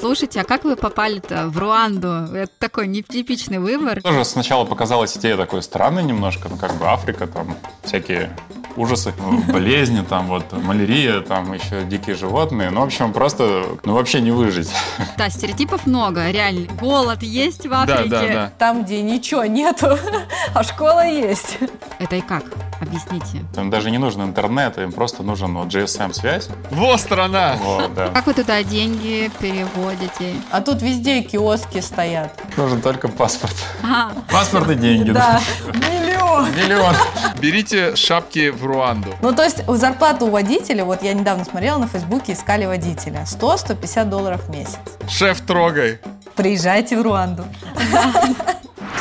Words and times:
Слушайте, 0.00 0.40
а 0.40 0.44
как 0.44 0.62
вы 0.64 0.76
попали-то 0.76 1.48
в 1.48 1.58
Руанду? 1.58 2.08
Это 2.32 2.52
такой 2.60 2.86
нетипичный 2.86 3.58
выбор. 3.58 4.00
Тоже 4.00 4.24
сначала 4.24 4.64
показалась 4.64 5.16
идея 5.16 5.36
такой 5.36 5.60
странной 5.62 6.04
немножко, 6.04 6.48
ну 6.48 6.56
как 6.56 6.74
бы 6.76 6.86
Африка, 6.86 7.26
там 7.26 7.56
всякие 7.82 8.30
ужасы, 8.78 9.12
ну, 9.18 9.42
болезни, 9.52 10.02
там 10.02 10.28
вот 10.28 10.52
малярия, 10.52 11.20
там 11.20 11.52
еще 11.52 11.84
дикие 11.84 12.16
животные. 12.16 12.70
Ну, 12.70 12.80
в 12.80 12.84
общем, 12.84 13.12
просто, 13.12 13.64
ну, 13.84 13.94
вообще 13.94 14.20
не 14.20 14.30
выжить. 14.30 14.70
Да, 15.16 15.28
стереотипов 15.28 15.86
много, 15.86 16.30
реально. 16.30 16.72
Голод 16.80 17.22
есть 17.22 17.66
в 17.66 17.72
Африке. 17.72 18.08
Да, 18.08 18.22
да, 18.22 18.28
да. 18.28 18.52
Там, 18.58 18.84
где 18.84 19.02
ничего 19.02 19.44
нету, 19.44 19.98
а 20.54 20.62
школа 20.62 21.06
есть. 21.06 21.58
Это 21.98 22.16
и 22.16 22.20
как? 22.20 22.44
Объясните. 22.80 23.44
Им 23.56 23.70
даже 23.70 23.90
не 23.90 23.98
нужен 23.98 24.22
интернет, 24.22 24.78
им 24.78 24.92
просто 24.92 25.22
нужен 25.22 25.54
вот 25.54 25.68
GSM-связь. 25.68 26.48
Во 26.70 26.96
страна! 26.96 27.56
Вот, 27.60 27.92
да. 27.94 28.08
Как 28.10 28.26
вы 28.26 28.34
туда 28.34 28.62
деньги 28.62 29.30
переводите? 29.88 30.34
А 30.50 30.60
тут 30.60 30.82
везде 30.82 31.22
киоски 31.22 31.80
стоят. 31.80 32.40
Нужен 32.56 32.80
только 32.80 33.08
паспорт. 33.08 33.54
А, 33.82 34.12
Паспорт 34.30 34.70
и 34.70 34.74
деньги. 34.74 35.10
Да, 35.10 35.40
миллион. 35.74 36.50
Миллион. 36.52 36.94
Берите 37.40 37.96
шапки 37.96 38.50
в 38.50 38.64
Руанду. 38.64 39.14
Ну, 39.22 39.34
то 39.34 39.42
есть 39.42 39.66
зарплату 39.66 40.26
у 40.26 40.30
водителя, 40.30 40.84
вот 40.84 41.02
я 41.02 41.14
недавно 41.14 41.44
смотрела 41.44 41.78
на 41.78 41.86
Фейсбуке, 41.86 42.32
искали 42.32 42.66
водителя. 42.66 43.24
100-150 43.26 44.04
долларов 44.04 44.44
в 44.46 44.50
месяц. 44.50 44.78
Шеф, 45.08 45.40
трогай. 45.40 45.98
Приезжайте 46.34 46.98
в 46.98 47.02
Руанду. 47.02 47.44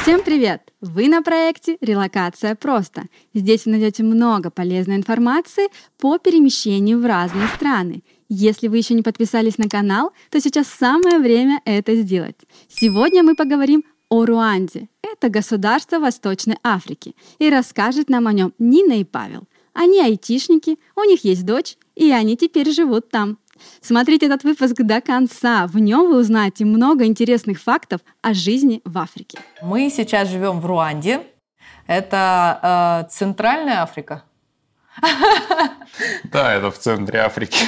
Всем 0.01 0.21
привет! 0.21 0.61
Вы 0.79 1.09
на 1.09 1.21
проекте 1.21 1.77
«Релокация 1.81 2.55
просто». 2.55 3.03
Здесь 3.33 3.65
вы 3.65 3.71
найдете 3.71 4.03
много 4.03 4.49
полезной 4.49 4.95
информации 4.95 5.67
по 5.99 6.17
перемещению 6.17 7.01
в 7.01 7.05
разные 7.05 7.47
страны. 7.49 8.03
Если 8.29 8.67
вы 8.67 8.77
еще 8.77 8.93
не 8.93 9.03
подписались 9.03 9.57
на 9.57 9.69
канал, 9.69 10.11
то 10.29 10.41
сейчас 10.41 10.67
самое 10.67 11.19
время 11.19 11.61
это 11.63 11.95
сделать. 11.95 12.35
Сегодня 12.67 13.23
мы 13.23 13.35
поговорим 13.35 13.83
о 14.09 14.25
Руанде. 14.25 14.89
Это 15.01 15.29
государство 15.29 15.99
Восточной 15.99 16.57
Африки. 16.63 17.15
И 17.39 17.49
расскажет 17.49 18.09
нам 18.09 18.27
о 18.27 18.33
нем 18.33 18.53
Нина 18.59 18.93
и 18.93 19.03
Павел. 19.03 19.43
Они 19.73 20.01
айтишники, 20.01 20.77
у 20.95 21.03
них 21.03 21.23
есть 21.23 21.45
дочь, 21.45 21.77
и 21.95 22.11
они 22.11 22.35
теперь 22.35 22.71
живут 22.71 23.09
там. 23.09 23.37
Смотрите 23.81 24.25
этот 24.25 24.43
выпуск 24.43 24.75
до 24.77 25.01
конца. 25.01 25.67
В 25.67 25.77
нем 25.79 26.09
вы 26.09 26.19
узнаете 26.19 26.65
много 26.65 27.05
интересных 27.05 27.61
фактов 27.61 28.01
о 28.21 28.33
жизни 28.33 28.81
в 28.85 28.97
Африке. 28.97 29.39
Мы 29.61 29.89
сейчас 29.89 30.29
живем 30.29 30.59
в 30.59 30.65
Руанде. 30.65 31.21
Это 31.85 33.05
э, 33.07 33.09
Центральная 33.11 33.81
Африка. 33.81 34.23
Да, 36.31 36.53
это 36.53 36.71
в 36.71 36.77
центре 36.77 37.19
Африки. 37.19 37.65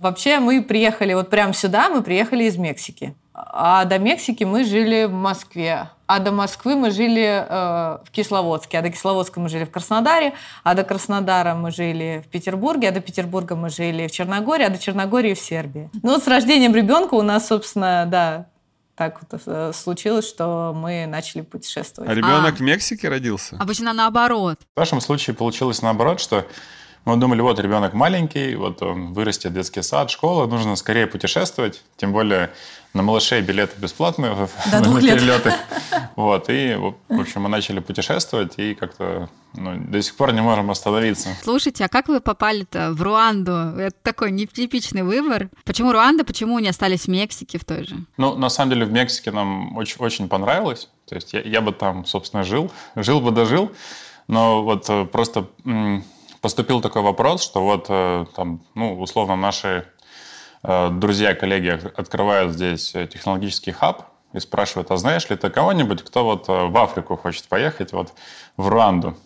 Вообще 0.00 0.38
мы 0.38 0.62
приехали 0.62 1.14
вот 1.14 1.30
прямо 1.30 1.54
сюда, 1.54 1.88
мы 1.88 2.02
приехали 2.02 2.44
из 2.44 2.56
Мексики. 2.56 3.14
А 3.34 3.84
до 3.84 3.98
Мексики 3.98 4.44
мы 4.44 4.64
жили 4.64 5.04
в 5.04 5.12
Москве. 5.12 5.88
А 6.06 6.18
до 6.20 6.30
Москвы 6.30 6.76
мы 6.76 6.90
жили 6.90 7.24
э, 7.24 7.98
в 8.04 8.10
Кисловодске. 8.12 8.78
А 8.78 8.82
до 8.82 8.90
Кисловодска 8.90 9.40
мы 9.40 9.48
жили 9.48 9.64
в 9.64 9.70
Краснодаре. 9.70 10.34
А 10.62 10.74
до 10.74 10.84
Краснодара 10.84 11.54
мы 11.54 11.70
жили 11.70 12.22
в 12.24 12.28
Петербурге. 12.28 12.90
А 12.90 12.92
до 12.92 13.00
Петербурга 13.00 13.56
мы 13.56 13.70
жили 13.70 14.06
в 14.06 14.12
Черногории. 14.12 14.64
А 14.64 14.70
до 14.70 14.78
Черногории 14.78 15.34
в 15.34 15.40
Сербии. 15.40 15.90
Ну 16.02 16.12
вот 16.12 16.22
с 16.22 16.28
рождением 16.28 16.74
ребенка 16.74 17.14
у 17.14 17.22
нас, 17.22 17.48
собственно, 17.48 18.06
да, 18.06 18.46
так 18.96 19.20
вот 19.20 19.40
э, 19.46 19.72
случилось, 19.74 20.28
что 20.28 20.72
мы 20.74 21.06
начали 21.06 21.42
путешествовать. 21.42 22.10
А 22.10 22.14
ребенок 22.14 22.56
в 22.56 22.60
Мексике 22.60 23.08
родился? 23.08 23.56
обычно 23.58 23.92
наоборот. 23.92 24.60
В 24.74 24.78
нашем 24.78 25.00
случае 25.00 25.34
получилось 25.34 25.82
наоборот, 25.82 26.20
что 26.20 26.46
мы 27.04 27.16
думали, 27.16 27.40
вот 27.40 27.58
ребенок 27.58 27.92
маленький, 27.92 28.54
вот 28.56 28.82
он 28.82 29.12
вырастет 29.12 29.52
детский 29.52 29.82
сад, 29.82 30.10
школа, 30.10 30.46
нужно 30.46 30.76
скорее 30.76 31.06
путешествовать, 31.06 31.82
тем 31.96 32.12
более 32.12 32.50
на 32.94 33.02
малышей 33.02 33.42
билеты 33.42 33.78
бесплатные 33.78 34.48
До 34.70 34.80
на 34.80 35.00
перелеты. 35.00 35.52
Вот, 36.16 36.48
и, 36.48 36.76
в 36.76 37.20
общем, 37.20 37.42
мы 37.42 37.48
начали 37.48 37.80
путешествовать 37.80 38.54
и 38.58 38.74
как-то 38.74 39.28
ну, 39.54 39.76
до 39.76 40.00
сих 40.00 40.14
пор 40.14 40.32
не 40.32 40.40
можем 40.42 40.70
остановиться. 40.70 41.30
Слушайте, 41.42 41.84
а 41.84 41.88
как 41.88 42.06
вы 42.06 42.20
попали-то 42.20 42.92
в 42.92 43.02
Руанду? 43.02 43.52
Это 43.52 43.96
такой 44.00 44.30
нетипичный 44.30 45.02
выбор. 45.02 45.48
Почему 45.64 45.90
Руанда, 45.90 46.24
почему 46.24 46.56
не 46.60 46.68
остались 46.68 47.06
в 47.06 47.08
Мексике 47.08 47.58
в 47.58 47.64
той 47.64 47.84
же? 47.84 47.96
Ну, 48.16 48.36
на 48.36 48.48
самом 48.48 48.70
деле 48.70 48.86
в 48.86 48.92
Мексике 48.92 49.32
нам 49.32 49.76
очень, 49.76 49.96
очень 49.98 50.28
понравилось. 50.28 50.88
То 51.08 51.16
есть 51.16 51.32
я, 51.32 51.40
я 51.40 51.60
бы 51.60 51.72
там, 51.72 52.06
собственно, 52.06 52.44
жил, 52.44 52.70
жил 52.94 53.20
бы 53.20 53.32
дожил. 53.32 53.72
Но 54.28 54.62
вот 54.62 54.86
э, 54.88 55.04
просто 55.04 55.48
м, 55.64 56.04
поступил 56.44 56.82
такой 56.82 57.00
вопрос, 57.00 57.42
что 57.42 57.62
вот 57.62 57.86
э, 57.88 58.26
там, 58.36 58.60
ну, 58.74 59.00
условно, 59.00 59.34
наши 59.34 59.86
э, 60.62 60.90
друзья, 60.90 61.34
коллеги 61.34 61.68
от- 61.68 61.98
открывают 61.98 62.52
здесь 62.52 62.94
э, 62.94 63.06
технологический 63.06 63.72
хаб 63.72 64.10
и 64.34 64.40
спрашивают, 64.40 64.90
а 64.90 64.98
знаешь 64.98 65.30
ли 65.30 65.36
ты 65.36 65.48
кого-нибудь, 65.48 66.02
кто 66.02 66.22
вот 66.22 66.48
в 66.48 66.76
Африку 66.76 67.16
хочет 67.16 67.48
поехать, 67.48 67.94
вот 67.94 68.12
в 68.58 68.68
Руанду? 68.68 69.16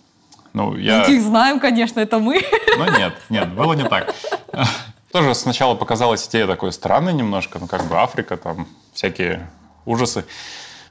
Ну, 0.52 0.76
я... 0.76 1.00
Таких 1.00 1.22
знаем, 1.22 1.58
конечно, 1.58 1.98
это 1.98 2.20
мы. 2.20 2.40
Ну 2.76 2.84
нет, 2.96 3.14
нет, 3.30 3.52
было 3.52 3.72
не 3.72 3.88
так. 3.88 4.14
Тоже 5.12 5.34
сначала 5.34 5.74
показалась 5.74 6.24
идея 6.28 6.46
такой 6.46 6.72
странной 6.72 7.14
немножко, 7.14 7.58
ну 7.58 7.66
как 7.66 7.82
бы 7.88 7.96
Африка, 7.96 8.36
там 8.36 8.68
всякие 8.94 9.50
ужасы. 9.86 10.24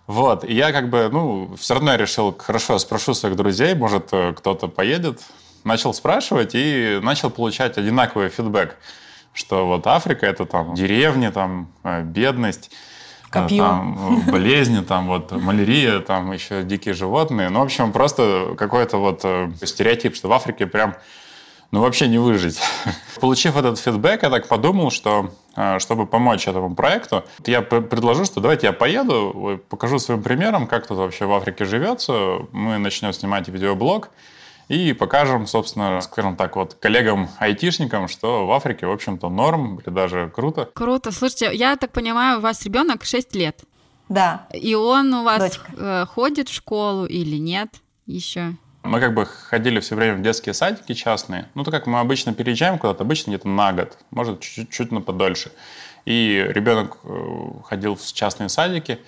Вот, 0.08 0.44
и 0.44 0.54
я 0.54 0.74
как 0.74 0.90
бы, 0.90 1.08
ну, 1.10 1.56
все 1.56 1.76
равно 1.76 1.92
я 1.92 1.98
решил, 1.98 2.36
хорошо, 2.38 2.80
спрошу 2.80 3.14
своих 3.14 3.38
друзей, 3.38 3.76
может, 3.76 4.12
кто-то 4.36 4.68
поедет. 4.68 5.22
Начал 5.68 5.94
спрашивать 5.94 6.52
и 6.54 6.98
начал 7.04 7.30
получать 7.30 7.78
одинаковый 7.78 8.30
фидбэк, 8.30 8.78
что 9.34 9.68
вот 9.68 9.86
Африка– 9.86 10.26
это 10.28 10.46
там 10.46 10.74
деревни, 10.76 11.28
там 11.28 11.68
э, 11.84 12.04
бедность, 12.04 12.72
э, 12.72 13.30
Копье. 13.30 13.58
там, 13.58 14.24
э, 14.26 14.32
болезни, 14.32 14.80
там 14.80 15.08
вот 15.08 15.34
малярия, 15.34 16.00
там 16.00 16.32
еще 16.32 16.64
дикие 16.64 16.94
животные. 16.94 17.50
Ну, 17.50 17.60
в 17.60 17.64
общем, 17.64 17.92
просто 17.92 18.56
какой-то 18.58 18.98
вот 18.98 19.26
стереотип, 19.62 20.16
что 20.16 20.30
в 20.30 20.32
Африке 20.32 20.68
прям 20.68 20.96
ну, 21.72 21.82
вообще 21.82 22.08
не 22.08 22.18
выжить. 22.18 22.62
Получив 23.20 23.58
этот 23.58 23.78
фидбэк, 23.78 24.24
я 24.24 24.30
так 24.30 24.48
подумал, 24.48 24.90
что 24.90 25.34
чтобы 25.80 26.06
помочь 26.06 26.48
этому 26.48 26.76
проекту, 26.76 27.26
я 27.46 27.62
предложу, 27.62 28.24
что 28.24 28.40
давайте 28.40 28.68
я 28.68 28.74
поеду, 28.74 29.60
покажу 29.68 30.00
своим 30.00 30.24
примером, 30.24 30.66
как 30.66 30.88
тут 30.88 30.98
вообще 30.98 31.26
в 31.26 31.34
Африке 31.34 31.66
живется. 31.66 32.38
Мы 32.54 32.78
начнем 32.78 33.12
снимать 33.12 33.50
видеоблог 33.50 34.12
и 34.68 34.94
покажем, 34.94 35.48
собственно, 35.48 36.02
скажем 36.02 36.36
так, 36.36 36.56
вот 36.56 36.74
коллегам-айтишникам, 36.76 38.08
что 38.08 38.46
в 38.46 38.52
Африке, 38.52 38.86
в 38.86 38.92
общем-то, 38.92 39.30
норм 39.30 39.80
или 39.80 39.90
даже 39.94 40.30
круто. 40.34 40.70
Круто. 40.74 41.12
Слушайте, 41.12 41.52
я 41.54 41.76
так 41.78 41.92
понимаю, 41.92 42.40
у 42.40 42.42
вас 42.42 42.64
ребенок 42.66 43.06
6 43.06 43.36
лет. 43.36 43.62
Да. 44.10 44.48
И 44.54 44.76
он 44.76 45.14
у 45.14 45.24
вас 45.24 45.40
Дочка. 45.40 45.72
э, 45.78 46.06
ходит 46.06 46.50
в 46.50 46.54
школу 46.54 47.06
или 47.06 47.38
нет 47.38 47.70
еще? 48.06 48.56
Мы 48.84 49.02
как 49.02 49.14
бы 49.14 49.26
ходили 49.26 49.80
все 49.82 49.96
время 49.96 50.16
в 50.16 50.22
детские 50.22 50.54
садики 50.54 50.94
частные. 50.94 51.50
Ну, 51.56 51.64
так 51.64 51.74
как 51.74 51.88
мы 51.88 52.00
обычно 52.00 52.34
переезжаем 52.34 52.78
куда-то, 52.78 53.04
обычно 53.04 53.32
где-то 53.32 53.48
на 53.50 53.74
год, 53.74 53.98
может, 54.12 54.40
чуть-чуть 54.40 54.70
чуть 54.70 54.92
на 54.92 55.02
подольше. 55.02 55.52
И 56.06 56.46
ребенок 56.50 57.00
э, 57.04 57.18
ходил 57.66 57.96
в 57.96 58.14
частные 58.14 58.48
садики. 58.48 59.00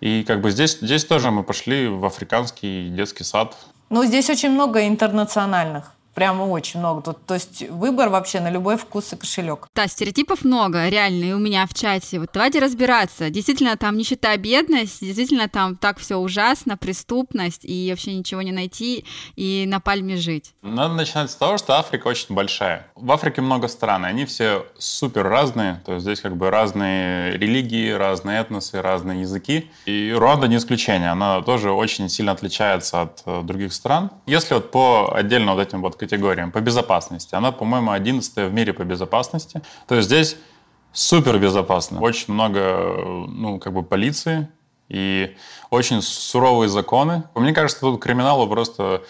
И 0.00 0.24
как 0.24 0.40
бы 0.40 0.50
здесь, 0.50 0.78
здесь 0.80 1.04
тоже 1.04 1.30
мы 1.30 1.44
пошли 1.44 1.86
в 1.86 2.04
африканский 2.04 2.88
детский 2.88 3.22
сад. 3.22 3.56
Ну, 3.90 4.04
здесь 4.04 4.30
очень 4.30 4.50
много 4.50 4.86
интернациональных. 4.86 5.92
Прямо 6.14 6.42
очень 6.44 6.80
много. 6.80 7.02
Тут, 7.02 7.24
то 7.26 7.34
есть 7.34 7.68
выбор 7.70 8.08
вообще 8.08 8.40
на 8.40 8.50
любой 8.50 8.76
вкус 8.76 9.12
и 9.12 9.16
кошелек. 9.16 9.68
Да, 9.74 9.86
стереотипов 9.86 10.44
много, 10.44 10.88
реально, 10.88 11.24
и 11.24 11.32
у 11.32 11.38
меня 11.38 11.66
в 11.66 11.74
чате. 11.74 12.18
Вот 12.18 12.30
давайте 12.32 12.58
разбираться. 12.58 13.30
Действительно, 13.30 13.76
там 13.76 13.96
нищета, 13.96 14.36
бедность, 14.36 15.00
действительно, 15.00 15.48
там 15.48 15.76
так 15.76 15.98
все 15.98 16.16
ужасно, 16.16 16.76
преступность, 16.76 17.64
и 17.64 17.88
вообще 17.90 18.14
ничего 18.14 18.42
не 18.42 18.52
найти, 18.52 19.04
и 19.36 19.64
на 19.66 19.80
пальме 19.80 20.16
жить. 20.16 20.54
Надо 20.62 20.94
начинать 20.94 21.30
с 21.30 21.34
того, 21.34 21.58
что 21.58 21.78
Африка 21.78 22.08
очень 22.08 22.34
большая. 22.34 22.86
В 22.94 23.10
Африке 23.12 23.40
много 23.40 23.68
стран, 23.68 24.04
и 24.04 24.08
они 24.08 24.24
все 24.24 24.66
супер 24.78 25.24
разные. 25.24 25.80
То 25.86 25.94
есть 25.94 26.04
здесь 26.04 26.20
как 26.20 26.36
бы 26.36 26.50
разные 26.50 27.36
религии, 27.36 27.90
разные 27.90 28.40
этносы, 28.40 28.82
разные 28.82 29.22
языки. 29.22 29.70
И 29.86 30.12
Руанда 30.16 30.48
не 30.48 30.56
исключение. 30.56 31.10
Она 31.10 31.42
тоже 31.42 31.70
очень 31.70 32.08
сильно 32.08 32.32
отличается 32.32 33.02
от 33.02 33.22
э, 33.26 33.42
других 33.42 33.72
стран. 33.72 34.10
Если 34.26 34.54
вот 34.54 34.70
по 34.70 35.12
отдельно 35.14 35.54
вот 35.54 35.60
этим 35.60 35.82
вот 35.82 35.96
категориям, 36.00 36.50
по 36.50 36.60
безопасности, 36.60 37.34
она, 37.34 37.52
по-моему, 37.52 37.92
11 37.92 38.36
в 38.36 38.52
мире 38.52 38.72
по 38.72 38.84
безопасности. 38.84 39.62
То 39.86 39.94
есть 39.94 40.08
здесь 40.08 40.36
супер 40.92 41.38
безопасно. 41.38 42.00
Очень 42.00 42.34
много, 42.34 43.26
ну, 43.28 43.58
как 43.58 43.72
бы 43.72 43.82
полиции 43.82 44.48
и 44.88 45.36
очень 45.70 46.02
суровые 46.02 46.68
законы. 46.68 47.24
Мне 47.34 47.52
кажется, 47.52 47.80
тут 47.80 48.02
криминалу 48.02 48.48
просто 48.48 49.02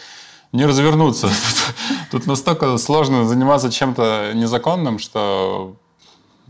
не 0.53 0.67
развернуться. 0.67 1.29
Тут 2.11 2.27
настолько 2.27 2.77
сложно 2.77 3.25
заниматься 3.25 3.71
чем-то 3.71 4.33
незаконным, 4.35 4.99
что 4.99 5.77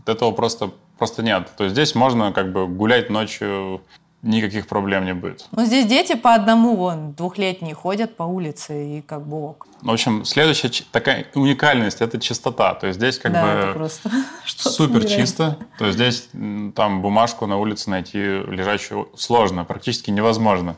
этого 0.07 0.31
просто, 0.31 0.71
просто 0.97 1.21
нет. 1.21 1.51
То 1.55 1.65
есть 1.65 1.75
здесь 1.75 1.93
можно 1.93 2.33
как 2.33 2.51
бы 2.51 2.67
гулять 2.67 3.11
ночью 3.11 3.81
никаких 4.23 4.67
проблем 4.67 5.05
не 5.05 5.13
будет. 5.13 5.47
Ну, 5.51 5.65
здесь 5.65 5.85
дети 5.85 6.15
по 6.15 6.33
одному, 6.33 6.75
вон, 6.75 7.13
двухлетние 7.13 7.73
ходят 7.73 8.15
по 8.15 8.23
улице 8.23 8.97
и 8.97 9.01
как 9.01 9.25
бы 9.25 9.49
ок. 9.49 9.67
В 9.81 9.89
общем, 9.89 10.25
следующая 10.25 10.71
такая 10.91 11.25
уникальность– 11.33 12.01
это 12.01 12.19
чистота. 12.19 12.75
То 12.75 12.87
есть 12.87 12.99
здесь 12.99 13.17
как 13.17 13.33
да, 13.33 13.73
бы 13.73 13.89
супер 14.45 15.05
чисто. 15.05 15.57
То 15.79 15.85
есть 15.85 15.97
здесь 15.97 16.29
там 16.75 17.01
бумажку 17.01 17.47
на 17.47 17.57
улице 17.57 17.89
найти 17.89 18.19
лежащую 18.19 19.09
сложно, 19.15 19.65
практически 19.65 20.11
невозможно. 20.11 20.77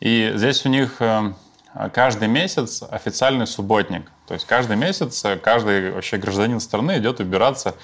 И 0.00 0.32
здесь 0.34 0.66
у 0.66 0.68
них 0.68 0.96
э, 1.00 1.32
каждый 1.94 2.28
месяц 2.28 2.82
официальный 2.82 3.46
субботник. 3.46 4.10
То 4.26 4.34
есть 4.34 4.46
каждый 4.46 4.76
месяц 4.76 5.24
э, 5.24 5.36
каждый 5.36 5.92
вообще 5.92 6.18
гражданин 6.18 6.60
страны 6.60 6.98
идет 6.98 7.20
убираться 7.20 7.74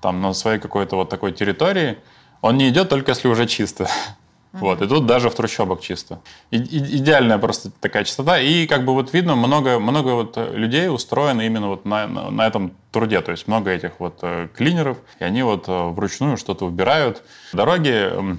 там 0.00 0.20
на 0.20 0.32
своей 0.34 0.60
какой-то 0.60 0.94
вот 0.94 1.08
такой 1.08 1.32
территории. 1.32 1.98
Он 2.42 2.56
не 2.56 2.68
идет 2.68 2.88
только 2.88 3.10
если 3.10 3.26
уже 3.26 3.46
чисто. 3.46 3.88
Вот, 4.60 4.82
и 4.82 4.86
тут 4.88 5.06
даже 5.06 5.30
в 5.30 5.34
трущобах 5.34 5.80
чисто. 5.80 6.20
И- 6.50 6.56
и- 6.56 6.96
идеальная 6.98 7.38
просто 7.38 7.70
такая 7.80 8.04
чистота. 8.04 8.38
И 8.40 8.66
как 8.66 8.84
бы 8.84 8.92
вот 8.94 9.12
видно, 9.12 9.36
много, 9.36 9.78
много 9.78 10.10
вот 10.10 10.36
э, 10.36 10.52
людей 10.54 10.88
устроено 10.88 11.42
именно 11.42 11.68
вот 11.68 11.84
на, 11.84 12.06
на, 12.06 12.30
на 12.30 12.46
этом 12.46 12.72
труде. 12.92 13.20
То 13.20 13.32
есть 13.32 13.48
много 13.48 13.70
этих 13.70 13.92
вот 13.98 14.18
э, 14.22 14.48
клинеров, 14.56 14.98
и 15.20 15.24
они 15.24 15.42
вот 15.42 15.68
э, 15.68 15.88
вручную 15.90 16.36
что-то 16.36 16.64
убирают. 16.66 17.22
Дороги 17.52 18.38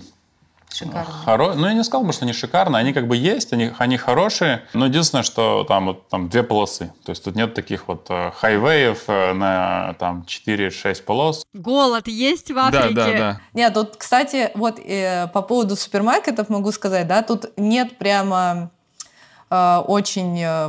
Шикарно. 0.73 1.11
Хоро... 1.25 1.53
Ну, 1.53 1.67
я 1.67 1.73
не 1.73 1.83
сказал 1.83 2.05
бы, 2.05 2.13
что 2.13 2.25
они 2.25 2.33
шикарные. 2.33 2.79
Они 2.81 2.93
как 2.93 3.07
бы 3.07 3.15
есть, 3.15 3.53
они, 3.53 3.71
они 3.77 3.97
хорошие. 3.97 4.63
Но 4.73 4.85
единственное, 4.85 5.23
что 5.23 5.63
там 5.63 5.87
вот 5.87 6.07
там 6.09 6.29
две 6.29 6.43
полосы. 6.43 6.93
То 7.05 7.11
есть 7.11 7.23
тут 7.23 7.35
нет 7.35 7.53
таких 7.53 7.87
вот 7.87 8.05
э, 8.09 8.31
хайвеев 8.35 9.03
э, 9.07 9.33
на 9.33 9.95
там 9.97 10.25
4-6 10.27 11.03
полос. 11.03 11.43
Голод 11.53 12.07
есть 12.07 12.51
в 12.51 12.55
Да, 12.55 12.67
Африке? 12.67 12.93
да, 12.93 13.11
да. 13.13 13.41
Нет, 13.53 13.73
тут, 13.73 13.95
кстати, 13.95 14.51
вот 14.55 14.77
э, 14.79 15.27
по 15.33 15.41
поводу 15.41 15.75
супермаркетов 15.75 16.49
могу 16.49 16.71
сказать, 16.71 17.07
да, 17.07 17.23
тут 17.23 17.57
нет 17.57 17.97
прямо 17.97 18.69
э, 19.49 19.77
очень 19.87 20.39
э, 20.43 20.67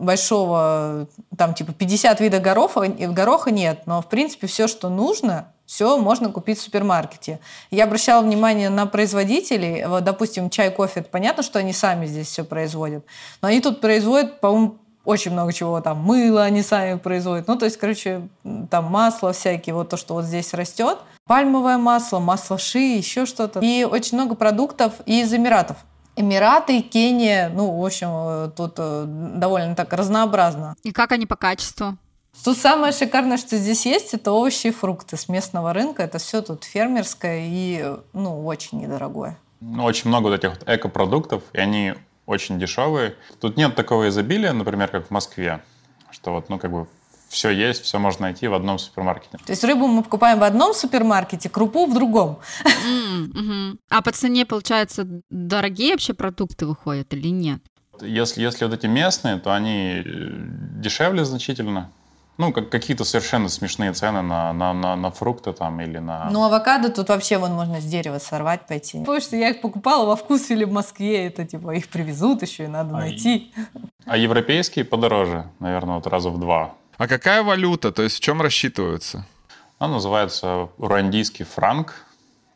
большого, 0.00 1.06
там, 1.36 1.54
типа, 1.54 1.72
50 1.72 2.20
видов 2.20 2.42
гороха, 2.42 2.82
и 2.82 3.06
гороха 3.06 3.50
нет, 3.50 3.82
но, 3.86 4.02
в 4.02 4.08
принципе, 4.08 4.46
все, 4.46 4.66
что 4.66 4.88
нужно, 4.88 5.52
все 5.70 5.96
можно 5.98 6.30
купить 6.30 6.58
в 6.58 6.62
супермаркете. 6.62 7.38
Я 7.70 7.84
обращала 7.84 8.22
внимание 8.24 8.70
на 8.70 8.86
производителей, 8.86 9.86
вот, 9.86 10.02
допустим, 10.02 10.50
чай, 10.50 10.68
кофе, 10.72 10.98
это 10.98 11.10
понятно, 11.10 11.44
что 11.44 11.60
они 11.60 11.72
сами 11.72 12.06
здесь 12.06 12.26
все 12.26 12.44
производят, 12.44 13.04
но 13.40 13.46
они 13.46 13.60
тут 13.60 13.80
производят, 13.80 14.40
по-моему, 14.40 14.78
очень 15.04 15.30
много 15.30 15.52
чего, 15.52 15.80
там, 15.80 15.98
мыло 15.98 16.42
они 16.42 16.62
сами 16.62 16.98
производят, 16.98 17.46
ну, 17.46 17.56
то 17.56 17.66
есть, 17.66 17.76
короче, 17.76 18.28
там, 18.68 18.86
масло 18.86 19.32
всякие, 19.32 19.76
вот 19.76 19.90
то, 19.90 19.96
что 19.96 20.14
вот 20.14 20.24
здесь 20.24 20.52
растет, 20.54 20.98
пальмовое 21.28 21.78
масло, 21.78 22.18
масло 22.18 22.58
ши, 22.58 22.80
еще 22.80 23.24
что-то, 23.24 23.60
и 23.60 23.84
очень 23.84 24.18
много 24.18 24.34
продуктов 24.34 24.94
из 25.06 25.32
Эмиратов. 25.32 25.76
Эмираты, 26.16 26.82
Кения, 26.82 27.48
ну, 27.48 27.80
в 27.80 27.86
общем, 27.86 28.08
э, 28.10 28.50
тут 28.56 28.74
э, 28.78 29.04
довольно 29.06 29.76
так 29.76 29.92
разнообразно. 29.92 30.74
И 30.82 30.90
как 30.90 31.12
они 31.12 31.26
по 31.26 31.36
качеству? 31.36 31.96
Тут 32.44 32.56
самое 32.56 32.92
шикарное, 32.92 33.36
что 33.36 33.56
здесь 33.56 33.84
есть, 33.86 34.14
это 34.14 34.32
овощи 34.32 34.68
и 34.68 34.70
фрукты 34.70 35.16
с 35.16 35.28
местного 35.28 35.72
рынка. 35.72 36.02
Это 36.02 36.18
все 36.18 36.40
тут 36.40 36.64
фермерское 36.64 37.42
и, 37.44 37.96
ну, 38.12 38.46
очень 38.46 38.80
недорогое. 38.80 39.36
Ну, 39.60 39.84
очень 39.84 40.08
много 40.08 40.28
вот 40.28 40.34
этих 40.34 40.50
вот 40.50 40.62
экопродуктов, 40.66 41.42
и 41.52 41.58
они 41.58 41.94
очень 42.24 42.58
дешевые. 42.58 43.16
Тут 43.40 43.56
нет 43.56 43.74
такого 43.74 44.08
изобилия, 44.08 44.52
например, 44.52 44.88
как 44.88 45.08
в 45.08 45.10
Москве, 45.10 45.62
что 46.10 46.32
вот, 46.32 46.48
ну, 46.48 46.58
как 46.58 46.70
бы 46.70 46.86
все 47.28 47.50
есть, 47.50 47.82
все 47.84 47.98
можно 47.98 48.22
найти 48.22 48.48
в 48.48 48.54
одном 48.54 48.78
супермаркете. 48.78 49.38
То 49.38 49.52
есть 49.52 49.62
рыбу 49.62 49.86
мы 49.86 50.02
покупаем 50.02 50.40
в 50.40 50.42
одном 50.42 50.74
супермаркете, 50.74 51.48
крупу 51.48 51.86
в 51.86 51.94
другом. 51.94 52.40
А 53.88 54.02
по 54.02 54.12
цене, 54.12 54.46
получается, 54.46 55.06
дорогие 55.30 55.92
вообще 55.92 56.14
продукты 56.14 56.66
выходят 56.66 57.12
или 57.14 57.28
нет? 57.28 57.60
Если, 58.00 58.42
если 58.42 58.64
вот 58.64 58.74
эти 58.74 58.86
местные, 58.86 59.38
то 59.38 59.54
они 59.54 60.02
э, 60.02 60.02
дешевле 60.80 61.24
значительно. 61.24 61.92
Ну, 62.40 62.52
как, 62.54 62.70
какие-то 62.70 63.04
совершенно 63.04 63.50
смешные 63.50 63.92
цены 63.92 64.22
на, 64.22 64.54
на, 64.54 64.72
на, 64.72 64.96
на 64.96 65.10
фрукты 65.10 65.52
там 65.52 65.78
или 65.82 65.98
на... 65.98 66.30
Ну, 66.30 66.42
авокадо 66.42 66.88
тут 66.88 67.10
вообще 67.10 67.36
вон 67.36 67.52
можно 67.52 67.82
с 67.82 67.84
дерева 67.84 68.18
сорвать, 68.18 68.66
пойти. 68.66 68.98
Потому 69.00 69.20
что 69.20 69.36
я 69.36 69.50
их 69.50 69.60
покупала 69.60 70.06
во 70.06 70.16
вкус 70.16 70.50
или 70.50 70.64
в 70.64 70.72
Москве. 70.72 71.26
Это 71.26 71.44
типа 71.44 71.72
их 71.72 71.88
привезут 71.88 72.40
еще 72.40 72.64
и 72.64 72.66
надо 72.66 72.96
Ай. 72.96 73.10
найти. 73.10 73.52
А 74.06 74.16
европейские 74.16 74.86
подороже, 74.86 75.50
наверное, 75.58 75.96
вот 75.96 76.06
раза 76.06 76.30
в 76.30 76.40
два. 76.40 76.72
А 76.96 77.06
какая 77.06 77.42
валюта? 77.42 77.92
То 77.92 78.02
есть 78.02 78.16
в 78.16 78.20
чем 78.20 78.40
рассчитываются? 78.40 79.26
Она 79.78 79.96
называется 79.96 80.70
руандийский 80.78 81.44
франк. 81.44 82.06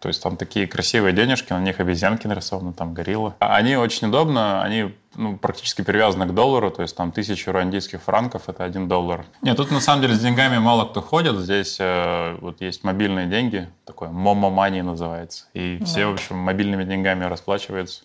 То 0.04 0.08
есть 0.08 0.22
там 0.22 0.36
такие 0.36 0.66
красивые 0.66 1.14
денежки, 1.14 1.54
на 1.54 1.60
них 1.60 1.80
обезьянки 1.80 2.26
нарисованы, 2.26 2.74
там 2.74 2.92
гориллы. 2.92 3.32
А 3.38 3.56
Они 3.56 3.74
очень 3.74 4.08
удобно, 4.08 4.62
они 4.62 4.94
ну, 5.14 5.38
практически 5.38 5.80
привязаны 5.80 6.26
к 6.26 6.34
доллару, 6.34 6.70
то 6.70 6.82
есть 6.82 6.94
там 6.94 7.10
тысяча 7.10 7.50
руандийских 7.52 8.02
франков– 8.02 8.42
это 8.50 8.64
один 8.64 8.86
доллар. 8.86 9.24
Нет, 9.40 9.56
тут 9.56 9.70
на 9.70 9.80
самом 9.80 10.02
деле 10.02 10.14
с 10.14 10.20
деньгами 10.20 10.58
мало 10.58 10.84
кто 10.84 11.00
ходит, 11.00 11.38
здесь 11.38 11.78
э, 11.80 12.36
вот 12.42 12.60
есть 12.60 12.84
мобильные 12.84 13.28
деньги, 13.28 13.66
такое 13.86 14.10
момо 14.10 14.50
мани 14.50 14.82
называется, 14.82 15.46
и 15.54 15.82
все, 15.86 16.00
Да. 16.00 16.08
в 16.10 16.12
общем, 16.12 16.36
мобильными 16.36 16.84
деньгами 16.84 17.24
расплачиваются. 17.24 18.02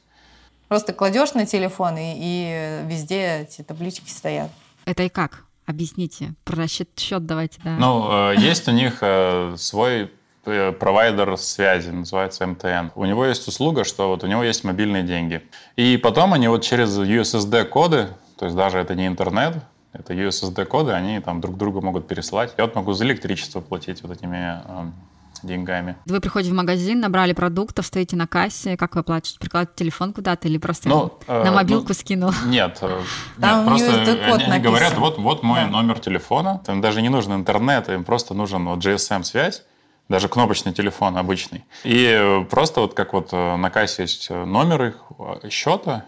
Просто 0.70 0.94
кладешь 0.94 1.34
на 1.34 1.46
телефон, 1.46 1.98
и, 1.98 2.14
и 2.16 2.80
везде 2.86 3.40
эти 3.42 3.62
таблички 3.62 4.10
стоят. 4.10 4.52
Это 4.86 5.04
и 5.04 5.10
как? 5.10 5.44
Объясните. 5.66 6.34
Про 6.46 6.66
счет, 6.70 6.88
счет 6.98 7.26
давайте, 7.26 7.60
да. 7.62 7.72
Ну, 7.72 8.32
э, 8.32 8.36
есть 8.38 8.70
у 8.70 8.72
них 8.72 9.00
э, 9.02 9.56
свой 9.58 10.14
провайдер 10.44 11.38
связи, 11.38 11.90
называется 11.90 12.46
МТН. 12.48 12.92
У 12.96 13.06
него 13.06 13.26
есть 13.26 13.48
услуга, 13.48 13.84
что 13.84 14.08
вот 14.10 14.24
у 14.24 14.28
него 14.28 14.44
есть 14.44 14.64
мобильные 14.64 15.04
деньги. 15.04 15.42
И 15.76 15.98
потом 15.98 16.34
они 16.34 16.48
вот 16.48 16.64
через 16.64 16.98
USSD-коды, 16.98 18.08
то 18.38 18.46
есть 18.46 18.56
даже 18.56 18.78
это 18.78 18.96
не 18.96 19.08
интернет, 19.08 19.58
это 19.94 20.14
USSD-коды, 20.14 20.92
они 20.92 21.20
там 21.20 21.42
друг 21.42 21.58
другу 21.58 21.82
могут 21.82 22.08
пересылать. 22.08 22.54
Я 22.58 22.66
вот 22.66 22.76
могу 22.76 22.94
за 22.94 23.06
электричество 23.06 23.60
платить 23.60 24.04
вот 24.04 24.12
этими 24.12 24.62
э, 24.66 24.92
деньгами. 25.44 25.96
Вы 26.06 26.20
приходите 26.20 26.54
в 26.54 26.56
магазин, 26.56 27.00
набрали 27.00 27.34
продуктов, 27.34 27.86
стоите 27.86 28.16
на 28.16 28.28
кассе, 28.28 28.78
как 28.78 28.96
вы 28.96 29.04
платите? 29.04 29.40
Прикладываете 29.40 29.84
телефон 29.84 30.14
куда-то 30.14 30.48
или 30.48 30.58
просто 30.58 30.90
Ну, 30.90 31.18
э, 31.28 31.44
на 31.44 31.52
мобилку 31.52 31.90
ну, 31.90 31.94
скинул? 31.94 32.32
Нет, 32.46 32.78
э, 32.82 33.02
Там 33.40 33.74
нет, 33.74 33.86
просто 33.88 34.12
они, 34.34 34.44
они 34.44 34.64
говорят, 34.64 34.98
вот, 34.98 35.18
вот 35.18 35.44
мой 35.44 35.62
Да. 35.62 35.68
номер 35.68 36.00
телефона. 36.00 36.62
Им 36.68 36.82
даже 36.82 37.02
не 37.02 37.10
нужен 37.10 37.34
интернет, 37.34 37.90
им 37.90 38.04
просто 38.04 38.34
нужен 38.34 38.66
вот 38.66 38.80
GSM-связь, 38.80 39.64
даже 40.10 40.28
кнопочный 40.28 40.74
телефон 40.74 41.18
обычный. 41.18 41.64
И 41.84 42.06
э, 42.06 42.44
просто 42.46 42.82
вот 42.82 42.96
как 42.96 43.14
вот 43.14 43.30
э, 43.32 43.56
на 43.56 43.70
кассе 43.70 44.02
есть 44.02 44.28
э, 44.30 44.44
номер 44.44 44.84
их 44.84 44.96
счета, 45.52 46.06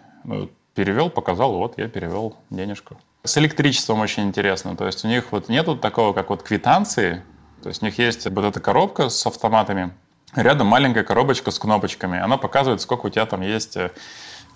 перевел, 0.73 1.09
показал, 1.09 1.53
вот 1.53 1.77
я 1.77 1.87
перевел 1.87 2.35
денежку. 2.49 2.97
С 3.23 3.37
электричеством 3.37 3.99
очень 3.99 4.23
интересно. 4.23 4.75
То 4.75 4.87
есть 4.87 5.05
у 5.05 5.07
них 5.07 5.31
вот 5.31 5.47
нету 5.47 5.77
такого, 5.77 6.13
как 6.13 6.29
вот 6.31 6.41
квитанции. 6.41 7.23
То 7.61 7.69
есть 7.69 7.83
у 7.83 7.85
них 7.85 7.99
есть 7.99 8.27
вот 8.27 8.43
эта 8.43 8.59
коробка 8.59 9.09
с 9.09 9.25
автоматами, 9.27 9.93
рядом 10.35 10.67
маленькая 10.67 11.03
коробочка 11.03 11.51
с 11.51 11.59
кнопочками. 11.59 12.19
Она 12.19 12.37
показывает, 12.37 12.81
сколько 12.81 13.05
у 13.05 13.09
тебя 13.09 13.27
там 13.27 13.41
есть 13.41 13.77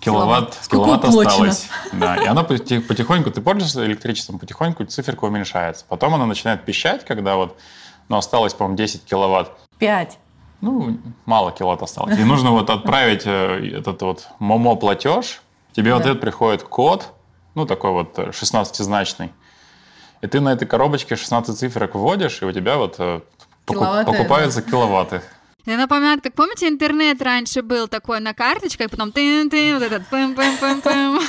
киловатт, 0.00 0.58
киловатт 0.68 1.04
осталось. 1.04 1.68
Да, 1.92 2.16
и 2.16 2.26
она 2.26 2.42
поти- 2.42 2.80
потихоньку, 2.80 3.30
ты 3.30 3.40
пользуешься 3.40 3.84
электричеством, 3.86 4.40
потихоньку 4.40 4.84
циферка 4.84 5.24
уменьшается. 5.24 5.84
Потом 5.88 6.14
она 6.14 6.26
начинает 6.26 6.64
пищать, 6.64 7.04
когда 7.04 7.36
вот, 7.36 7.56
ну, 8.08 8.16
осталось, 8.16 8.54
по-моему, 8.54 8.76
10 8.76 9.04
киловатт. 9.04 9.50
Пять. 9.78 10.18
Ну, 10.60 10.98
мало 11.26 11.52
киловатт 11.52 11.82
осталось. 11.82 12.18
И 12.18 12.24
нужно 12.24 12.50
вот 12.50 12.70
отправить 12.70 13.22
э, 13.26 13.78
этот 13.78 14.02
вот 14.02 14.28
момо-платеж. 14.38 15.42
Тебе 15.72 15.92
в 15.92 15.98
Да. 15.98 16.02
ответ 16.02 16.20
приходит 16.20 16.62
код, 16.62 17.12
ну, 17.54 17.66
такой 17.66 17.90
вот 17.90 18.18
э, 18.18 18.30
16-значный. 18.30 19.30
И 20.22 20.26
ты 20.26 20.40
на 20.40 20.52
этой 20.52 20.66
коробочке 20.66 21.14
16 21.16 21.58
циферок 21.58 21.94
вводишь, 21.94 22.40
и 22.42 22.46
у 22.46 22.52
тебя 22.52 22.78
вот 22.78 22.96
э, 22.98 23.20
Киловатты, 23.66 24.10
покупаются 24.12 24.62
киловатты. 24.62 25.20
Это 25.66 25.76
напоминает, 25.76 26.22
как 26.22 26.32
помните, 26.34 26.68
интернет 26.68 27.20
раньше 27.20 27.62
был 27.62 27.88
такой 27.88 28.20
на 28.20 28.32
карточках, 28.32 28.88
потом 28.90 29.12
тын 29.12 29.50
вот 29.50 29.82
этот 29.82 30.06
пым 30.06 30.34
пым 30.34 30.56
пым 30.58 30.80
пым 30.80 31.20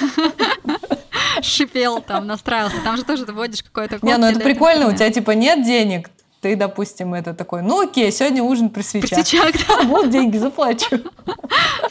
шипел 1.41 2.01
там, 2.01 2.27
настраивался. 2.27 2.77
Там 2.83 2.97
же 2.97 3.03
тоже 3.03 3.25
ты 3.25 3.33
вводишь 3.33 3.63
какой-то 3.63 3.99
код. 3.99 4.03
Не, 4.03 4.17
ну 4.17 4.27
это 4.27 4.35
тебе 4.35 4.45
прикольно, 4.53 4.87
у 4.87 4.93
тебя 4.93 5.09
типа 5.11 5.31
нет 5.31 5.65
денег, 5.65 6.09
ты, 6.41 6.55
допустим, 6.55 7.13
это 7.13 7.33
такой, 7.33 7.61
ну 7.61 7.81
окей, 7.81 8.11
сегодня 8.11 8.43
ужин 8.43 8.69
при 8.69 8.81
При 8.81 8.87
свечах. 8.87 9.25
свечах, 9.27 9.53
да. 9.67 9.81
Вот 9.87 10.09
деньги, 10.09 10.37
заплачу. 10.37 10.99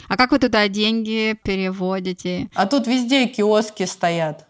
А 0.07 0.15
как 0.17 0.31
вы 0.31 0.39
туда 0.39 0.67
деньги 0.67 1.37
переводите? 1.43 2.49
А 2.55 2.65
тут 2.65 2.87
везде 2.87 3.27
киоски 3.27 3.85
стоят. 3.85 4.45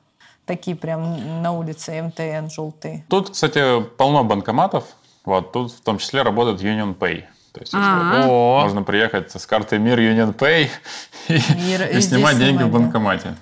Такие 0.45 0.77
прям 0.77 1.41
на 1.41 1.51
улице 1.51 2.01
МТН 2.01 2.49
желтые. 2.49 3.05
Тут, 3.09 3.31
кстати, 3.31 3.81
полно 3.97 4.23
банкоматов. 4.23 4.85
Вот, 5.25 5.51
тут 5.51 5.73
в 5.73 5.81
том 5.81 5.97
числе 5.97 6.21
работает 6.21 6.61
Union 6.61 6.95
Pay. 6.97 7.23
То 7.51 7.61
есть, 7.61 7.73
если 7.73 7.85
А. 7.85 8.61
можно 8.63 8.83
приехать 8.83 9.31
с 9.31 9.45
картой 9.45 9.79
Мир 9.79 9.99
Union 9.99 10.33
Pay 10.33 10.69
и, 11.27 11.33
И 11.33 11.97
и 11.97 12.01
снимать 12.01 12.37
деньги 12.37 12.63
в 12.63 12.71
снимать, 12.71 13.35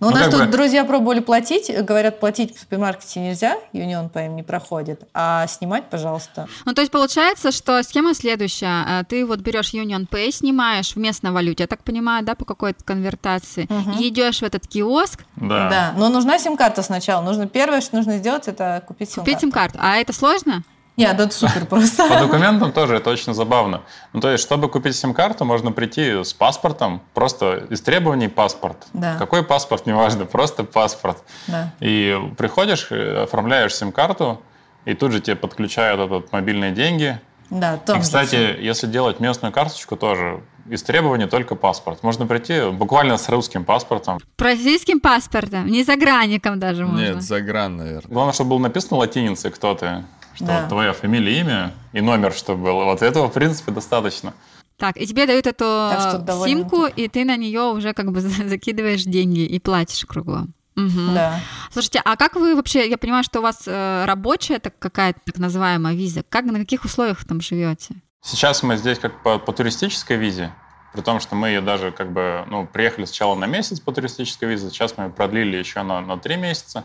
Ну, 0.00 0.06
у 0.06 0.10
Ну, 0.10 0.16
нас 0.16 0.28
тут 0.34 0.40
бы- 0.46 0.52
друзья 0.52 0.84
пробовали 0.84 1.20
платить. 1.20 1.70
Говорят, 1.84 2.20
платить 2.20 2.56
в 2.56 2.60
супермаркете 2.60 3.20
нельзя, 3.20 3.56
Union 3.72 4.10
Pay 4.10 4.28
не 4.28 4.42
проходит. 4.42 5.02
А 5.14 5.46
снимать, 5.46 5.84
пожалуйста. 5.90 6.46
Ну, 6.64 6.72
то 6.74 6.80
есть 6.82 6.90
получается, 6.92 7.52
что 7.52 7.82
схема 7.82 8.14
следующая. 8.14 8.84
А, 8.86 9.04
Ты 9.04 9.24
вот 9.26 9.40
берешь 9.40 9.74
Union 9.74 10.08
Pay, 10.08 10.30
снимаешь 10.32 10.92
в 10.94 10.96
местной 10.98 11.30
валюте, 11.30 11.64
я 11.64 11.66
так 11.66 11.82
понимаю, 11.84 12.24
да, 12.24 12.34
по 12.34 12.44
какой-то 12.44 12.82
конвертации, 12.84 13.66
Мгм. 13.68 13.98
и 13.98 14.08
идешь 14.08 14.38
в 14.40 14.42
этот 14.42 14.66
киоск, 14.66 15.24
Да. 15.36 15.68
Да. 15.68 15.94
Но 15.96 16.08
нужна 16.08 16.38
сим-карта 16.38 16.82
сначала. 16.82 17.22
Нужно 17.22 17.46
первое, 17.48 17.80
что 17.80 17.96
нужно 17.96 18.18
сделать, 18.18 18.48
это 18.48 18.82
купить 18.86 19.08
сим-карту. 19.10 19.30
купить 19.30 19.40
сим-карту. 19.40 19.78
А 19.80 19.96
это 19.96 20.12
сложно? 20.12 20.62
Нет, 20.98 21.16
да 21.16 21.24
это 21.24 21.32
супер 21.34 21.64
просто. 21.70 22.08
По 22.08 22.18
документам 22.18 22.72
тоже 22.72 22.96
это 22.96 23.08
очень 23.10 23.32
забавно. 23.32 23.82
Ну, 24.12 24.20
то 24.20 24.30
есть, 24.30 24.42
чтобы 24.42 24.68
купить 24.68 24.96
сим-карту, 24.96 25.44
можно 25.44 25.72
прийти 25.72 26.24
с 26.24 26.32
паспортом, 26.32 27.00
просто 27.14 27.66
из 27.70 27.80
требований 27.80 28.28
паспорт. 28.28 28.86
Да. 28.92 29.16
Какой 29.16 29.44
паспорт, 29.44 29.86
неважно, 29.86 30.26
просто 30.26 30.64
паспорт. 30.64 31.22
Да. 31.46 31.72
И 31.80 32.18
приходишь, 32.36 32.88
э, 32.90 33.22
оформляешь 33.22 33.74
сим-карту, 33.76 34.42
и 34.84 34.94
тут 34.94 35.12
же 35.12 35.20
тебе 35.20 35.36
подключают 35.36 36.00
этот 36.00 36.32
мобильные 36.32 36.72
деньги. 36.72 37.20
Да, 37.50 37.76
И, 37.76 37.78
там 37.86 37.96
же 37.96 38.02
кстати, 38.02 38.54
всё. 38.54 38.60
если 38.60 38.86
делать 38.88 39.20
местную 39.20 39.52
карточку, 39.52 39.96
тоже 39.96 40.42
из 40.68 40.82
требований 40.82 41.26
только 41.26 41.54
паспорт. 41.54 42.02
Можно 42.02 42.26
прийти 42.26 42.70
буквально 42.70 43.16
с 43.16 43.28
русским 43.28 43.64
паспортом. 43.64 44.18
Российским 44.38 45.00
паспортом, 45.00 45.66
не 45.66 45.82
загранником 45.84 46.58
даже 46.58 46.84
можно. 46.84 47.00
Нет, 47.00 47.22
загран, 47.22 47.76
наверное. 47.76 48.12
Главное, 48.12 48.34
чтобы 48.34 48.50
был 48.50 48.58
написано 48.58 48.98
латиницей, 48.98 49.50
кто 49.50 49.74
ты, 49.74 50.04
что 50.38 50.46
Да. 50.46 50.60
вот 50.60 50.68
твоя 50.68 50.92
фамилия, 50.92 51.40
имя 51.40 51.74
и 51.92 52.00
номер, 52.00 52.32
чтобы 52.32 52.62
было. 52.64 52.84
Вот 52.84 53.02
этого, 53.02 53.28
в 53.28 53.32
принципе, 53.32 53.72
достаточно. 53.72 54.34
Так, 54.76 54.96
и 54.96 55.04
тебе 55.06 55.26
дают 55.26 55.46
эту 55.48 55.64
э, 55.64 56.18
довольно 56.18 56.46
симку, 56.46 56.86
и 56.86 57.08
ты 57.08 57.24
на 57.24 57.36
нее 57.36 57.62
уже 57.62 57.92
как 57.92 58.12
бы 58.12 58.20
закидываешь 58.48 59.02
деньги 59.02 59.40
и 59.40 59.58
платишь 59.58 60.04
кругом. 60.06 60.54
Мгм. 60.76 61.14
Да. 61.14 61.40
Слушайте, 61.72 62.00
а 62.04 62.16
как 62.16 62.36
вы 62.36 62.54
вообще, 62.54 62.88
я 62.88 62.96
понимаю, 62.96 63.24
что 63.24 63.40
у 63.40 63.42
вас 63.42 63.64
э, 63.66 64.04
рабочая 64.06 64.60
так, 64.60 64.78
какая-то 64.78 65.18
так 65.24 65.38
называемая 65.38 65.94
виза, 65.94 66.22
как, 66.28 66.44
на 66.44 66.60
каких 66.60 66.84
условиях 66.84 67.18
вы 67.20 67.26
там 67.26 67.40
живете? 67.40 67.96
Сейчас 68.22 68.62
мы 68.62 68.76
здесь 68.76 69.00
как 69.00 69.20
по, 69.24 69.40
по 69.40 69.52
туристической 69.52 70.16
визе, 70.16 70.52
при 70.94 71.00
том, 71.00 71.18
что 71.18 71.34
мы 71.34 71.48
ее 71.48 71.60
даже 71.62 71.90
как 71.90 72.12
бы, 72.12 72.44
ну, 72.48 72.64
приехали 72.64 73.06
сначала 73.06 73.34
на 73.34 73.46
месяц 73.46 73.80
по 73.80 73.90
туристической 73.90 74.48
визе, 74.48 74.70
сейчас 74.70 74.96
мы 74.96 75.04
ее 75.04 75.10
продлили 75.10 75.56
еще 75.56 75.82
на, 75.82 76.00
на 76.00 76.16
три 76.16 76.36
месяца. 76.36 76.84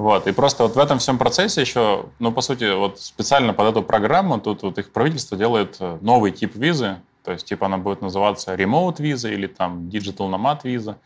Вот, 0.00 0.26
и 0.26 0.32
просто 0.32 0.62
вот 0.62 0.76
в 0.76 0.78
этом 0.78 0.98
всем 0.98 1.18
процессе 1.18 1.60
еще, 1.60 2.06
ну, 2.20 2.32
по 2.32 2.40
сути, 2.40 2.74
вот 2.74 2.98
специально 2.98 3.52
под 3.52 3.66
эту 3.66 3.82
программу 3.82 4.40
тут 4.40 4.62
вот 4.62 4.78
их 4.78 4.92
правительство 4.92 5.36
делает 5.36 5.76
э, 5.78 5.98
новый 6.00 6.32
тип 6.32 6.56
визы, 6.56 7.02
то 7.22 7.32
есть, 7.32 7.44
типа, 7.44 7.66
она 7.66 7.76
будет 7.76 8.00
называться 8.00 8.54
remote 8.54 9.02
виза 9.02 9.28
или 9.28 9.46
там 9.46 9.90
digital 9.92 10.30
nomad 10.30 10.60
виза. 10.64 10.96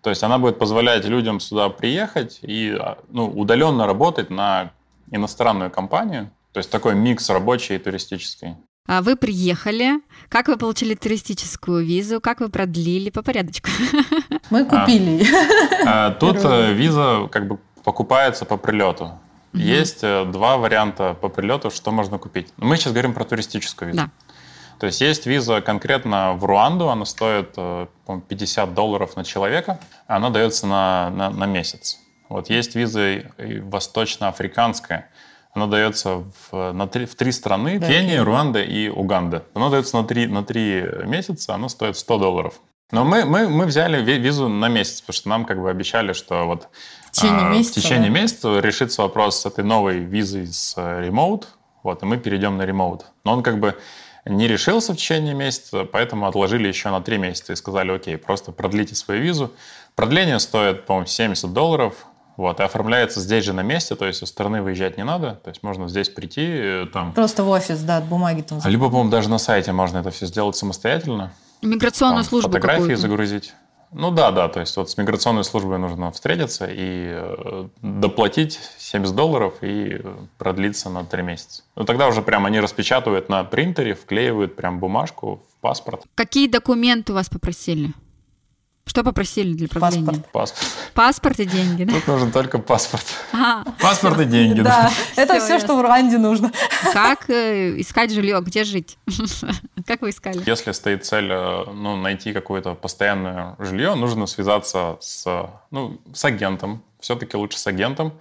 То 0.00 0.10
есть 0.10 0.22
она 0.22 0.38
будет 0.38 0.60
позволять 0.60 1.04
людям 1.06 1.40
сюда 1.40 1.70
приехать 1.70 2.38
и 2.42 2.70
а, 2.70 2.98
ну, 3.10 3.26
удаленно 3.26 3.84
работать 3.84 4.30
на 4.30 4.70
иностранную 5.10 5.72
компанию. 5.72 6.30
То 6.52 6.58
есть 6.58 6.70
такой 6.70 6.94
микс 6.94 7.28
рабочий 7.28 7.74
и 7.74 7.78
туристический. 7.78 8.54
А 8.86 9.02
Вы 9.02 9.16
приехали, 9.16 9.94
как 10.28 10.46
вы 10.46 10.56
получили 10.56 10.94
туристическую 10.94 11.84
визу, 11.84 12.20
как 12.20 12.38
вы 12.38 12.48
продлили, 12.48 13.10
по 13.10 13.24
порядочку. 13.24 13.68
Мы 14.50 14.64
купили. 14.64 15.26
А 15.84 16.12
Тут 16.12 16.36
Первый. 16.36 16.70
э, 16.70 16.72
виза 16.74 17.28
как 17.32 17.48
бы 17.48 17.58
покупается 17.86 18.44
по 18.44 18.56
прилету. 18.56 19.12
Есть 19.52 20.02
э, 20.02 20.24
два 20.24 20.56
варианта 20.56 21.14
по 21.14 21.28
прилету, 21.28 21.70
что 21.70 21.92
можно 21.92 22.18
купить. 22.18 22.52
Мы 22.56 22.76
сейчас 22.76 22.92
говорим 22.92 23.14
про 23.14 23.24
туристическую 23.24 23.92
визу. 23.92 24.02
Да. 24.02 24.10
То 24.80 24.86
есть 24.86 25.00
есть 25.00 25.24
виза 25.24 25.60
конкретно 25.60 26.32
в 26.32 26.44
Руанду, 26.44 26.90
она 26.90 27.04
стоит 27.04 27.50
э, 27.56 27.86
по-моему, 28.04 28.26
50 28.28 28.74
долларов 28.74 29.14
на 29.14 29.24
человека, 29.24 29.78
она 30.08 30.30
дается 30.30 30.66
на, 30.66 31.10
на, 31.10 31.30
на 31.30 31.46
месяц. 31.46 32.00
Вот 32.28 32.50
есть 32.50 32.74
виза 32.74 33.32
восточноафриканская, 33.38 35.08
она 35.52 35.68
дается 35.68 36.24
в, 36.50 36.72
на 36.72 36.88
три, 36.88 37.06
в 37.06 37.14
три 37.14 37.30
страны, 37.30 37.78
Да, 37.78 37.86
Кения. 37.86 38.24
Руанда 38.24 38.62
и 38.62 38.88
Уганда. 38.88 39.44
Она 39.54 39.70
дается 39.70 39.96
на 39.96 40.02
три, 40.04 40.26
на 40.26 40.42
три 40.42 40.84
месяца, 41.04 41.54
она 41.54 41.68
стоит 41.68 41.96
100 41.96 42.18
долларов. 42.18 42.60
Но 42.92 43.04
мы, 43.04 43.24
мы, 43.24 43.48
мы 43.48 43.66
взяли 43.66 44.00
ви- 44.02 44.18
визу 44.18 44.48
на 44.48 44.68
месяц, 44.68 45.00
потому 45.00 45.14
что 45.14 45.28
нам 45.28 45.44
как 45.44 45.60
бы 45.60 45.70
обещали, 45.70 46.12
что 46.12 46.46
вот 46.46 46.68
течение 47.16 47.46
а, 47.46 47.50
месяца, 47.50 47.80
в 47.80 47.82
течение 47.82 48.10
да? 48.10 48.20
месяца 48.20 48.60
решится 48.60 49.02
вопрос 49.02 49.40
с 49.40 49.46
этой 49.46 49.64
новой 49.64 49.98
визой 49.98 50.46
с 50.46 50.74
э, 50.76 51.08
remote, 51.08 51.44
вот, 51.82 52.02
и 52.02 52.06
мы 52.06 52.18
перейдем 52.18 52.56
на 52.56 52.62
remote. 52.62 53.02
Но 53.24 53.32
он 53.32 53.42
как 53.42 53.58
бы 53.58 53.76
не 54.24 54.48
решился 54.48 54.92
в 54.92 54.96
течение 54.96 55.34
месяца, 55.34 55.84
поэтому 55.84 56.26
отложили 56.26 56.66
еще 56.68 56.90
на 56.90 57.00
три 57.00 57.18
месяца 57.18 57.52
и 57.52 57.56
сказали, 57.56 57.92
окей, 57.92 58.16
просто 58.18 58.52
продлите 58.52 58.94
свою 58.94 59.22
визу. 59.22 59.52
Продление 59.94 60.38
стоит, 60.40 60.84
по-моему, 60.84 61.06
70 61.06 61.52
долларов, 61.52 62.06
вот, 62.36 62.60
и 62.60 62.62
оформляется 62.62 63.20
здесь 63.20 63.44
же 63.44 63.52
на 63.52 63.62
месте, 63.62 63.94
то 63.94 64.04
есть 64.04 64.22
из 64.22 64.28
страны 64.28 64.60
выезжать 64.60 64.98
не 64.98 65.04
надо, 65.04 65.40
то 65.42 65.48
есть 65.48 65.62
можно 65.62 65.88
здесь 65.88 66.08
прийти, 66.10 66.46
э, 66.46 66.86
там, 66.92 67.12
Просто 67.12 67.44
в 67.44 67.48
офис, 67.48 67.80
да, 67.80 67.98
от 67.98 68.04
бумаги 68.04 68.42
там. 68.42 68.60
а 68.62 68.68
либо, 68.68 68.86
по-моему, 68.86 69.10
даже 69.10 69.30
на 69.30 69.38
сайте 69.38 69.72
можно 69.72 69.98
это 69.98 70.10
все 70.10 70.26
сделать 70.26 70.56
самостоятельно, 70.56 71.32
Миграционную 71.62 72.22
там, 72.22 72.28
службу 72.28 72.50
фотографии 72.50 72.80
какую-то. 72.80 73.00
загрузить. 73.00 73.54
Ну 73.92 74.10
да, 74.10 74.30
да, 74.30 74.48
то 74.48 74.60
есть 74.60 74.76
вот 74.76 74.90
с 74.90 74.96
миграционной 74.96 75.44
службой 75.44 75.78
нужно 75.78 76.10
встретиться 76.10 76.66
и 76.66 77.08
э, 77.08 77.68
доплатить 77.82 78.58
70 78.78 79.14
долларов 79.14 79.54
и 79.62 80.00
э, 80.02 80.16
продлиться 80.38 80.90
на 80.90 81.04
3 81.04 81.22
месяца. 81.22 81.62
Ну 81.76 81.84
тогда 81.84 82.08
уже 82.08 82.22
прям 82.22 82.46
они 82.46 82.60
распечатывают 82.60 83.28
на 83.28 83.44
принтере, 83.44 83.94
вклеивают 83.94 84.56
прям 84.56 84.80
бумажку 84.80 85.42
в 85.50 85.60
паспорт. 85.60 86.02
Какие 86.14 86.48
документы 86.48 87.12
у 87.12 87.14
вас 87.14 87.28
попросили? 87.28 87.92
Что 88.88 89.02
попросили 89.02 89.52
для 89.52 89.66
продления? 89.66 90.06
Паспорт. 90.06 90.30
Паспорт. 90.32 90.66
Паспорт 90.94 91.40
и 91.40 91.44
деньги, 91.44 91.82
да? 91.84 91.92
Тут 91.94 92.06
нужен 92.06 92.30
только 92.30 92.58
паспорт. 92.58 93.04
Ага. 93.32 93.64
Паспорт 93.80 94.20
и 94.20 94.24
деньги. 94.24 94.60
Да, 94.60 94.90
это 95.16 95.34
Всё 95.34 95.44
все, 95.44 95.52
ясно. 95.54 95.58
что 95.66 95.76
в 95.76 95.82
Руанде 95.82 96.18
нужно. 96.18 96.52
Как 96.92 97.28
э, 97.28 97.80
искать 97.80 98.12
жилье, 98.12 98.40
где 98.40 98.62
жить? 98.62 98.96
Как 99.86 100.02
вы 100.02 100.10
искали? 100.10 100.40
Если 100.46 100.70
стоит 100.70 101.04
цель 101.04 101.28
э, 101.30 101.64
ну, 101.74 101.96
найти 101.96 102.32
какое-то 102.32 102.74
постоянное 102.74 103.56
жилье, 103.58 103.96
нужно 103.96 104.26
связаться 104.26 104.96
с, 105.00 105.50
ну, 105.72 105.98
с 106.14 106.24
агентом. 106.24 106.82
Все-таки 107.00 107.36
лучше 107.36 107.58
с 107.58 107.66
агентом. 107.66 108.12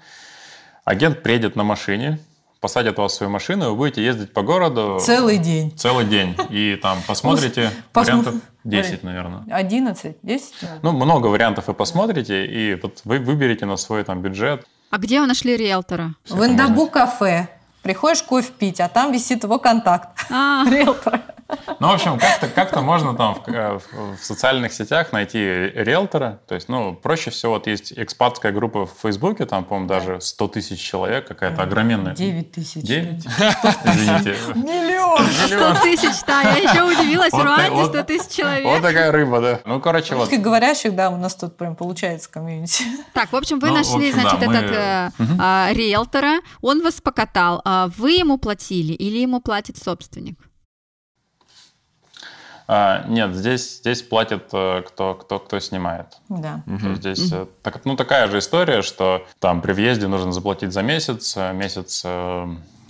Агент 0.84 1.22
приедет 1.22 1.56
на 1.56 1.64
машине, 1.64 2.20
посадит 2.66 2.98
вас 2.98 3.12
в 3.12 3.16
свою 3.16 3.32
машину, 3.32 3.66
и 3.66 3.70
вы 3.70 3.76
будете 3.76 4.04
ездить 4.04 4.34
по 4.34 4.42
городу 4.42 4.98
Целый 5.00 5.38
день. 5.38 5.72
целый 5.78 6.04
день. 6.04 6.36
И 6.50 6.76
там 6.82 6.98
посмотрите 7.08 7.70
Посмо- 7.94 8.02
вариантов 8.02 8.36
10, 8.64 9.04
наверное. 9.04 9.44
11, 9.52 10.16
10? 10.24 10.54
Ну, 10.82 10.92
много 10.92 11.28
вариантов 11.28 11.68
вы 11.68 11.76
посмотрите, 11.76 12.44
и 12.48 12.74
вот 12.82 13.02
вы 13.06 13.20
выберете 13.20 13.68
на 13.68 13.78
свой 13.78 14.04
там 14.04 14.22
бюджет. 14.24 14.66
А 14.90 14.98
где 14.98 15.22
вы 15.22 15.28
нашли 15.28 15.56
риэлтора? 15.56 16.16
В 16.28 16.44
Индабу 16.44 16.88
кафе. 16.88 17.50
Приходишь 17.84 18.24
кофе 18.24 18.52
пить, 18.58 18.80
а 18.80 18.88
там 18.90 19.12
висит 19.12 19.44
его 19.44 19.60
контакт. 19.60 20.10
А, 20.32 20.66
Риэлтора. 20.68 21.22
Ну, 21.80 21.90
в 21.90 21.94
общем, 21.94 22.18
как-то 22.18 22.48
как 22.48 22.82
можно 22.82 23.14
там 23.16 23.36
в, 23.36 23.48
э, 23.48 23.78
в- 23.78 24.18
в 24.18 24.24
социальных 24.26 24.74
сетях 24.74 25.12
найти 25.14 25.38
риэлтора. 25.40 26.40
То 26.48 26.56
есть, 26.56 26.70
ну, 26.70 26.96
проще 26.96 27.30
всего, 27.30 27.54
вот 27.54 27.68
есть 27.68 27.94
экспатская 27.96 28.52
группа 28.52 28.88
в 28.88 28.92
Фейсбуке, 29.04 29.46
там, 29.46 29.64
по-моему, 29.64 29.88
даже 29.88 30.22
100 30.22 30.48
тысяч 30.48 30.80
человек, 30.82 31.28
какая-то 31.28 31.62
огроменная. 31.62 32.16
9 32.16 32.52
тысяч. 32.52 32.82
9? 32.84 33.26
Извините. 33.26 34.36
Миллион! 34.56 35.26
100 35.28 35.82
тысяч, 35.84 36.24
да, 36.26 36.42
я 36.42 36.58
еще 36.58 36.84
удивилась, 36.84 37.30
в 37.32 37.34
Вот 37.34 37.44
Руанде 37.44 37.64
так 37.66 37.74
вот. 37.74 37.90
100 37.90 38.04
тысяч 38.04 38.22
Вот 38.24 38.32
человек. 38.32 38.82
такая 38.82 39.12
рыба, 39.12 39.42
да. 39.42 39.60
Ну, 39.66 39.80
короче, 39.80 40.16
вот. 40.16 40.22
Русскоговорящих, 40.30 40.96
да, 40.96 41.10
у 41.12 41.18
нас 41.18 41.36
тут 41.36 41.58
прям 41.58 41.76
получается 41.76 42.30
комьюнити. 42.32 42.84
Так, 43.14 43.32
в 43.32 43.36
общем, 43.36 43.60
вы 43.60 43.68
Ну, 43.70 43.76
нашли, 43.76 44.12
значит, 44.12 44.42
этот 44.42 44.72
э, 44.72 45.10
а, 45.40 45.70
риэлтора, 45.72 46.40
он 46.62 46.82
вас 46.82 47.02
покатал, 47.02 47.62
а 47.66 47.90
вы 47.98 48.14
ему 48.14 48.38
платили 48.38 48.94
или 48.94 49.20
ему 49.20 49.42
платит 49.42 49.78
собственник? 49.78 50.40
А, 52.68 53.06
нет, 53.08 53.34
здесь, 53.36 53.78
здесь 53.78 54.02
платит 54.02 54.50
э, 54.52 54.82
кто, 54.88 55.14
кто, 55.14 55.40
кто 55.40 55.60
снимает. 55.60 56.18
Да. 56.30 56.64
Есть 56.66 56.96
Здесь 57.02 57.32
э, 57.32 57.46
так- 57.62 57.86
ну, 57.86 57.96
такая 57.96 58.28
же 58.28 58.40
история, 58.40 58.82
что 58.82 59.26
там 59.40 59.62
при 59.62 59.72
въезде 59.74 60.08
нужно 60.08 60.32
заплатить 60.32 60.74
за 60.74 60.82
месяц, 60.82 61.34
э, 61.38 61.54
месяц 61.54 62.04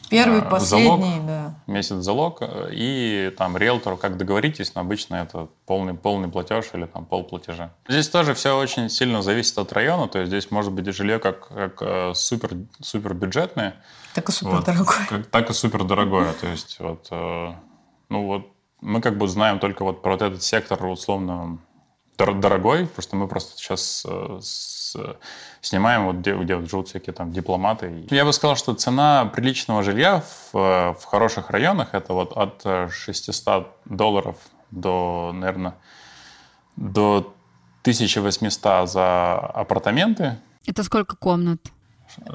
Первый, 0.09 0.39
э, 0.39 0.49
последний, 0.49 0.87
залог, 1.19 1.25
да. 1.25 1.55
месяц 1.67 1.95
залог, 1.95 2.41
и 2.71 3.33
там 3.37 3.57
риэлтору, 3.57 3.97
как 3.97 4.17
договоритесь, 4.17 4.75
но 4.75 4.81
обычно 4.81 5.15
это 5.15 5.47
полный, 5.65 5.93
полный 5.95 6.29
платеж 6.29 6.65
или 6.73 6.85
там 6.85 7.05
полплатежа. 7.05 7.71
Здесь 7.89 8.07
тоже 8.07 8.33
все 8.35 8.55
очень 8.57 8.87
сильно 8.89 9.21
зависит 9.23 9.57
от 9.57 9.73
района, 9.73 10.07
то 10.07 10.19
есть 10.19 10.29
здесь 10.29 10.51
может 10.51 10.71
быть 10.71 10.85
жилье 10.93 11.19
как, 11.19 11.47
как 11.49 12.15
супер, 12.15 12.51
супер 12.81 13.13
бюджетное, 13.15 13.75
Так 14.13 14.29
и 14.29 14.31
супер 14.31 14.51
вот, 14.57 14.65
дорогой. 14.65 14.95
как- 15.09 15.25
так 15.25 15.49
и 15.49 15.53
супер 15.53 15.83
дорогое. 15.83 16.31
То 16.39 16.47
есть 16.47 16.77
вот, 16.79 17.07
ну 17.11 18.25
вот 18.27 18.54
мы 18.85 19.01
как 19.01 19.17
бы 19.17 19.27
знаем 19.27 19.59
только 19.59 19.83
вот 19.83 20.01
про 20.01 20.11
вот 20.11 20.21
этот 20.21 20.43
сектор 20.43 20.85
условно 20.85 21.57
дор- 22.17 22.39
дорогой, 22.39 22.85
потому 22.85 23.01
что 23.01 23.15
мы 23.15 23.27
просто 23.27 23.57
сейчас 23.57 24.05
э, 24.07 24.37
с- 24.41 24.95
снимаем 25.61 26.05
вот 26.05 26.17
где, 26.17 26.35
где 26.35 26.55
вот 26.55 26.69
живут 26.69 26.87
всякие 26.87 27.13
там 27.13 27.31
дипломаты. 27.31 28.05
Я 28.11 28.23
бы 28.25 28.31
сказал, 28.31 28.55
что 28.55 28.73
цена 28.75 29.25
приличного 29.25 29.81
жилья 29.83 30.21
в, 30.21 30.57
э, 30.57 30.93
в 30.93 31.03
хороших 31.05 31.49
районах 31.49 31.93
это 31.93 32.13
вот 32.13 32.31
от 32.37 32.61
э, 32.63 32.89
600 32.91 33.67
долларов 33.85 34.35
до, 34.71 35.31
наверное, 35.33 35.73
до 36.75 37.33
1800 37.81 38.87
за 38.89 39.35
апартаменты. 39.37 40.37
Это 40.67 40.83
сколько 40.83 41.15
комнат? 41.15 41.59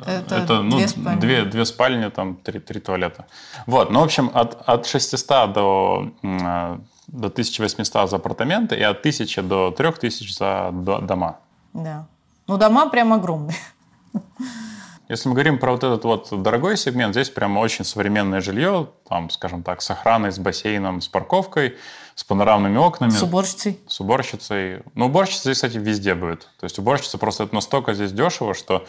Это, 0.07 0.63
ну, 0.63 0.77
две 0.77 0.89
спальни. 0.89 1.21
Две, 1.21 1.45
две 1.45 1.65
спальни, 1.65 2.09
там 2.11 2.37
три, 2.37 2.61
три 2.61 2.81
туалета. 2.81 3.27
Вот, 3.67 3.91
ну, 3.91 4.01
в 4.01 4.05
общем, 4.05 4.31
от, 4.35 4.63
от 4.69 4.87
600 4.87 5.53
до, 5.53 6.11
а, 6.23 6.81
до 7.07 7.29
1800 7.29 8.11
за 8.11 8.17
апартаменты 8.17 8.77
и 8.77 8.83
от 8.83 9.01
1000 9.01 9.43
до 9.43 9.71
3000 9.71 10.33
за 10.33 10.71
до- 10.73 11.01
дома. 11.01 11.39
Да. 11.73 12.07
Ну, 12.47 12.57
дома 12.59 12.89
прям 12.89 13.13
огромные. 13.13 13.57
Если 15.09 15.29
мы 15.29 15.35
говорим 15.35 15.59
про 15.59 15.73
вот 15.73 15.83
этот 15.83 16.05
вот 16.05 16.43
дорогой 16.43 16.77
сегмент, 16.77 17.15
здесь 17.15 17.31
прямо 17.31 17.59
очень 17.59 17.85
современное 17.85 18.41
жилье, 18.41 18.89
там, 19.09 19.29
скажем 19.31 19.65
так, 19.65 19.83
с 19.83 19.91
охраной, 19.91 20.31
с 20.31 20.39
бассейном, 20.39 21.01
с 21.01 21.09
парковкой, 21.09 21.77
с 22.15 22.23
панорамными 22.23 22.77
окнами. 22.79 23.11
С 23.11 23.23
уборщицей. 23.23 23.81
с 23.89 23.99
уборщицей. 24.01 24.83
Ну, 24.95 25.07
уборщица 25.07 25.43
здесь, 25.43 25.57
кстати, 25.57 25.79
везде 25.79 26.15
будет. 26.15 26.43
То 26.61 26.65
есть 26.65 26.79
уборщица 26.79 27.19
просто 27.19 27.43
это 27.43 27.55
настолько 27.57 27.93
здесь 27.95 28.13
дешево, 28.13 28.55
что 28.55 28.87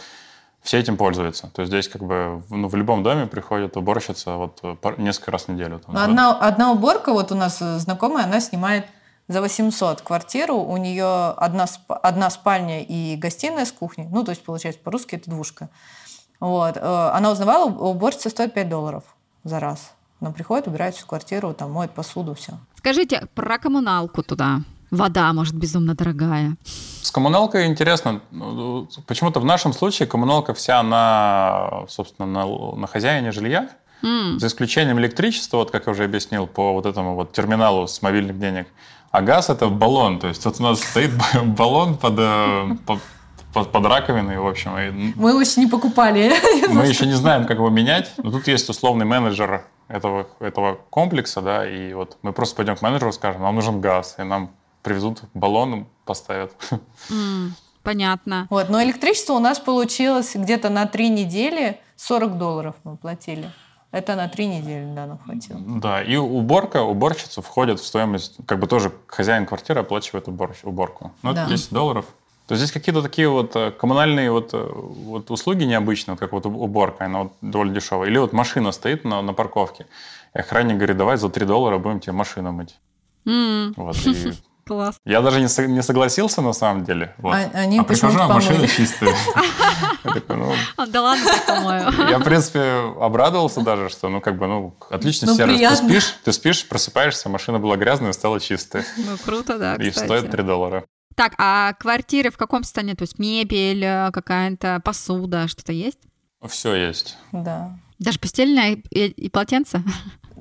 все 0.61 0.77
этим 0.79 0.97
пользуются. 0.97 1.47
То 1.53 1.61
есть 1.63 1.71
здесь 1.71 1.87
как 1.87 2.03
бы 2.03 2.43
ну, 2.49 2.67
в 2.67 2.75
любом 2.75 3.03
доме 3.03 3.25
приходит 3.27 3.77
уборщица 3.77 4.35
вот 4.37 4.59
э, 4.63 4.75
несколько 4.97 5.31
раз 5.31 5.43
в 5.45 5.47
неделю. 5.49 5.79
там, 5.79 5.93
Ну, 5.93 5.99
да. 5.99 6.03
Одна, 6.05 6.37
одна 6.37 6.71
уборка, 6.71 7.13
вот 7.13 7.31
у 7.31 7.35
нас 7.35 7.61
э, 7.61 7.79
знакомая, 7.79 8.25
она 8.25 8.39
снимает 8.39 8.85
за 9.27 9.41
800 9.41 10.01
квартиру, 10.01 10.55
у 10.57 10.77
нее 10.77 11.29
одна, 11.37 11.63
сп- 11.65 11.97
одна 12.03 12.29
спальня 12.29 12.83
и 12.83 13.15
гостиная 13.15 13.65
с 13.65 13.71
кухней, 13.71 14.07
ну, 14.11 14.23
то 14.23 14.31
есть, 14.31 14.43
получается, 14.43 14.81
по-русски 14.83 15.15
это 15.15 15.29
двушка. 15.29 15.69
Вот. 16.39 16.77
э, 16.77 17.09
Она 17.13 17.31
узнавала, 17.31 17.65
уборщица 17.69 18.29
стоит 18.29 18.53
5 18.53 18.69
долларов 18.69 19.03
за 19.43 19.59
раз. 19.59 19.93
Она 20.19 20.31
приходит, 20.31 20.67
убирает 20.67 20.95
всю 20.95 21.07
квартиру, 21.07 21.53
там, 21.53 21.71
моет 21.71 21.91
посуду, 21.91 22.33
все. 22.35 22.53
Скажите 22.75 23.27
про 23.33 23.57
коммуналку 23.57 24.21
туда. 24.21 24.59
Вода, 24.91 25.31
может, 25.33 25.55
безумно 25.55 25.95
дорогая. 25.95 26.55
С 27.01 27.11
коммуналкой 27.11 27.65
интересно. 27.67 28.21
Почему-то 29.07 29.39
в 29.39 29.45
нашем 29.45 29.73
случае 29.73 30.07
коммуналка 30.07 30.53
вся 30.53 30.83
на, 30.83 31.85
собственно, 31.87 32.27
на, 32.27 32.75
на 32.75 32.87
хозяине 32.87 33.31
жилья. 33.31 33.69
М, 34.03 34.39
За 34.39 34.47
исключением 34.47 34.99
электричества, 34.99 35.57
вот 35.57 35.71
как 35.71 35.85
я 35.87 35.91
уже 35.93 36.03
объяснил, 36.03 36.45
по 36.47 36.73
вот 36.73 36.85
этому 36.85 37.15
вот 37.15 37.31
терминалу 37.31 37.87
с 37.87 38.01
мобильных 38.01 38.37
денег. 38.39 38.67
А 39.11 39.21
газ 39.21 39.49
это 39.49 39.67
баллон. 39.69 40.19
То 40.19 40.27
есть 40.27 40.43
вот 40.45 40.59
у 40.59 40.63
нас 40.63 40.81
стоит 40.81 41.11
баллон 41.45 41.97
под, 41.97 42.15
э, 42.17 42.75
под, 42.85 42.99
под- 43.53 43.71
под 43.71 43.85
раковиной, 43.85 44.37
в 44.39 44.47
общем. 44.47 44.77
и 44.77 45.13
Мы 45.15 45.29
его 45.31 45.39
еще 45.41 45.61
не 45.61 45.67
покупали. 45.67 46.33
Мы 46.69 46.85
еще 46.87 47.05
не 47.05 47.13
знаем, 47.13 47.45
как 47.45 47.57
его 47.57 47.69
менять, 47.69 48.11
но 48.17 48.31
тут 48.31 48.47
есть 48.47 48.69
условный 48.69 49.05
менеджер 49.05 49.65
этого, 49.87 50.27
этого 50.39 50.79
комплекса, 50.89 51.41
да, 51.41 51.69
и 51.69 51.93
вот 51.93 52.17
мы 52.21 52.31
просто 52.33 52.55
пойдем 52.55 52.75
к 52.77 52.81
менеджеру, 52.81 53.11
скажем, 53.11 53.41
нам 53.41 53.55
нужен 53.55 53.81
газ, 53.81 54.15
и 54.17 54.23
нам 54.23 54.51
привезут 54.83 55.23
баллон, 55.33 55.85
поставят. 56.05 56.51
м, 57.09 57.53
Понятно. 57.83 58.45
Вот. 58.49 58.69
Но 58.69 58.81
электричество 58.83 59.33
у 59.33 59.39
нас 59.39 59.59
получилось 59.59 60.35
где-то 60.35 60.69
на 60.69 60.85
три 60.85 61.09
недели 61.09 61.79
40 61.95 62.37
долларов 62.37 62.75
мы 62.83 62.95
платили. 62.97 63.49
Это 63.91 64.15
на 64.15 64.27
три 64.29 64.47
недели, 64.47 64.85
да, 64.95 65.05
нам 65.07 65.17
хватило. 65.17 65.59
Да, 65.59 66.01
и 66.01 66.15
уборка, 66.15 66.83
уборщица 66.83 67.41
входит 67.41 67.79
в 67.79 67.85
стоимость, 67.85 68.37
как 68.45 68.59
бы 68.59 68.67
тоже 68.67 68.91
хозяин 69.07 69.45
квартиры 69.45 69.81
оплачивает 69.81 70.27
уборщ- 70.27 70.63
уборку. 70.63 71.11
Ну, 71.23 71.31
это 71.31 71.43
Да. 71.43 71.49
10 71.49 71.71
долларов. 71.73 72.05
То 72.47 72.53
есть 72.53 72.63
здесь 72.63 72.71
какие-то 72.71 73.01
такие 73.01 73.27
вот 73.29 73.55
э, 73.55 73.71
коммунальные 73.71 74.31
вот, 74.31 74.53
э, 74.53 74.69
вот 74.73 75.29
услуги 75.31 75.63
необычные, 75.65 76.13
вот 76.13 76.19
как 76.19 76.31
вот 76.33 76.45
уборка, 76.45 77.05
она 77.05 77.23
вот 77.23 77.33
довольно 77.41 77.73
дешевая. 77.73 78.09
Или 78.09 78.17
вот 78.17 78.31
машина 78.33 78.71
стоит 78.71 79.03
на, 79.05 79.21
на 79.21 79.33
парковке, 79.33 79.87
и 80.35 80.39
охранник 80.39 80.77
говорит, 80.77 80.97
давай 80.97 81.17
за 81.17 81.29
3 81.29 81.45
доллара 81.45 81.77
будем 81.77 81.99
тебе 81.99 82.13
машину 82.13 82.51
мыть. 82.51 82.77
М, 83.25 83.73
Вот, 83.75 83.95
и 84.05 84.33
Класс. 84.71 84.95
Я 85.03 85.21
даже 85.21 85.41
не, 85.41 85.49
со- 85.49 85.67
не 85.67 85.83
согласился 85.83 86.41
на 86.41 86.53
самом 86.53 86.85
деле. 86.85 87.13
Вот. 87.17 87.33
А- 87.35 87.49
они 87.59 87.79
а 87.79 87.83
прихожу, 87.83 88.17
а 88.21 88.27
машина 88.29 88.65
чистая. 88.69 89.13
Ну, 90.29 90.53
А, 90.77 90.87
Да 90.87 91.01
ладно, 91.01 91.29
по-моему. 91.45 92.09
я, 92.09 92.17
в 92.19 92.23
принципе, 92.23 92.61
обрадовался 92.99 93.61
даже, 93.61 93.89
что, 93.89 94.07
ну, 94.09 94.19
как 94.21 94.37
бы, 94.37 94.47
ну, 94.47 94.75
отличный 94.89 95.27
Ну, 95.27 95.35
сервис. 95.35 95.53
Ты 95.53 95.57
приятно. 95.57 95.89
спишь, 95.89 96.15
ты 96.23 96.31
спишь, 96.31 96.67
просыпаешься, 96.67 97.29
машина 97.29 97.59
была 97.59 97.75
грязная, 97.77 98.13
стала 98.13 98.39
чистая. 98.39 98.85
Ну, 98.97 99.17
круто, 99.23 99.57
да, 99.59 99.75
И 99.75 99.91
стоит 99.91 100.31
3 100.31 100.43
доллара. 100.43 100.85
Так, 101.15 101.33
а 101.37 101.73
квартиры 101.73 102.31
в 102.31 102.37
каком 102.37 102.63
состоянии? 102.63 102.93
То 102.95 103.03
есть 103.03 103.19
мебель, 103.19 103.83
э, 103.83 104.09
какая-то 104.11 104.81
посуда, 104.83 105.47
что-то 105.49 105.73
есть? 105.73 105.99
Все 106.47 106.73
есть. 106.75 107.17
Да. 107.33 107.77
Даже 107.99 108.17
постельное 108.19 108.77
и, 108.89 109.05
и 109.07 109.29
полотенце? 109.29 109.83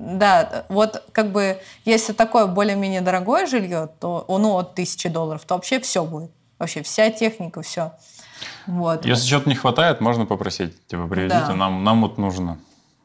Да, 0.01 0.65
вот 0.69 1.03
как 1.11 1.31
бы, 1.31 1.59
если 1.85 2.13
такое 2.13 2.47
более-менее 2.47 3.01
дорогое 3.01 3.45
жилье, 3.45 3.89
то 3.99 4.25
ну, 4.27 4.57
от 4.57 4.73
тысячи 4.73 5.09
долларов, 5.09 5.43
то 5.45 5.53
вообще 5.55 5.79
все 5.79 6.03
будет. 6.03 6.31
Вообще 6.57 6.81
вся 6.81 7.09
техника, 7.11 7.61
все. 7.61 7.93
Вот. 8.65 9.05
Если 9.05 9.27
чего-то 9.27 9.47
не 9.49 9.55
хватает, 9.55 10.01
можно 10.01 10.25
попросить, 10.25 10.87
типа, 10.87 11.07
привезите, 11.07 11.45
Да. 11.47 11.53
нам, 11.55 11.83
нам 11.83 12.01
вот 12.01 12.17
нужно. 12.17 12.57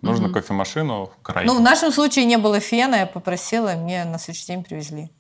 Нужно 0.03 0.31
кофемашину, 0.31 1.11
край. 1.23 1.45
Ну, 1.47 1.57
в 1.57 1.61
нашем 1.61 1.93
случае 1.93 2.25
не 2.27 2.39
было 2.39 2.61
фена, 2.61 2.97
я 2.97 3.07
попросила, 3.07 3.75
и 3.75 3.77
мне 3.77 4.05
на 4.05 4.19
следующий 4.19 4.47
день 4.47 4.63
привезли. 4.65 5.11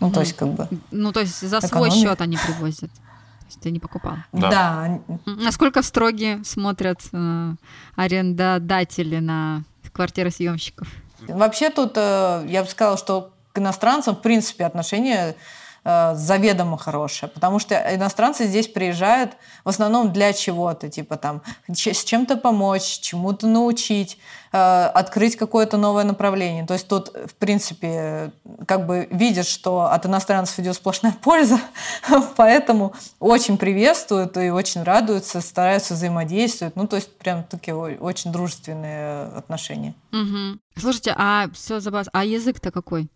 Ну, 0.00 0.10
то 0.10 0.20
есть, 0.20 0.34
как 0.34 0.48
бы, 0.48 0.68
Ну, 0.90 1.12
то 1.12 1.20
есть 1.20 1.40
за 1.40 1.60
свой 1.60 1.88
Экономия. 1.88 2.02
счет 2.02 2.20
они 2.20 2.36
привозят. 2.36 2.90
То 2.90 3.46
есть 3.46 3.60
ты 3.60 3.70
не 3.70 3.78
покупал. 3.78 4.14
Да. 4.32 4.98
Насколько 5.24 5.82
строгие 5.82 6.42
смотрят 6.44 7.00
э, 7.12 7.52
арендодатели 7.96 9.18
на 9.20 9.62
квартиросъемщиков? 9.92 10.88
Вообще 11.28 11.70
тут, 11.70 11.92
э, 11.96 12.44
я 12.48 12.62
бы 12.62 12.68
сказала, 12.68 12.96
что 12.96 13.32
к 13.52 13.58
иностранцам, 13.58 14.16
в 14.16 14.20
принципе, 14.20 14.64
отношение 14.64 15.36
заведомо 15.84 16.78
хорошее, 16.78 17.30
потому 17.30 17.58
что 17.58 17.74
иностранцы 17.94 18.46
здесь 18.46 18.68
приезжают 18.68 19.36
в 19.64 19.68
основном 19.68 20.12
для 20.12 20.32
чего-то, 20.32 20.88
типа 20.88 21.16
там 21.16 21.42
с 21.70 22.04
чем-то 22.04 22.36
помочь, 22.36 23.00
чему-то 23.00 23.46
научить, 23.46 24.18
э, 24.52 24.56
открыть 24.56 25.36
какое-то 25.36 25.76
новое 25.76 26.04
направление. 26.04 26.66
То 26.66 26.72
есть 26.72 26.88
тут, 26.88 27.08
в 27.08 27.34
принципе, 27.34 28.32
как 28.66 28.86
бы 28.86 29.08
видят, 29.10 29.46
что 29.46 29.82
от 29.82 30.06
иностранцев 30.06 30.58
идет 30.58 30.74
сплошная 30.74 31.12
польза, 31.12 31.60
поэтому 32.36 32.94
очень 33.20 33.58
приветствуют 33.58 34.38
и 34.38 34.48
очень 34.50 34.84
радуются, 34.84 35.42
стараются 35.42 35.94
взаимодействовать. 35.94 36.76
Ну, 36.76 36.86
то 36.86 36.96
есть 36.96 37.14
прям 37.18 37.44
такие 37.44 37.76
очень 37.76 38.32
дружественные 38.32 39.26
отношения. 39.36 39.94
Мгм. 40.12 40.60
Слушайте, 40.78 41.14
а 41.16 41.48
все 41.52 41.80
забавно. 41.80 42.10
А 42.14 42.24
язык-то 42.24 42.70
какой? 42.70 43.10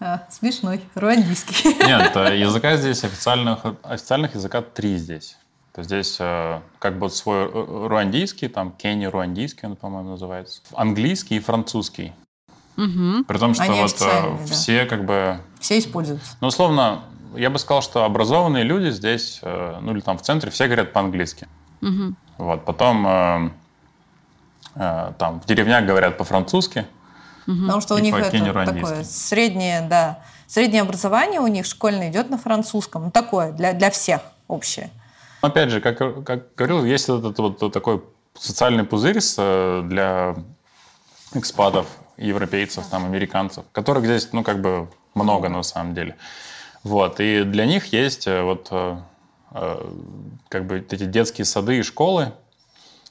А, 0.00 0.26
смешной, 0.30 0.80
руандийский. 0.94 1.74
Нет, 1.86 2.16
э, 2.16 2.38
языка 2.38 2.76
здесь 2.76 3.04
официальных, 3.04 3.60
официальных 3.82 4.34
языка 4.34 4.62
три 4.62 4.96
здесь. 4.96 5.36
То 5.72 5.82
здесь 5.82 6.16
э, 6.20 6.60
как 6.78 6.98
бы 6.98 7.10
свой 7.10 7.44
э, 7.44 7.86
руандийский, 7.88 8.48
там 8.48 8.72
Кенни 8.72 9.04
руандийский, 9.04 9.68
он, 9.68 9.76
по-моему, 9.76 10.10
называется. 10.10 10.62
Английский 10.74 11.36
и 11.36 11.40
французский. 11.40 12.12
Мгм. 12.76 13.24
При 13.24 13.38
том, 13.38 13.54
что 13.54 13.64
Они 13.64 13.80
вот 13.80 13.80
э, 13.80 13.84
официальные, 13.84 14.38
да. 14.38 14.44
все 14.46 14.84
как 14.86 15.04
бы... 15.04 15.40
Все 15.60 15.78
используются. 15.78 16.36
Ну, 16.40 16.48
условно, 16.48 17.02
я 17.34 17.50
бы 17.50 17.58
сказал, 17.58 17.82
что 17.82 18.04
образованные 18.04 18.64
люди 18.64 18.90
здесь, 18.90 19.40
э, 19.42 19.78
ну 19.80 19.92
или 19.92 20.00
там 20.00 20.18
в 20.18 20.22
центре, 20.22 20.50
все 20.50 20.66
говорят 20.66 20.92
по-английски. 20.92 21.46
Мгм. 21.80 22.16
Вот, 22.38 22.64
потом 22.64 23.06
э, 23.06 23.50
э, 24.76 25.12
там 25.18 25.40
в 25.40 25.46
деревнях 25.46 25.84
говорят 25.84 26.16
по-французски. 26.18 26.86
Потому 27.46 27.80
что 27.80 27.94
у 27.94 27.98
И 27.98 28.02
них 28.02 28.14
по 28.14 28.18
это 28.18 28.72
такое 28.72 29.04
среднее, 29.04 29.82
да, 29.82 30.20
среднее 30.46 30.82
образование 30.82 31.40
у 31.40 31.46
них 31.46 31.64
школьное 31.64 32.10
идет 32.10 32.28
на 32.28 32.38
французском. 32.38 33.04
Ну, 33.04 33.10
такое, 33.10 33.52
для, 33.52 33.72
для 33.72 33.90
всех 33.90 34.20
общее. 34.48 34.90
Опять 35.40 35.70
же, 35.70 35.80
как, 35.80 36.24
как 36.24 36.54
говорил, 36.56 36.84
есть 36.84 37.08
этот 37.08 37.38
вот 37.38 37.72
такой 37.72 38.02
социальный 38.34 38.84
пузырь 38.84 39.18
э, 39.38 39.82
для 39.84 40.34
экспатов, 41.34 41.86
европейцев, 42.16 42.86
там, 42.86 43.04
американцев, 43.04 43.64
которых 43.72 44.04
здесь, 44.04 44.28
ну, 44.32 44.42
как 44.42 44.60
бы 44.60 44.88
много 45.14 45.48
на 45.48 45.62
самом 45.62 45.94
деле. 45.94 46.16
Вот, 46.82 47.20
и 47.20 47.42
для 47.44 47.66
них 47.66 47.92
есть 47.92 48.26
э, 48.26 48.42
вот 48.42 48.68
э, 48.70 48.98
как 50.48 50.66
бы 50.66 50.78
эти 50.78 51.04
детские 51.04 51.44
сады 51.44 51.78
и 51.78 51.82
школы. 51.82 52.32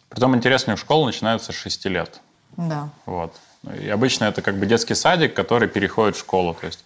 Притом 0.10 0.36
интересно, 0.36 0.72
у 0.72 0.74
них 0.76 0.80
школы 0.80 1.06
начинаются 1.06 1.52
с 1.52 1.56
6 1.56 1.86
лет. 1.86 2.22
Да. 2.58 2.90
Вот. 3.06 3.36
И 3.82 3.90
обычно 3.90 4.26
это 4.26 4.42
как 4.42 4.58
бы 4.58 4.66
детский 4.66 4.96
садик, 4.96 5.34
который 5.34 5.68
переходит 5.68 6.16
в 6.16 6.20
школу. 6.20 6.56
То 6.60 6.68
есть 6.68 6.84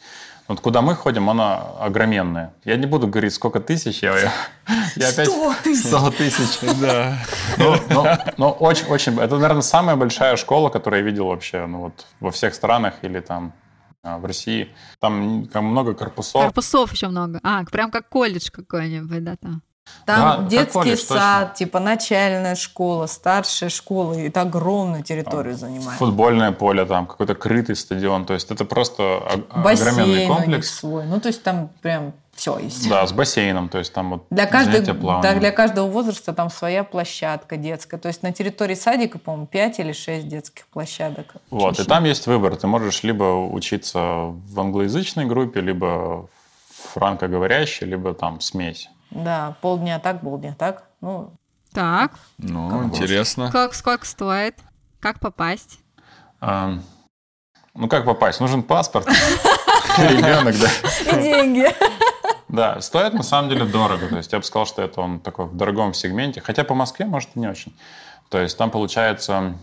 вот 0.50 0.62
куда 0.62 0.82
мы 0.82 0.96
ходим, 0.96 1.30
оно 1.30 1.78
огроменное. 1.80 2.54
Я 2.66 2.76
не 2.76 2.88
буду 2.88 3.08
говорить, 3.08 3.34
сколько 3.34 3.60
тысяч. 3.60 4.02
Я, 4.02 4.18
я, 4.18 4.34
я 4.96 5.10
опять... 5.10 5.28
100 5.28 5.54
тысяч! 5.64 5.86
100 5.86 6.12
тысяч. 6.12 6.60
Да. 6.82 7.20
Ну, 7.58 7.76
ну, 7.90 8.06
ну, 8.38 8.50
очень, 8.50 8.88
очень... 8.88 9.20
Это, 9.20 9.36
наверное, 9.36 9.62
самая 9.62 9.96
большая 9.96 10.38
школа, 10.38 10.70
которую 10.70 11.02
я 11.02 11.06
видел 11.06 11.28
вообще 11.28 11.68
ну, 11.68 11.82
вот, 11.82 12.08
во 12.20 12.32
всех 12.32 12.56
странах 12.56 12.96
или 13.04 13.20
там 13.20 13.54
а, 14.02 14.18
в 14.18 14.26
России. 14.26 14.70
Там, 15.00 15.48
там 15.54 15.66
много 15.66 15.94
корпусов. 15.94 16.42
Корпусов 16.42 16.94
еще 16.94 17.10
много. 17.10 17.40
А, 17.44 17.64
прям 17.66 17.92
как 17.92 18.10
колледж 18.10 18.50
какой-нибудь, 18.52 19.24
да, 19.24 19.36
там. 19.36 19.62
Там 20.06 20.44
Да, 20.44 20.50
детский 20.50 20.74
колледж, 20.74 21.00
сад, 21.00 21.50
точно. 21.50 21.56
типа 21.56 21.80
начальная 21.80 22.56
школа, 22.56 23.06
старшая 23.06 23.70
школа, 23.70 24.14
и 24.14 24.28
это 24.30 24.42
огромную 24.42 25.04
территорию 25.04 25.56
занимает. 25.56 26.00
Футбольное 26.00 26.52
поле, 26.52 26.86
там 26.86 27.06
какой-то 27.06 27.36
крытый 27.36 27.76
стадион. 27.76 28.26
То 28.26 28.34
есть 28.34 28.50
это 28.52 28.66
просто 28.66 29.18
огроменный 29.50 29.64
Бассейн 29.64 30.00
у 30.00 30.16
них 30.16 30.28
комплекс. 30.28 30.80
свой. 30.80 31.06
Ну, 31.06 31.20
то 31.20 31.28
есть 31.28 31.44
там 31.44 31.70
прям 31.82 32.14
все 32.40 32.58
есть. 32.58 32.90
Да, 32.90 33.06
с 33.06 33.12
бассейном. 33.12 33.70
То 33.70 33.78
есть 33.80 33.94
там 33.94 34.12
вот 34.12 34.26
Для, 34.30 34.46
каждой, 34.46 34.82
да, 34.82 35.36
для 35.36 35.52
каждого 35.52 35.88
возраста 35.88 36.34
там 36.34 36.50
своя 36.50 36.84
площадка 36.84 37.58
детская. 37.58 37.98
То 37.98 38.08
есть 38.08 38.24
на 38.24 38.32
территории 38.32 38.76
садика, 38.76 39.20
по-моему, 39.20 39.46
5 39.46 39.80
или 39.80 39.92
6 39.92 40.28
детских 40.28 40.66
площадок. 40.68 41.36
Вот, 41.50 41.78
и 41.78 41.82
Очень 41.82 41.90
там 41.90 42.06
есть 42.06 42.28
выбор. 42.28 42.56
Ты 42.56 42.68
можешь 42.68 43.04
либо 43.04 43.24
учиться 43.24 44.00
в 44.00 44.60
англоязычной 44.60 45.26
группе, 45.26 45.60
либо 45.60 46.30
франкоговорящей, 46.94 47.86
либо 47.86 48.14
там 48.14 48.40
смесь. 48.40 48.90
Да, 49.12 49.56
полдня 49.62 50.00
так, 50.00 50.22
полдня 50.22 50.56
так. 50.58 50.84
Ну, 51.02 51.32
Так, 51.74 52.12
Ну, 52.38 52.84
интересно. 52.86 53.52
как, 53.52 53.74
сколько 53.74 54.06
стоит? 54.06 54.56
Как 55.00 55.20
попасть? 55.20 55.80
А, 56.42 56.80
ну, 57.74 57.88
как 57.88 58.06
попасть? 58.06 58.40
Нужен 58.40 58.64
паспорт. 58.64 59.08
Ребенок, 59.98 60.56
да. 60.60 61.12
и 61.12 61.22
деньги. 61.22 61.68
Да, 62.48 62.82
стоит 62.82 63.14
на 63.14 63.24
самом 63.24 63.50
деле 63.50 63.66
дорого. 63.66 64.08
То 64.08 64.18
есть 64.18 64.32
я 64.32 64.40
бы 64.40 64.46
сказал, 64.46 64.66
что 64.66 64.82
это 64.82 65.02
он 65.02 65.20
такой 65.20 65.46
в 65.46 65.56
дорогом 65.56 65.94
сегменте. 65.94 66.42
Хотя 66.42 66.64
по 66.64 66.74
Москве, 66.74 67.06
может, 67.06 67.30
и 67.36 67.40
не 67.40 67.48
очень. 67.48 67.76
То 68.30 68.40
есть 68.40 68.58
там 68.58 68.72
получается 68.72 69.56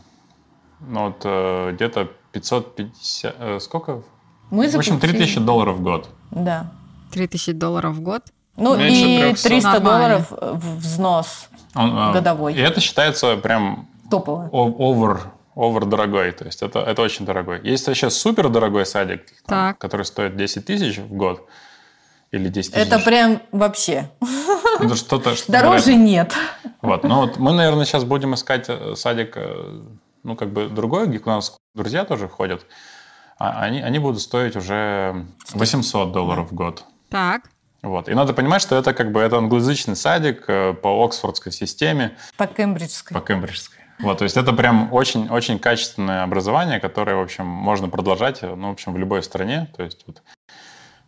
ну, 0.81 1.07
вот, 1.07 1.23
э, 1.25 1.73
где-то 1.73 2.11
550... 2.33 3.35
э, 3.39 3.61
сколько? 3.61 4.03
Мы 4.51 4.69
В 4.69 4.77
общем, 4.77 4.95
заплатили. 4.95 5.19
3000 5.19 5.41
долларов 5.41 5.77
в 5.77 5.83
год. 5.83 6.09
Да. 6.31 6.73
3000 7.13 7.53
долларов 7.53 7.95
в 7.95 8.01
год? 8.01 8.23
Ну 8.57 8.77
Меньше 8.77 9.01
и 9.01 9.19
300. 9.33 9.49
300 9.49 9.71
Нормально. 9.81 9.99
долларов 10.29 10.33
взнос 10.77 11.49
Он, 11.75 11.97
э, 11.99 12.13
Годовой. 12.13 12.55
И 12.55 12.61
это 12.61 12.81
считается 12.81 13.37
прям 13.37 13.89
топовый. 14.11 14.49
о- 14.51 14.75
овер, 14.93 15.21
овер 15.55 15.85
дорогой. 15.85 16.33
То 16.33 16.45
есть 16.47 16.63
это, 16.63 16.79
это 16.81 17.03
очень 17.03 17.27
дорогой. 17.27 17.61
Есть 17.63 17.87
вообще 17.87 18.09
супер 18.11 18.49
дорогой 18.49 18.87
садик, 18.87 19.23
там, 19.47 19.75
который 19.75 20.07
стоит 20.07 20.37
10 20.37 20.65
тысяч 20.65 20.99
в 20.99 21.13
год. 21.13 21.47
Или 22.33 22.49
10 22.49 22.73
тысяч. 22.73 22.87
Это 22.87 22.99
прям 22.99 23.41
вообще. 23.53 24.11
Это 24.81 24.97
что-то, 24.97 25.37
что 25.37 25.53
Дороже 25.53 25.95
невероятно. 25.95 26.35
нет. 26.65 26.73
Вот. 26.83 27.05
Ну 27.05 27.17
вот 27.21 27.39
мы, 27.39 27.53
наверное, 27.53 27.85
сейчас 27.85 28.05
будем 28.05 28.35
искать 28.35 28.67
э, 28.69 28.95
садик, 28.97 29.37
э, 29.37 29.81
ну 30.23 30.35
как 30.35 30.51
бы 30.53 30.69
другой, 30.69 31.07
где 31.07 31.19
у 31.19 31.27
нас 31.29 31.57
друзья 31.75 32.05
тоже 32.05 32.29
ходят. 32.29 32.67
А 33.39 33.61
они, 33.61 33.81
они 33.83 33.99
будут 33.99 34.21
стоить 34.23 34.57
уже 34.57 35.27
800 35.53 36.11
долларов 36.13 36.51
в 36.51 36.55
год. 36.55 36.85
Так, 37.11 37.43
Вот. 37.83 38.09
И 38.09 38.15
надо 38.15 38.33
понимать, 38.33 38.63
что 38.63 38.77
это 38.77 38.93
как 38.95 39.13
бы 39.13 39.21
это 39.21 39.37
англоязычный 39.37 39.97
садик 39.97 40.45
э, 40.49 40.73
по 40.75 41.05
Оксфордской 41.05 41.53
системе. 41.53 42.17
По 42.37 42.47
кембриджской. 42.47 43.15
По 43.15 43.25
кембриджской. 43.25 43.79
Вот, 43.99 44.19
то 44.19 44.25
есть 44.25 44.37
это 44.37 44.53
прям 44.53 44.93
очень-очень 44.93 45.59
качественное 45.59 46.23
образование, 46.23 46.81
которое, 46.81 47.17
в 47.17 47.21
общем, 47.23 47.47
можно 47.47 47.89
продолжать, 47.89 48.43
ну, 48.43 48.69
в 48.69 48.73
общем, 48.73 48.93
в 48.93 48.99
любой 48.99 49.23
стране. 49.23 49.69
То 49.75 49.85
есть 49.85 50.05
вот, 50.07 50.23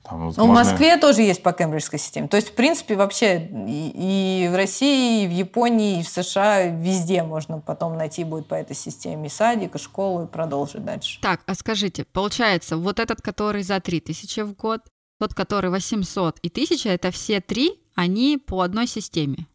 там 0.05 0.25
вот 0.29 0.37
Ну, 0.39 0.45
в 0.45 0.47
можно- 0.47 0.65
Москве 0.71 0.97
тоже 0.97 1.21
есть 1.21 1.43
по 1.43 1.53
кембриджской 1.53 1.99
системе. 1.99 2.29
То 2.29 2.37
есть, 2.39 2.49
в 2.49 2.55
принципе, 2.55 2.95
вообще 2.97 3.47
и, 3.67 4.45
и 4.45 4.49
в 4.49 4.55
России, 4.57 5.25
и 5.25 5.27
в 5.27 5.33
Японии, 5.33 6.01
и 6.01 6.03
в 6.03 6.09
США 6.09 6.63
везде 6.63 7.23
можно 7.25 7.59
потом 7.61 7.99
найти 7.99 8.25
будет 8.25 8.49
по 8.49 8.55
этой 8.55 8.75
системе 8.75 9.27
и 9.27 9.31
садик, 9.31 9.75
и 9.75 9.79
школу, 9.79 10.25
и 10.25 10.27
продолжить 10.27 10.83
дальше. 10.83 11.21
так, 11.21 11.41
а 11.47 11.55
скажите, 11.55 12.05
получается, 12.05 12.79
вот 12.79 13.01
этот, 13.01 13.21
который 13.21 13.63
за 13.65 13.81
3000 13.81 14.41
в 14.45 14.55
год, 14.55 14.81
тот, 15.19 15.35
который 15.35 15.71
800 15.71 16.39
и 16.43 16.49
1000, 16.49 16.89
это 16.89 17.11
все 17.11 17.41
три, 17.41 17.81
они 17.95 18.39
по 18.39 18.61
одной 18.63 18.87
системе. 18.87 19.47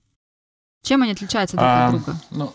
Чем 0.83 1.01
они 1.03 1.13
отличаются 1.13 1.55
друг 1.55 1.65
А, 1.67 1.85
от 1.87 1.91
друга? 1.91 2.15
Ну, 2.31 2.53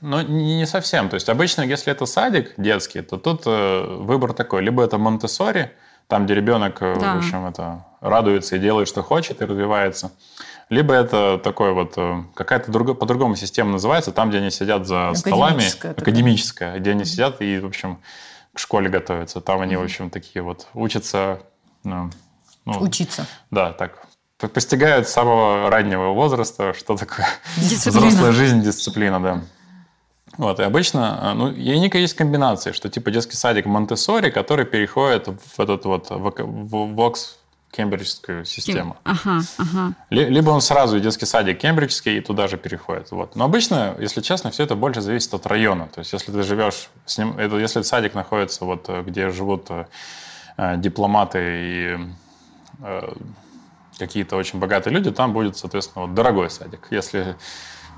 ну, 0.00 0.20
не 0.22 0.56
не 0.56 0.66
совсем. 0.66 1.08
То 1.08 1.14
есть 1.14 1.28
обычно, 1.28 1.62
если 1.62 1.92
это 1.92 2.06
садик 2.06 2.54
детский, 2.56 3.02
то 3.02 3.16
тут 3.18 3.42
э, 3.46 3.84
выбор 4.00 4.32
такой. 4.32 4.62
Либо 4.62 4.82
это 4.82 4.96
Монтессори, 4.98 5.72
там, 6.06 6.24
где 6.24 6.34
ребенок, 6.34 6.80
э, 6.80 6.96
Да. 6.98 7.14
в 7.14 7.18
общем, 7.18 7.44
это 7.46 7.84
радуется 8.00 8.56
и 8.56 8.58
делает, 8.58 8.88
что 8.88 9.02
хочет, 9.02 9.42
и 9.42 9.44
развивается. 9.44 10.12
Либо 10.70 10.94
это 10.94 11.38
такой 11.44 11.72
вот, 11.74 11.92
э, 11.96 12.22
какая-то 12.34 12.70
друго- 12.72 12.94
по-другому 12.94 13.36
система 13.36 13.72
называется, 13.72 14.12
там, 14.12 14.30
где 14.30 14.38
они 14.38 14.50
сидят 14.50 14.86
за 14.86 15.12
столами, 15.14 15.52
Академическая 15.56 15.94
такая. 15.94 16.02
академическая, 16.12 16.78
где 16.78 16.90
они 16.92 17.04
сидят 17.04 17.40
и, 17.42 17.58
в 17.60 17.66
общем, 17.66 18.00
к 18.54 18.58
школе 18.58 18.88
готовятся. 18.88 19.40
Там 19.42 19.60
они, 19.60 19.76
в 19.76 19.82
общем, 19.82 20.08
такие 20.10 20.42
вот 20.42 20.66
учатся, 20.74 21.40
ну, 21.86 22.10
Учиться. 22.80 23.26
да, 23.50 23.72
так, 23.72 24.06
постигают 24.52 25.08
с 25.08 25.12
самого 25.12 25.70
раннего 25.70 26.10
возраста, 26.12 26.74
что 26.74 26.96
такое 26.96 27.26
Дисциплина. 27.56 28.06
взрослая 28.06 28.32
жизнь, 28.32 28.62
дисциплина, 28.62 29.22
да. 29.22 29.42
Вот, 30.36 30.60
и 30.60 30.62
обычно, 30.62 31.18
э, 31.22 31.32
ну, 31.32 31.50
и 31.50 31.98
есть 31.98 32.14
комбинации, 32.14 32.72
что 32.72 32.88
типа 32.90 33.10
детский 33.10 33.36
садик 33.36 33.64
Монтессори, 33.66 34.30
который 34.30 34.66
переходит 34.66 35.28
в 35.28 35.60
этот 35.60 35.84
вот, 35.86 36.08
Вокс 36.10 37.38
кембриджскую 37.70 38.44
систему. 38.44 38.96
Ага, 39.04 39.40
ага. 39.58 39.94
Ли- 40.10 40.28
Либо 40.28 40.50
он 40.50 40.60
сразу 40.60 40.96
и 40.96 41.00
детский 41.00 41.26
садик 41.26 41.58
кембриджский 41.58 42.18
и 42.18 42.20
туда 42.20 42.48
же 42.48 42.56
переходит. 42.56 43.10
Вот. 43.10 43.36
Но 43.36 43.44
обычно, 43.44 43.94
если 43.98 44.20
честно, 44.22 44.50
все 44.50 44.62
это 44.64 44.74
больше 44.74 45.00
зависит 45.02 45.32
от 45.34 45.46
района. 45.46 45.88
То 45.94 46.00
есть, 46.00 46.12
если 46.12 46.32
ты 46.32 46.42
живешь, 46.42 46.88
с 47.04 47.18
ним, 47.18 47.38
это, 47.38 47.56
если 47.58 47.82
садик 47.82 48.14
находится 48.14 48.64
вот, 48.64 48.86
э, 48.88 49.02
где 49.02 49.30
живут 49.30 49.66
э, 49.70 49.86
дипломаты 50.56 51.38
и 51.40 51.98
э, 52.80 53.12
какие-то 53.98 54.36
очень 54.36 54.58
богатые 54.58 54.94
люди, 54.94 55.10
там 55.10 55.32
будет, 55.32 55.56
соответственно, 55.56 56.06
вот, 56.06 56.14
дорогой 56.14 56.50
садик. 56.50 56.86
Если 56.90 57.36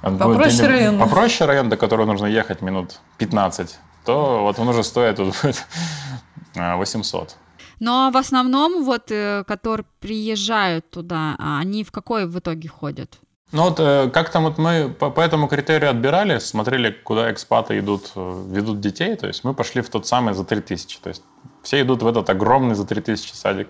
будет 0.02 0.18
Попроще 0.18 0.68
район. 0.68 0.98
Попроще 0.98 1.48
район, 1.48 1.68
до 1.68 1.76
которого 1.76 2.06
нужно 2.06 2.26
ехать 2.26 2.62
минут 2.62 3.00
15, 3.18 3.78
то 4.04 4.42
вот 4.42 4.58
он 4.58 4.68
уже 4.68 4.82
стоит 4.82 5.16
тут 5.16 5.34
будет, 5.42 5.64
э, 6.54 6.76
800. 6.76 7.36
Но 7.80 8.10
в 8.12 8.16
основном, 8.16 8.84
вот, 8.84 9.10
э, 9.10 9.44
которые 9.46 9.86
приезжают 10.00 10.90
туда, 10.90 11.36
а 11.38 11.58
они 11.60 11.84
в 11.84 11.92
какой 11.92 12.26
в 12.26 12.38
итоге 12.38 12.68
ходят? 12.68 13.18
Ну 13.50 13.62
вот 13.62 13.80
э, 13.80 14.10
как 14.12 14.30
там 14.30 14.44
вот 14.44 14.58
мы 14.58 14.90
по, 14.90 15.10
по 15.10 15.20
этому 15.20 15.48
критерию 15.48 15.90
отбирали, 15.90 16.38
смотрели, 16.38 16.90
куда 16.90 17.32
экспаты 17.32 17.78
идут, 17.78 18.12
э, 18.14 18.44
ведут 18.50 18.80
детей, 18.80 19.16
то 19.16 19.26
есть 19.26 19.42
мы 19.42 19.54
пошли 19.54 19.80
в 19.80 19.88
тот 19.88 20.06
самый 20.06 20.34
за 20.34 20.44
3000, 20.44 21.00
то 21.00 21.08
есть 21.08 21.22
все 21.62 21.82
идут 21.82 22.02
в 22.02 22.06
этот 22.06 22.28
огромный 22.30 22.74
за 22.74 22.86
3000 22.86 23.32
садик. 23.34 23.68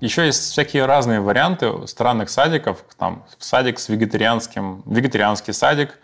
Еще 0.00 0.26
есть 0.26 0.50
всякие 0.50 0.86
разные 0.86 1.20
варианты 1.20 1.86
странных 1.86 2.28
садиков, 2.28 2.84
там 2.98 3.24
садик 3.38 3.78
с 3.78 3.88
вегетарианским, 3.88 4.82
вегетарианский 4.84 5.52
садик, 5.52 5.98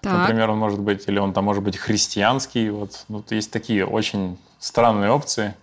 Так. 0.00 0.12
например, 0.12 0.50
он 0.50 0.58
может 0.58 0.80
быть, 0.80 1.04
или 1.06 1.20
он 1.20 1.32
там 1.32 1.44
может 1.44 1.62
быть 1.62 1.76
христианский, 1.76 2.70
вот, 2.70 3.04
вот 3.08 3.30
есть 3.30 3.52
такие 3.52 3.86
очень 3.86 4.38
странные 4.58 5.10
опции. 5.10 5.54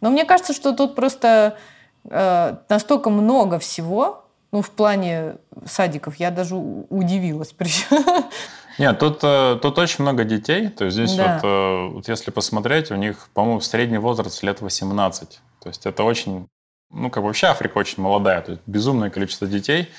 Но 0.00 0.10
мне 0.10 0.24
кажется, 0.24 0.54
что 0.54 0.72
тут 0.72 0.94
просто 0.94 1.58
э, 2.04 2.56
настолько 2.68 3.10
много 3.10 3.58
всего, 3.58 4.24
ну, 4.52 4.62
в 4.62 4.70
плане 4.70 5.36
садиков, 5.66 6.16
я 6.16 6.30
даже 6.30 6.54
удивилась. 6.56 7.54
Нет, 8.78 8.98
тут, 8.98 9.20
э, 9.22 9.58
тут 9.60 9.78
очень 9.78 10.02
много 10.02 10.24
детей. 10.24 10.68
То 10.68 10.84
есть 10.84 10.96
здесь 10.96 11.14
Да. 11.14 11.34
вот, 11.34 11.44
э, 11.44 11.88
вот 11.94 12.08
если 12.08 12.30
посмотреть, 12.30 12.90
у 12.90 12.94
них, 12.94 13.28
по-моему, 13.34 13.60
средний 13.60 13.98
возраст 13.98 14.42
лет 14.42 14.60
18. 14.60 15.40
То 15.60 15.68
есть 15.68 15.84
это 15.86 16.04
очень, 16.04 16.48
ну, 16.90 17.10
как 17.10 17.22
бы 17.22 17.26
вообще 17.28 17.48
Африка 17.48 17.78
очень 17.78 18.02
молодая. 18.02 18.40
То 18.40 18.52
есть 18.52 18.62
безумное 18.66 19.10
количество 19.10 19.46
детей, 19.46 19.90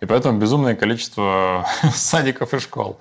и 0.00 0.06
поэтому 0.06 0.38
безумное 0.38 0.74
количество 0.74 1.66
садиков 1.94 2.54
и 2.54 2.58
школ. 2.58 2.98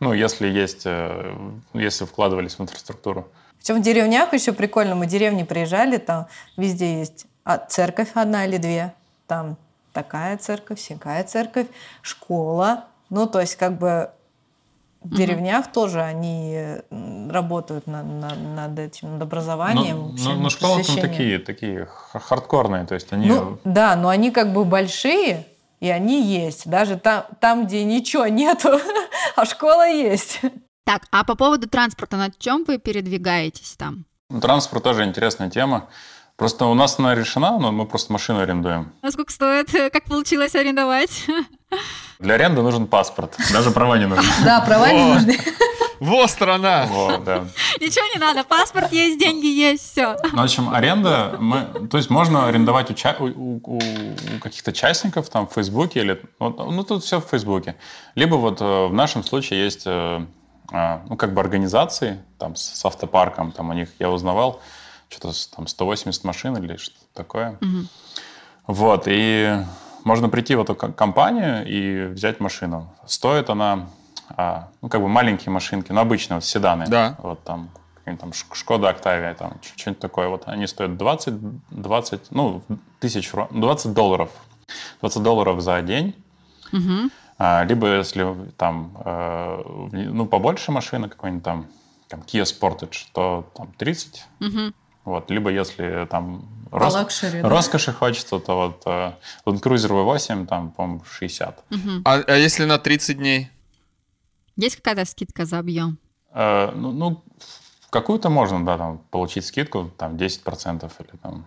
Ну, 0.00 0.12
если 0.12 0.46
есть, 0.46 0.82
э, 0.84 1.34
если 1.74 2.04
вкладывались 2.04 2.54
в 2.54 2.62
инфраструктуру. 2.62 3.28
Причем 3.58 3.80
в 3.80 3.82
деревнях 3.82 4.32
еще 4.32 4.52
прикольно. 4.52 4.94
Мы 4.94 5.06
в 5.06 5.08
деревни 5.08 5.42
приезжали, 5.42 5.96
там 5.96 6.28
везде 6.56 7.00
есть 7.00 7.26
а, 7.44 7.58
церковь 7.58 8.10
одна 8.14 8.46
или 8.46 8.58
две. 8.58 8.94
Там 9.26 9.56
такая 9.92 10.36
церковь, 10.38 10.78
всякая 10.78 11.24
церковь, 11.24 11.66
школа. 12.02 12.84
Ну, 13.10 13.26
то 13.26 13.40
есть 13.40 13.56
как 13.56 13.76
бы 13.76 14.10
в 15.00 15.14
деревнях 15.16 15.72
тоже 15.72 16.00
они 16.02 16.76
работают 17.30 17.86
на- 17.86 18.02
на- 18.02 18.34
над 18.34 18.78
этим, 18.78 19.12
над 19.12 19.22
образованием. 19.22 19.96
Ну, 19.96 20.14
ну, 20.34 20.40
над 20.40 20.52
школы 20.52 20.82
там 20.82 20.96
такие, 20.96 21.38
такие 21.38 21.88
хардкорные. 22.12 22.84
То 22.86 22.94
есть 22.94 23.12
они... 23.12 23.26
Ну, 23.28 23.58
да, 23.64 23.96
но 23.96 24.08
они 24.08 24.30
как 24.30 24.52
бы 24.52 24.64
большие, 24.64 25.46
и 25.80 25.88
они 25.88 26.22
есть. 26.22 26.68
Даже 26.68 26.96
там, 26.98 27.24
там 27.40 27.66
где 27.66 27.84
ничего 27.84 28.26
нету, 28.26 28.80
а 29.36 29.44
школа 29.44 29.88
есть. 29.88 30.40
Так, 30.84 31.02
а 31.10 31.22
по 31.24 31.34
поводу 31.36 31.68
транспорта, 31.68 32.16
на 32.16 32.30
чем 32.30 32.64
вы 32.64 32.78
передвигаетесь 32.78 33.76
там? 33.76 34.04
Транспорт 34.40 34.82
тоже 34.84 35.04
интересная 35.04 35.50
тема. 35.50 35.88
Просто 36.36 36.66
у 36.66 36.74
нас 36.74 36.98
она 36.98 37.14
решена, 37.14 37.58
но 37.58 37.72
мы 37.72 37.84
просто 37.86 38.12
машину 38.12 38.40
арендуем. 38.40 38.92
А 39.02 39.10
сколько 39.10 39.32
стоит? 39.32 39.70
Как 39.92 40.04
получилось 40.04 40.54
арендовать? 40.54 41.26
Для 42.18 42.34
аренды 42.34 42.62
нужен 42.62 42.86
паспорт. 42.86 43.36
Даже 43.52 43.70
права 43.70 43.98
не 43.98 44.06
нужны. 44.06 44.24
Да, 44.44 44.60
права 44.60 44.90
не 44.92 45.14
нужны. 45.14 45.38
Во, 46.00 46.28
страна! 46.28 46.86
Вот, 46.88 47.24
да. 47.24 47.44
Ничего 47.80 48.04
не 48.14 48.20
надо, 48.20 48.44
паспорт 48.44 48.92
есть, 48.92 49.18
деньги 49.18 49.46
есть, 49.46 49.82
все. 49.90 50.16
Ну, 50.32 50.38
в 50.38 50.44
общем, 50.44 50.68
аренда, 50.72 51.36
мы, 51.40 51.88
то 51.88 51.96
есть 51.96 52.08
можно 52.08 52.46
арендовать 52.46 52.88
у, 52.90 52.94
ча- 52.94 53.16
у- 53.18 53.24
у- 53.26 53.78
у 53.78 54.38
каких-то 54.40 54.72
частников 54.72 55.28
там 55.28 55.48
в 55.48 55.52
Фейсбуке 55.54 56.00
или, 56.00 56.22
вот, 56.38 56.56
ну, 56.58 56.84
тут 56.84 57.02
все 57.02 57.20
в 57.20 57.24
Фейсбуке. 57.24 57.74
Либо 58.14 58.36
вот 58.36 58.60
э, 58.60 58.86
в 58.86 58.92
нашем 58.92 59.24
случае 59.24 59.64
есть, 59.64 59.82
э, 59.86 60.24
а, 60.70 61.02
ну, 61.08 61.16
как 61.16 61.34
бы 61.34 61.40
организации 61.40 62.22
там 62.38 62.54
с, 62.54 62.62
с 62.62 62.84
автопарком, 62.84 63.50
там 63.50 63.70
у 63.70 63.72
них, 63.72 63.88
я 63.98 64.08
узнавал, 64.10 64.60
что-то 65.08 65.32
там 65.56 65.66
180 65.66 66.22
машин 66.22 66.56
или 66.58 66.76
что-то 66.76 67.00
такое. 67.12 67.58
Вот, 68.68 69.04
и 69.06 69.52
можно 70.08 70.28
прийти 70.28 70.54
в 70.56 70.60
эту 70.62 70.74
ко- 70.74 70.92
компанию 70.92 71.64
и 71.66 72.06
взять 72.12 72.40
машину. 72.40 72.88
Стоит 73.06 73.50
она, 73.50 73.86
а, 74.36 74.68
ну, 74.82 74.88
как 74.88 75.00
бы 75.02 75.08
маленькие 75.08 75.52
машинки, 75.52 75.92
ну, 75.92 76.00
обычные, 76.00 76.36
вот 76.38 76.44
седаны. 76.44 76.86
Да. 76.88 77.16
Вот 77.22 77.44
там, 77.44 77.68
там 78.20 78.32
Шкода 78.32 78.88
Октавия, 78.88 79.34
там, 79.34 79.52
что-нибудь 79.76 80.00
такое. 80.00 80.28
Вот 80.28 80.44
они 80.46 80.66
стоят 80.66 80.96
20, 80.96 81.34
20, 81.70 82.20
ну, 82.30 82.62
тысяч, 83.00 83.32
ро- 83.34 83.48
20 83.50 83.92
долларов. 83.92 84.30
20 85.00 85.22
долларов 85.22 85.60
за 85.60 85.82
день. 85.82 86.14
А, 87.38 87.64
либо 87.64 87.86
если 87.98 88.34
там, 88.56 88.90
э, 89.04 89.62
ну, 89.92 90.26
побольше 90.26 90.72
машина 90.72 91.08
какой-нибудь 91.08 91.44
там, 91.44 91.66
там 92.08 92.20
Kia 92.20 92.42
Sportage, 92.44 93.06
то 93.12 93.44
там 93.54 93.68
30. 93.76 94.26
Вот, 95.08 95.30
либо 95.30 95.50
если 95.50 96.06
там 96.10 96.46
рос- 96.70 96.92
luxury, 96.92 97.40
да? 97.40 97.48
роскоши 97.48 97.92
хочется, 97.94 98.38
то 98.38 98.56
вот 98.56 98.82
э, 98.84 99.12
Land 99.46 99.62
Cruiser 99.62 99.88
V8, 99.88 100.46
там, 100.46 100.70
по-моему, 100.70 101.02
60. 101.10 101.64
А, 102.04 102.14
а 102.26 102.34
если 102.34 102.66
на 102.66 102.78
30 102.78 103.16
дней? 103.16 103.48
Есть 104.56 104.76
какая-то 104.76 105.06
скидка 105.06 105.46
за 105.46 105.58
объем? 105.60 105.96
Э, 106.34 106.70
ну, 106.74 106.92
ну, 106.92 107.22
какую-то 107.88 108.28
можно, 108.28 108.62
да, 108.66 108.76
там, 108.76 108.98
получить 109.10 109.46
скидку, 109.46 109.90
там, 109.96 110.16
10% 110.16 110.92
или 111.00 111.16
там... 111.22 111.46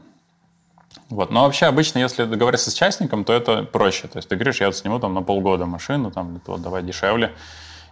Вот. 1.10 1.30
Но 1.30 1.44
вообще 1.44 1.68
обычно, 1.68 2.00
если 2.00 2.26
договориться 2.26 2.72
с 2.72 2.74
частником, 2.74 3.24
то 3.24 3.32
это 3.32 3.64
проще. 3.64 4.08
То 4.08 4.18
есть 4.18 4.28
ты 4.28 4.36
говоришь, 4.36 4.60
я 4.60 4.68
вот 4.68 4.76
сниму 4.76 5.00
там 5.00 5.14
на 5.14 5.22
полгода 5.22 5.68
машину, 5.68 6.10
там, 6.10 6.42
вот, 6.48 6.62
давай 6.62 6.82
дешевле. 6.82 7.36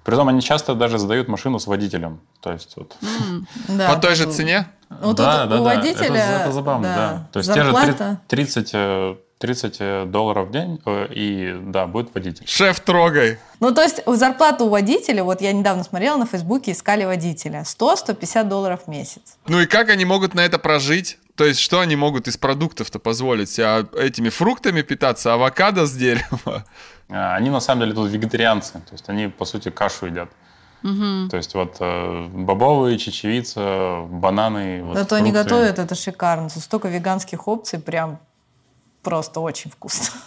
Притом 0.09 0.27
они 0.27 0.41
часто 0.41 0.73
даже 0.73 0.97
сдают 0.97 1.27
машину 1.27 1.59
с 1.59 1.67
водителем. 1.67 2.19
То 2.41 2.51
есть 2.51 2.73
вот... 2.75 2.95
Да, 3.67 3.93
По 3.93 4.01
той 4.01 4.15
же 4.15 4.25
цене? 4.31 4.67
Ну, 4.89 5.13
тут 5.13 5.19
у 5.19 5.63
водителя... 5.63 6.15
Это, 6.15 6.41
это 6.41 6.51
забавно, 6.51 6.87
да. 6.87 6.95
да, 6.95 7.27
То 7.31 7.39
есть 7.39 7.53
те 7.53 7.63
же 7.63 7.71
зарплата. 7.71 8.19
30, 8.27 8.71
э, 8.73 9.15
30 9.37 10.09
долларов 10.09 10.47
в 10.47 10.51
день, 10.51 10.81
э, 10.83 11.07
и 11.13 11.55
да, 11.61 11.85
будет 11.85 12.11
водитель. 12.15 12.47
Шеф, 12.47 12.79
трогай. 12.79 13.37
Ну, 13.59 13.71
то 13.71 13.83
есть 13.83 14.01
зарплату 14.07 14.65
у 14.65 14.69
водителя, 14.69 15.23
вот 15.23 15.41
я 15.41 15.53
недавно 15.53 15.83
смотрела 15.83 16.17
на 16.17 16.25
Фейсбуке, 16.25 16.71
искали 16.71 17.05
водителя, 17.05 17.61
100-150 17.61 18.45
долларов 18.45 18.79
в 18.87 18.89
месяц. 18.89 19.37
Ну 19.47 19.59
и 19.59 19.67
как 19.67 19.89
они 19.89 20.05
могут 20.05 20.33
на 20.33 20.41
это 20.43 20.57
прожить? 20.57 21.19
То 21.39 21.45
есть 21.45 21.61
что 21.61 21.79
они 21.79 21.95
могут 21.95 22.27
из 22.27 22.35
продуктов-то 22.35 22.99
позволить? 22.99 23.49
себе? 23.49 23.65
А 23.65 23.87
этими 23.97 24.27
фруктами 24.27 24.81
питаться, 24.81 25.33
авокадо 25.33 25.85
с 25.85 25.93
дерева? 25.93 26.65
А, 27.09 27.35
Они 27.37 27.49
на 27.49 27.61
самом 27.61 27.83
деле 27.83 27.93
тут 27.93 28.11
вегетарианцы, 28.11 28.73
то 28.73 28.91
есть 28.91 29.07
они 29.07 29.29
по 29.29 29.45
сути 29.45 29.69
кашу 29.69 30.07
едят. 30.07 30.29
То 30.81 31.37
есть 31.37 31.53
вот 31.55 31.77
э, 31.79 32.27
бобовые, 32.27 32.97
чечевица, 32.97 34.01
бананы. 34.09 34.83
Вот, 34.83 34.97
Зато 34.97 35.15
они 35.15 35.31
готовят, 35.31 35.79
это 35.79 35.95
шикарно. 35.95 36.49
Тут 36.49 36.61
столько 36.61 36.89
веганских 36.89 37.47
опций, 37.47 37.79
прям 37.79 38.19
просто 39.01 39.39
очень 39.39 39.71
вкусно. 39.71 40.19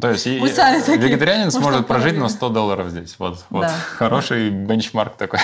То 0.00 0.10
есть 0.10 0.26
и- 0.28 0.38
Мы 0.38 0.50
сами 0.50 0.78
такие, 0.78 0.98
вегетарианец 0.98 1.54
можно 1.54 1.70
может 1.72 1.86
прожить 1.88 2.16
на 2.16 2.28
100 2.28 2.48
долларов 2.48 2.90
здесь. 2.90 3.16
Вот, 3.18 3.44
вот 3.50 3.62
Да. 3.62 3.72
хороший 3.98 4.50
бенчмарк 4.50 5.16
такой. 5.16 5.40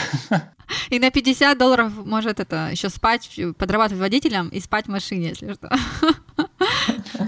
И 0.90 0.98
на 0.98 1.10
50 1.10 1.58
долларов 1.58 1.92
может 2.04 2.40
это 2.40 2.68
еще 2.70 2.88
спать, 2.88 3.30
подрабатывать 3.58 4.00
водителем 4.00 4.48
и 4.48 4.60
спать 4.60 4.86
в 4.86 4.90
машине, 4.90 5.28
если 5.28 5.54
что. 5.54 5.70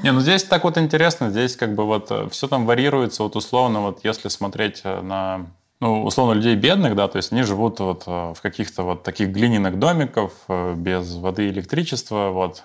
Не, 0.03 0.13
ну 0.13 0.21
здесь 0.21 0.45
так 0.45 0.65
вот 0.65 0.79
интересно, 0.79 1.31
здесь 1.31 1.57
как 1.57 1.75
бы 1.75 1.85
вот 1.85 2.11
все 2.33 2.49
там 2.49 2.67
варьируется, 2.67 3.23
вот 3.23 3.37
условно, 3.37 3.81
вот 3.81 4.01
если 4.05 4.29
смотреть 4.29 4.81
э, 4.85 5.01
на, 5.01 5.47
ну, 5.81 6.05
условно, 6.05 6.35
людей 6.35 6.57
бедных, 6.57 6.95
да, 6.95 7.09
то 7.09 7.17
есть 7.17 7.33
они 7.33 7.43
живут 7.43 7.81
вот 7.81 8.05
э, 8.07 8.35
в 8.35 8.41
каких-то 8.41 8.83
вот 8.83 9.03
таких 9.03 9.29
глиняных 9.31 9.79
домиков, 9.79 10.33
э, 10.49 10.75
без 10.75 11.15
воды 11.17 11.47
и 11.47 11.51
электричества, 11.51 12.31
вот, 12.31 12.63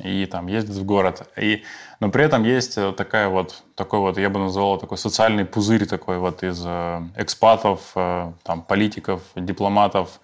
и 0.00 0.26
там 0.26 0.46
ездят 0.46 0.76
в 0.76 0.84
город. 0.84 1.28
И, 1.36 1.62
но 2.00 2.10
при 2.10 2.24
этом 2.24 2.44
есть 2.44 2.76
э, 2.76 2.92
такая 2.92 3.28
вот, 3.28 3.62
такой 3.74 4.00
вот, 4.00 4.18
я 4.18 4.30
бы 4.30 4.38
назвал 4.38 4.78
такой 4.78 4.98
социальный 4.98 5.44
пузырь 5.44 5.86
такой 5.86 6.18
вот 6.18 6.42
из 6.42 6.62
э, 6.64 7.02
экспатов, 7.16 7.92
э, 7.94 8.32
там, 8.42 8.62
политиков, 8.62 9.22
дипломатов, 9.36 10.20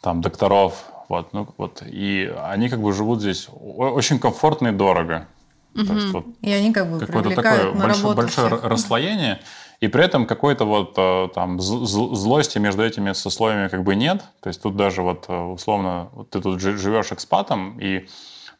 там, 0.00 0.20
докторов, 0.20 0.84
вот, 1.08 1.32
ну, 1.32 1.48
вот, 1.56 1.82
и 1.86 2.32
они 2.42 2.68
как 2.68 2.80
бы 2.80 2.92
живут 2.92 3.20
здесь 3.20 3.48
очень 3.52 4.18
комфортно 4.18 4.68
и 4.68 4.72
дорого. 4.72 5.26
То 5.74 5.92
есть 5.94 6.12
вот 6.12 6.26
И 6.40 6.50
они 6.50 6.72
как 6.72 6.90
бы 6.90 6.98
какое-то 6.98 7.30
такое 7.30 7.72
на 7.72 7.84
большое, 7.84 8.16
большое 8.16 8.48
всех. 8.48 8.64
расслоение, 8.64 9.40
и 9.78 9.86
при 9.86 10.04
этом 10.04 10.26
какой-то 10.26 10.64
вот 10.64 11.32
там 11.32 11.60
злости 11.60 12.58
между 12.58 12.84
этими 12.84 13.12
сословиями 13.12 13.68
как 13.68 13.84
бы 13.84 13.94
нет. 13.94 14.20
То 14.40 14.48
есть 14.48 14.60
тут 14.60 14.74
даже 14.74 15.02
вот 15.02 15.28
условно 15.28 16.08
вот 16.12 16.30
ты 16.30 16.40
тут 16.40 16.60
жи- 16.60 16.76
живешь 16.76 17.12
экспатом 17.12 17.78
и 17.78 18.08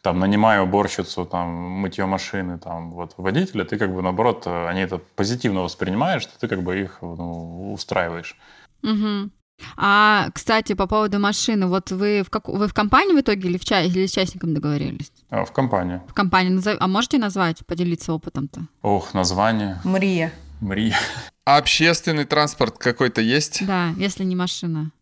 там 0.03 0.19
нанимая 0.19 0.63
уборщицу, 0.63 1.27
там 1.27 1.49
мытье 1.49 2.07
машины, 2.07 2.59
там 2.59 2.91
вот 2.91 3.15
водителя, 3.17 3.65
ты 3.65 3.79
как 3.79 3.95
бы 3.95 4.03
наоборот, 4.03 4.45
э, 4.47 4.69
они 4.69 4.81
это 4.81 4.99
позитивно 4.99 5.63
воспринимаешь, 5.63 6.23
что 6.23 6.39
ты 6.39 6.49
как 6.49 6.63
бы 6.63 6.81
их 6.81 6.99
ну, 7.03 7.73
устраиваешь. 7.73 8.37
Мгм. 8.83 9.33
А, 9.77 10.29
кстати, 10.35 10.73
по 10.73 10.87
поводу 10.87 11.19
машины, 11.19 11.67
вот 11.67 11.91
вы 11.91 12.23
в, 12.23 12.31
как... 12.31 12.49
вы 12.49 12.67
в 12.67 12.73
компании 12.73 13.15
в 13.15 13.21
итоге 13.21 13.49
или, 13.51 13.59
в 13.59 13.65
ча... 13.65 13.83
или 13.83 14.07
с 14.07 14.13
частником 14.13 14.55
договорились? 14.55 15.13
А 15.29 15.45
в 15.45 15.53
компанию. 15.53 16.03
В 16.09 16.15
компании. 16.15 16.51
Назов- 16.51 16.79
А 16.81 16.87
можете 16.87 17.19
назвать, 17.19 17.65
поделиться 17.67 18.15
опытом-то? 18.15 18.63
Ох, 18.81 19.13
название. 19.13 19.79
Мрия. 19.85 20.33
Мрия. 20.61 20.97
А 21.45 21.59
общественный 21.59 22.25
транспорт 22.25 22.79
какой-то 22.79 23.21
есть? 23.21 23.67
Да, 23.67 23.91
если 23.99 24.25
не 24.25 24.37
машина. 24.37 24.93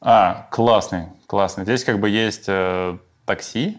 А, 0.00 0.48
классный, 0.50 1.06
классный. 1.26 1.64
Здесь 1.64 1.84
как 1.84 2.00
бы 2.00 2.08
есть 2.08 2.44
э, 2.48 2.98
такси, 3.26 3.78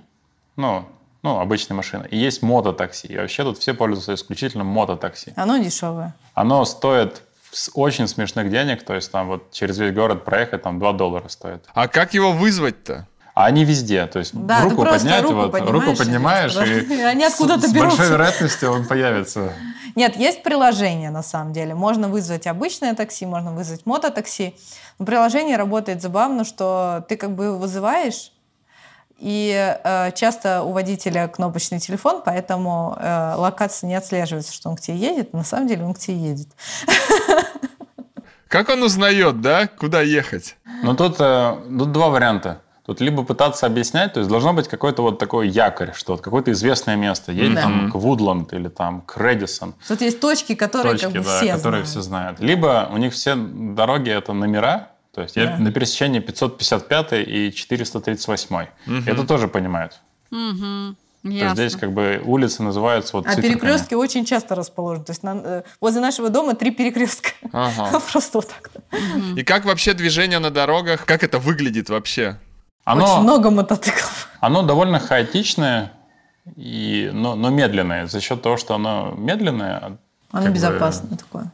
ну, 0.61 0.85
ну, 1.23 1.39
обычная 1.39 1.75
машина, 1.75 2.03
и 2.03 2.17
есть 2.17 2.41
мототакси. 2.41 3.07
И 3.07 3.17
вообще 3.17 3.43
тут 3.43 3.57
все 3.57 3.73
пользуются 3.73 4.13
исключительно 4.13 4.63
мототакси. 4.63 5.33
Оно 5.35 5.57
дешевое. 5.57 6.15
Оно 6.33 6.63
стоит 6.65 7.21
с 7.51 7.69
очень 7.73 8.07
смешных 8.07 8.49
денег, 8.49 8.83
то 8.83 8.95
есть 8.95 9.11
там 9.11 9.27
вот 9.27 9.51
через 9.51 9.77
весь 9.77 9.93
город 9.93 10.23
проехать 10.23 10.63
там 10.63 10.79
2 10.79 10.93
доллара 10.93 11.27
стоит. 11.27 11.65
А 11.73 11.87
как 11.87 12.13
его 12.13 12.31
вызвать-то? 12.31 13.07
А 13.33 13.45
они 13.45 13.63
везде, 13.63 14.05
то 14.07 14.19
есть 14.19 14.33
Да, 14.33 14.63
руку 14.63 14.83
поднять, 14.83 15.23
руку 15.23 15.35
вот, 15.35 15.51
поднимаешь, 15.51 15.85
руку 15.85 15.97
поднимаешь, 15.97 16.55
и, 16.57 16.95
И 16.95 17.01
они 17.13 17.23
откуда-то 17.23 17.61
с, 17.61 17.69
с 17.69 17.73
берутся. 17.73 17.97
большой 17.97 18.13
вероятностью 18.13 18.71
он 18.71 18.85
появится. 18.85 19.53
Нет, 19.95 20.17
есть 20.17 20.43
приложение 20.43 21.11
на 21.11 21.23
самом 21.23 21.53
деле. 21.53 21.73
Можно 21.73 22.09
вызвать 22.09 22.45
обычное 22.47 22.93
такси, 22.93 23.25
можно 23.25 23.53
вызвать 23.53 23.85
мототакси. 23.85 24.53
Но 24.99 25.05
приложение 25.05 25.55
работает 25.55 26.01
забавно, 26.01 26.43
что 26.43 27.05
ты 27.07 27.15
как 27.15 27.31
бы 27.35 27.45
его 27.45 27.57
вызываешь, 27.57 28.31
и 29.21 29.77
э, 29.83 30.11
часто 30.15 30.63
у 30.63 30.71
водителя 30.71 31.27
кнопочный 31.27 31.79
телефон, 31.79 32.23
поэтому 32.25 32.97
э, 32.99 33.33
локация 33.37 33.87
не 33.87 33.95
отслеживается, 33.95 34.51
что 34.51 34.69
он 34.69 34.75
к 34.75 34.81
тебе 34.81 34.97
едет. 34.97 35.31
На 35.33 35.43
самом 35.43 35.67
деле 35.67 35.83
он 35.85 35.93
к 35.93 35.99
тебе 35.99 36.17
едет. 36.17 36.47
Как 38.47 38.67
он 38.69 38.83
узнает, 38.83 39.39
да, 39.41 39.67
куда 39.67 40.01
ехать? 40.01 40.57
Но 40.83 40.95
тут, 40.95 41.17
э, 41.19 41.55
тут 41.77 41.91
два 41.91 42.09
варианта. 42.09 42.61
Тут 42.85 42.99
либо 42.99 43.23
пытаться 43.23 43.67
объяснять, 43.67 44.13
то 44.13 44.19
есть 44.19 44.29
должно 44.29 44.53
быть 44.53 44.67
какой-то 44.67 45.03
вот 45.03 45.19
такой 45.19 45.47
якорь, 45.47 45.93
что 45.93 46.13
вот 46.13 46.21
какое-то 46.21 46.51
известное 46.51 46.95
место. 46.95 47.31
Едем 47.31 47.55
Да. 47.55 47.61
там 47.61 47.91
к 47.91 47.95
Вудланд 47.95 48.51
или 48.53 48.67
там 48.69 49.01
к 49.01 49.17
Редисон. 49.17 49.75
Тут 49.87 50.01
есть 50.01 50.19
точки, 50.19 50.55
которые 50.55 50.93
точки, 50.93 51.05
как 51.05 51.13
бы 51.13 51.23
да, 51.23 51.37
все 51.37 51.53
которые 51.53 51.83
знают. 51.83 51.87
все 51.87 52.01
знают. 52.01 52.39
Либо 52.39 52.89
у 52.91 52.97
них 52.97 53.13
все 53.13 53.35
дороги 53.35 54.09
это 54.09 54.33
номера, 54.33 54.89
то 55.13 55.21
есть 55.21 55.35
я 55.35 55.47
Да. 55.47 55.57
на 55.57 55.71
пересечении 55.71 56.19
555 56.19 57.13
и 57.27 57.51
438. 57.51 58.67
Это 59.05 59.23
тоже 59.27 59.47
понимают. 59.47 59.99
Угу. 60.31 60.95
То 61.23 61.27
есть 61.27 61.39
Ясно. 61.41 61.55
здесь 61.55 61.75
как 61.79 61.91
бы 61.93 62.19
улицы 62.25 62.63
называются 62.63 63.15
вот 63.15 63.27
А 63.27 63.29
циферками. 63.35 63.53
перекрестки 63.59 63.93
очень 63.93 64.25
часто 64.25 64.55
расположены. 64.55 65.05
То 65.05 65.11
есть 65.11 65.21
на- 65.21 65.41
э, 65.43 65.63
возле 65.79 66.01
нашего 66.01 66.29
дома 66.29 66.55
три 66.55 66.71
перекрестка. 66.71 67.29
Ага. 67.53 67.99
Просто 68.11 68.39
вот 68.39 68.47
так. 68.47 68.71
И 69.37 69.43
как 69.43 69.65
вообще 69.65 69.93
движение 69.93 70.39
на 70.39 70.49
дорогах, 70.49 71.05
как 71.05 71.23
это 71.23 71.37
выглядит 71.37 71.89
вообще? 71.89 72.37
Оно, 72.85 73.03
Очень 73.03 73.23
много 73.23 73.51
мотоциклов. 73.51 74.29
оно 74.39 74.63
довольно 74.63 74.97
хаотичное, 74.99 75.91
и, 76.55 77.11
но, 77.13 77.35
но 77.35 77.49
медленное. 77.49 78.07
За 78.07 78.19
счет 78.19 78.41
того, 78.41 78.57
что 78.57 78.73
оно 78.73 79.13
медленное... 79.15 79.77
Оно 80.31 80.43
как 80.43 80.43
бы, 80.45 80.49
безопасное 80.55 81.17
такое. 81.17 81.51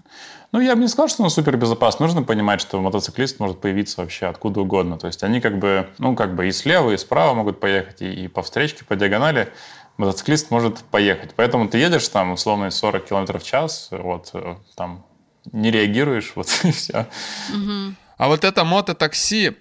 Ну, 0.54 0.62
я 0.62 0.76
бы 0.76 0.82
не 0.82 0.88
сказал, 0.88 1.10
что 1.10 1.24
оно 1.24 1.30
супер 1.30 1.58
безопасно. 1.58 2.06
Нужно 2.06 2.24
понимать, 2.24 2.62
что 2.62 2.82
мотоциклист 2.82 3.40
может 3.40 3.60
появиться 3.60 4.02
вообще 4.02 4.28
откуда 4.28 4.62
угодно. 4.62 4.98
То 4.98 5.08
есть 5.08 5.24
они 5.24 5.42
как 5.42 5.60
бы, 5.60 5.90
ну, 5.98 6.16
как 6.16 6.36
бы 6.36 6.48
и 6.48 6.52
слева, 6.52 6.92
и 6.92 6.98
справа 6.98 7.34
могут 7.34 7.60
поехать, 7.60 8.02
и, 8.02 8.10
и 8.24 8.28
по 8.28 8.42
встречке, 8.42 8.86
по 8.86 8.96
диагонали 8.96 9.52
мотоциклист 9.98 10.50
может 10.52 10.78
поехать. 10.80 11.32
Поэтому 11.36 11.68
ты 11.68 11.80
едешь 11.80 12.08
там, 12.08 12.32
условно, 12.32 12.70
40 12.72 13.06
км 13.06 13.40
в 13.40 13.44
час, 13.44 13.90
вот, 13.92 14.30
э, 14.34 14.56
там, 14.76 15.06
не 15.52 15.70
реагируешь, 15.72 16.32
вот, 16.36 16.48
и 16.64 16.72
все. 16.72 17.08
А 18.18 18.28
вот 18.28 18.44
это 18.44 18.64
мототакси, 18.64 19.58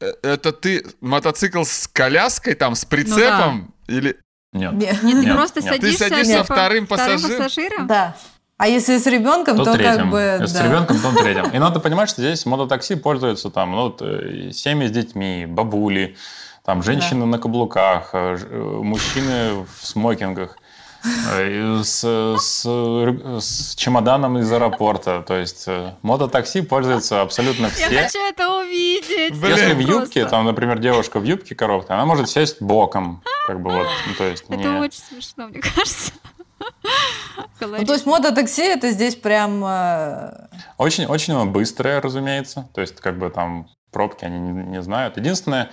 э, 0.00 0.12
это 0.22 0.52
ты 0.52 0.84
мотоцикл 1.00 1.64
с 1.64 1.88
коляской 1.88 2.54
там, 2.54 2.74
с 2.74 2.84
прицепом? 2.84 3.74
Или 3.88 4.16
Нет. 4.52 4.72
Не- 4.74 4.86
Нет, 4.86 5.00
ты 5.00 5.26
Нет, 5.26 5.36
просто 5.36 5.60
нет. 5.62 5.74
садишься, 5.74 6.04
Ты 6.04 6.10
садишься 6.10 6.32
типа, 6.42 6.44
вторым 6.54 6.86
пассажиром? 6.86 7.38
пассажиром? 7.38 7.86
Да. 7.86 8.16
А 8.62 8.68
если 8.68 8.96
с 8.96 9.06
ребенком, 9.06 9.56
То 9.56 9.64
то, 9.64 9.72
третьим. 9.72 9.96
как 9.96 10.10
бы... 10.10 10.38
Если 10.40 10.56
да. 10.56 10.62
с 10.62 10.64
ребенком, 10.68 10.96
то 11.00 11.12
третьим. 11.20 11.50
И 11.52 11.58
надо 11.58 11.80
понимать, 11.80 12.08
что 12.08 12.22
здесь 12.22 12.46
мототакси 12.46 12.94
пользуются 12.94 13.50
там, 13.50 13.72
ну, 13.72 13.82
вот, 13.86 14.02
э, 14.02 14.52
семьи 14.52 14.86
с 14.86 14.92
детьми, 14.92 15.46
бабули, 15.48 16.14
там, 16.64 16.80
женщины 16.84 17.26
на 17.26 17.40
каблуках, 17.40 18.10
э, 18.12 18.36
э, 18.40 18.56
мужчины 18.56 19.66
в 19.66 19.84
смокингах, 19.84 20.58
с, 21.02 22.04
с, 22.38 22.64
с 22.64 23.74
чемоданом 23.74 24.38
из 24.38 24.52
аэропорта. 24.52 25.24
То 25.26 25.36
есть 25.36 25.66
мототакси 26.02 26.60
пользуются 26.60 27.20
абсолютно 27.20 27.64
Я 27.64 27.70
все. 27.70 28.02
хочу 28.04 28.18
это 28.20 28.48
увидеть. 28.60 29.34
Блин. 29.40 29.56
Если 29.56 29.72
в 29.72 29.84
Просто. 29.84 29.92
юбке, 29.92 30.26
там, 30.26 30.44
например, 30.44 30.78
девушка 30.78 31.18
в 31.18 31.24
юбке 31.24 31.56
коробка, 31.56 31.94
она 31.94 32.04
может 32.04 32.30
сесть 32.30 32.62
боком. 32.62 33.24
Как 33.48 33.60
бы 33.60 33.72
вот, 33.72 33.88
ну, 34.06 34.14
то 34.16 34.22
есть 34.22 34.44
Это 34.48 34.56
не... 34.56 34.78
очень 34.78 35.00
смешно, 35.00 35.48
мне 35.48 35.58
кажется. 35.58 36.12
Ну, 37.60 37.84
то 37.84 37.92
есть 37.92 38.06
мототакси 38.06 38.62
это 38.62 38.90
здесь 38.90 39.14
прям... 39.14 39.64
э, 39.64 40.48
Очень, 40.78 41.06
очень 41.06 41.32
оно 41.34 41.46
быстрое, 41.46 42.00
разумеется. 42.00 42.68
То 42.74 42.80
есть, 42.80 42.96
как 42.96 43.18
бы 43.18 43.30
там 43.30 43.68
пробки 43.92 44.24
они 44.24 44.38
не, 44.38 44.50
не 44.64 44.82
знают. 44.82 45.16
Единственное, 45.16 45.70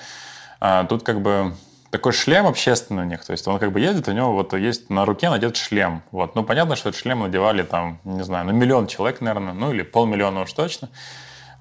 а, 0.59 0.83
тут 0.83 1.03
как 1.03 1.21
бы 1.21 1.55
такой 1.89 2.11
шлем 2.11 2.45
общественный 2.45 3.03
у 3.03 3.05
них. 3.05 3.23
То 3.25 3.31
есть 3.31 3.47
он 3.47 3.57
как 3.59 3.71
бы 3.71 3.79
едет, 3.79 4.07
у 4.07 4.11
него 4.11 4.33
вот 4.33 4.53
есть 4.53 4.89
на 4.89 5.05
руке 5.05 5.29
надет 5.29 5.57
шлем. 5.57 6.03
Вот. 6.11 6.35
Ну, 6.35 6.43
понятно, 6.43 6.75
что 6.75 6.89
этот 6.89 7.01
шлем 7.01 7.21
надевали 7.21 7.63
там, 7.63 7.99
не 8.03 8.23
знаю, 8.23 8.45
на 8.45 8.51
миллион 8.51 8.87
человек, 8.87 9.21
наверное, 9.21 9.53
ну 9.53 9.71
или 9.71 9.81
полмиллиона 9.81 10.41
уж 10.41 10.53
точно. 10.53 10.89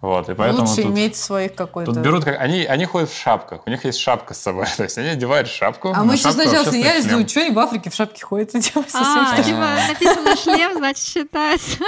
Вот, 0.00 0.28
и 0.28 0.34
поэтому 0.34 0.68
лучше 0.68 0.82
тут, 0.82 0.92
иметь 0.92 1.16
своих 1.16 1.56
какой-то... 1.56 1.92
тут 1.92 2.02
берут, 2.02 2.24
как, 2.24 2.40
они, 2.40 2.64
они 2.64 2.84
ходят 2.84 3.10
в 3.10 3.20
шапках, 3.20 3.62
у 3.66 3.70
них 3.70 3.84
есть 3.84 3.98
шапка 3.98 4.32
с 4.32 4.40
собой, 4.40 4.66
то 4.76 4.84
есть 4.84 4.96
они 4.96 5.08
одевают 5.08 5.48
шапку. 5.48 5.92
А 5.94 6.04
мы 6.04 6.16
сейчас 6.16 6.34
сначала 6.34 6.64
смеялись, 6.64 7.04
думаю, 7.04 7.28
что 7.28 7.40
они 7.40 7.50
в 7.50 7.58
Африке 7.58 7.90
в 7.90 7.94
шапке 7.94 8.24
ходят? 8.24 8.54
Эти 8.54 8.70
совсем 8.70 9.00
А, 9.02 9.42
типа 9.42 9.66
написано 9.88 10.36
шлем, 10.36 10.78
значит 10.78 11.04
считается. 11.04 11.78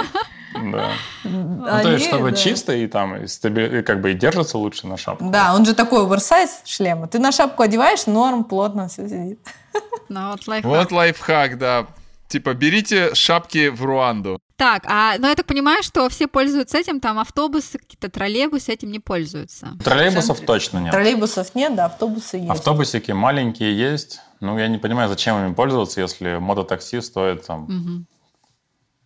Да. 0.53 0.91
Ну, 1.23 1.65
то 1.65 1.91
есть, 1.93 2.05
чтобы 2.05 2.31
да. 2.31 2.37
чисто 2.37 2.73
и 2.73 2.85
там, 2.87 3.15
и 3.15 3.23
стаби- 3.23 3.79
и 3.79 3.81
как 3.83 4.01
бы 4.01 4.11
и 4.11 4.13
держится 4.13 4.57
лучше 4.57 4.85
на 4.87 4.97
шапку. 4.97 5.29
Да, 5.29 5.55
он 5.55 5.65
же 5.65 5.73
такой 5.73 6.05
оверсайз 6.05 6.61
шлема. 6.65 7.07
Ты 7.07 7.19
на 7.19 7.31
шапку 7.31 7.63
одеваешь, 7.63 8.05
норм, 8.05 8.43
плотно 8.43 8.89
все 8.89 9.07
сидит. 9.07 9.39
Ну 10.09 10.31
вот 10.31 10.45
лайфхак. 10.47 10.69
Вот 10.69 10.91
лайфхак, 10.91 11.57
да. 11.57 11.87
Типа, 12.31 12.53
берите 12.53 13.13
шапки 13.13 13.67
в 13.67 13.83
Руанду. 13.83 14.39
Так, 14.55 14.83
а, 14.85 15.15
ну 15.19 15.27
я 15.27 15.35
так 15.35 15.45
понимаю, 15.45 15.83
что 15.83 16.07
все 16.07 16.27
пользуются 16.27 16.77
этим, 16.77 17.01
там 17.01 17.19
автобусы, 17.19 17.77
какие-то 17.77 18.09
троллейбусы 18.09 18.71
этим 18.71 18.89
не 18.89 18.99
пользуются. 18.99 19.73
Троллейбусов 19.83 20.37
центре. 20.37 20.45
точно 20.45 20.77
нет. 20.79 20.91
Троллейбусов 20.91 21.53
нет, 21.55 21.75
да, 21.75 21.85
автобусы 21.87 22.37
есть. 22.37 22.49
Автобусики 22.49 23.11
маленькие 23.11 23.77
есть. 23.77 24.21
Ну, 24.39 24.57
я 24.57 24.69
не 24.69 24.77
понимаю, 24.77 25.09
зачем 25.09 25.45
ими 25.45 25.53
пользоваться, 25.53 25.99
если 25.99 26.37
мототакси 26.37 27.01
стоит 27.01 27.45
там, 27.45 27.63
Мгм. 27.63 28.07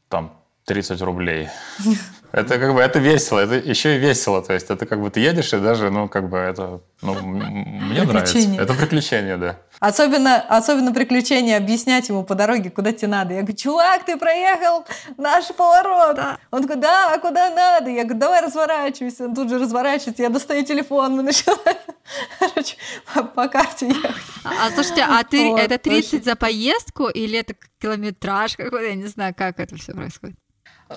там 0.07 0.39
30 0.65 1.01
рублей. 1.01 1.49
Это 2.31 2.59
как 2.59 2.73
бы 2.73 2.81
это 2.81 2.99
весело, 2.99 3.39
это 3.39 3.55
еще 3.55 3.95
и 3.95 3.97
весело. 3.97 4.41
То 4.41 4.51
есть 4.53 4.69
это 4.69 4.85
как 4.85 4.99
бы 4.99 5.09
ты 5.09 5.21
едешь, 5.21 5.53
и 5.53 5.57
даже, 5.57 5.89
ну, 5.89 6.09
как 6.09 6.27
бы 6.29 6.37
это, 6.37 6.81
ну, 7.01 7.13
мне 7.21 8.03
нравится. 8.03 8.37
Это 8.37 8.73
приключение, 8.73 9.37
да. 9.37 9.57
Особенно, 9.79 10.41
особенно 10.41 10.93
приключение 10.93 11.57
объяснять 11.57 12.09
ему 12.09 12.23
по 12.23 12.35
дороге, 12.35 12.69
куда 12.69 12.91
тебе 12.91 13.09
надо. 13.09 13.33
Я 13.33 13.41
говорю, 13.41 13.57
чувак, 13.57 14.05
ты 14.05 14.17
проехал 14.17 14.85
наш 15.17 15.47
поворот. 15.47 16.19
Он 16.51 16.61
такой, 16.61 16.77
да, 16.77 17.13
а 17.13 17.19
куда 17.19 17.49
надо? 17.49 17.89
Я 17.89 18.03
говорю, 18.03 18.19
давай 18.19 18.41
разворачивайся. 18.41 19.25
Он 19.25 19.35
тут 19.35 19.49
же 19.49 19.59
разворачивается, 19.59 20.23
я 20.23 20.29
достаю 20.29 20.63
телефон, 20.63 21.17
мы 21.17 21.23
начинаем, 21.23 21.77
короче, 22.39 22.77
по, 23.13 23.23
по 23.23 23.47
карте 23.47 23.87
ехать. 23.87 24.15
А, 24.43 24.71
слушайте, 24.71 25.03
а 25.03 25.23
ты 25.23 25.49
Вот, 25.49 25.59
это 25.59 25.77
30 25.77 26.13
очень. 26.13 26.23
за 26.23 26.35
поездку 26.35 27.07
или 27.07 27.37
это 27.39 27.55
километраж 27.79 28.55
какой-то? 28.55 28.85
Я 28.85 28.95
не 28.95 29.07
знаю, 29.07 29.33
как 29.35 29.59
это 29.59 29.75
все 29.75 29.93
происходит. 29.93 30.37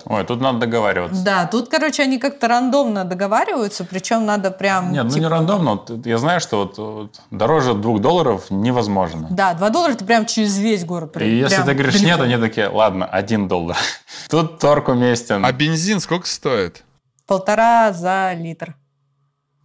Ой, 0.05 0.23
тут 0.23 0.39
надо 0.39 0.59
договариваться. 0.59 1.23
Да, 1.23 1.47
тут, 1.47 1.67
короче, 1.69 2.03
они 2.03 2.19
как-то 2.19 2.47
рандомно 2.47 3.05
договариваются, 3.05 3.83
причем 3.85 4.23
надо 4.25 4.51
прям... 4.51 4.91
Нет, 4.91 5.05
ну 5.05 5.09
не 5.09 5.15
типа, 5.15 5.29
рандомно. 5.29 5.71
Вот 5.71 6.05
Я 6.05 6.17
знаю, 6.19 6.39
что 6.39 6.57
вот, 6.63 6.77
вот 6.77 7.21
дороже 7.31 7.73
двух 7.73 7.99
долларов 7.99 8.45
невозможно. 8.51 9.27
Да, 9.31 9.55
2 9.55 9.69
доллара 9.71 9.95
ты 9.95 10.05
прям 10.05 10.25
через 10.27 10.57
весь 10.59 10.85
город. 10.85 11.17
И 11.17 11.27
если 11.37 11.55
прям 11.55 11.65
ты 11.67 11.73
говоришь 11.73 11.93
далеко. 11.99 12.07
нет, 12.07 12.21
они 12.21 12.37
такие, 12.37 12.69
ладно, 12.69 13.05
один 13.07 13.47
доллар. 13.47 13.77
Тут 14.29 14.59
торг 14.59 14.89
уместен. 14.89 15.43
А 15.43 15.51
бензин 15.51 15.99
сколько 15.99 16.27
стоит? 16.27 16.83
Полтора 17.25 17.91
за 17.91 18.33
литр. 18.33 18.75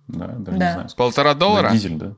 Да, 0.08 0.26
даже 0.28 0.58
Да. 0.58 0.66
не 0.68 0.72
знаю. 0.72 0.88
Полтора 0.96 1.34
доллара? 1.34 1.68
Да, 1.68 1.72
дизель, 1.74 1.96
да. 1.96 2.12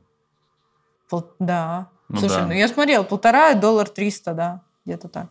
Пол- 1.10 1.30
Да. 1.40 1.88
Ну 2.08 2.20
Слушай, 2.20 2.38
да. 2.38 2.46
ну 2.46 2.52
я 2.52 2.68
смотрел, 2.68 3.02
полтора, 3.04 3.54
доллар 3.54 3.88
триста, 3.88 4.32
да, 4.32 4.60
где-то 4.84 5.08
так. 5.08 5.26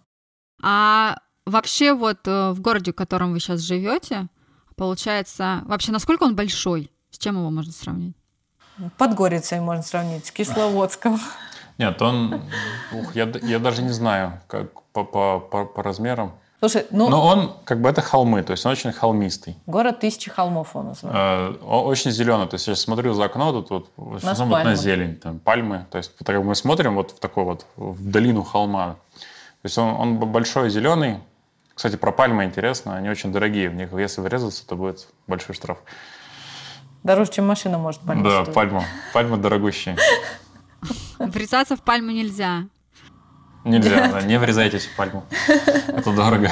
А 0.62 1.18
вообще 1.46 1.94
вот 1.94 2.20
э, 2.26 2.52
в 2.52 2.62
городе, 2.62 2.92
в 2.92 2.96
котором 2.96 3.34
вы 3.34 3.40
сейчас 3.40 3.62
живете, 3.62 4.28
получается, 4.76 5.62
вообще 5.66 5.92
насколько 5.92 6.24
он 6.24 6.36
большой? 6.36 6.92
С 7.12 7.18
чем 7.18 7.38
его 7.38 7.50
можно 7.50 7.72
сравнить? 7.72 8.16
Подгорицей 8.98 9.60
можно 9.62 9.84
сравнить 9.84 10.26
с 10.26 10.32
Кисловодском. 10.32 11.20
Нет, 11.78 12.02
он, 12.02 12.42
ух, 12.92 13.16
я, 13.16 13.32
я 13.42 13.60
даже 13.60 13.82
не 13.82 13.92
знаю, 13.92 14.42
как 14.48 14.82
по, 14.92 15.04
по, 15.04 15.40
по, 15.40 15.66
по 15.66 15.84
размерам. 15.84 16.34
Слушай, 16.60 16.88
ну, 16.90 17.10
Но 17.10 17.26
он, 17.26 17.54
как 17.66 17.82
бы, 17.82 17.90
это 17.90 18.02
холмы, 18.02 18.42
то 18.42 18.52
есть 18.52 18.66
он 18.66 18.72
очень 18.72 18.92
холмистый. 18.92 19.58
город 19.68 20.00
тысячи 20.00 20.32
холмов 20.32 20.76
он 20.76 20.88
называется. 20.88 21.60
Э, 21.62 21.66
очень 21.66 22.12
зеленый, 22.12 22.48
то 22.48 22.56
есть 22.56 22.68
я 22.68 22.76
смотрю 22.76 23.14
за 23.14 23.26
окно, 23.26 23.52
тут 23.52 23.70
вот, 23.70 23.92
вот 23.98 24.24
на 24.24 24.76
зелень, 24.76 25.18
там, 25.18 25.40
пальмы. 25.40 25.86
То 25.92 25.98
есть 25.98 26.12
мы 26.28 26.56
смотрим 26.56 26.96
вот 26.96 27.12
в 27.12 27.20
такой 27.20 27.44
вот, 27.44 27.66
в 27.76 28.10
долину 28.10 28.44
холма. 28.44 28.96
То 29.14 29.68
есть 29.68 29.78
он, 29.78 29.94
он 29.96 30.18
большой, 30.18 30.70
зеленый. 30.70 31.20
Кстати, 31.76 31.98
про 31.98 32.12
пальмы 32.12 32.46
интересно, 32.46 32.96
они 32.96 33.10
очень 33.10 33.32
дорогие. 33.32 33.70
В 33.70 33.76
них, 33.76 33.92
если 33.94 34.22
врезаться, 34.22 34.66
то 34.66 34.76
будет 34.76 35.08
большой 35.28 35.54
штраф. 35.56 35.78
Дороже, 37.04 37.32
чем 37.34 37.46
машина 37.46 37.78
может 37.78 38.02
пальма 38.02 38.24
да, 38.24 38.42
стоить. 38.44 38.56
пальма. 38.56 38.86
Пальмы 39.14 39.38
дорогущие. 39.38 39.98
Врезаться 41.20 41.76
в 41.76 41.82
пальму 41.82 42.12
нельзя. 42.12 42.64
Нельзя, 43.66 44.12
да, 44.12 44.22
не 44.22 44.40
врезайтесь 44.40 44.86
в 44.86 44.96
пальму. 44.96 45.24
Это 45.88 46.14
дорого. 46.14 46.50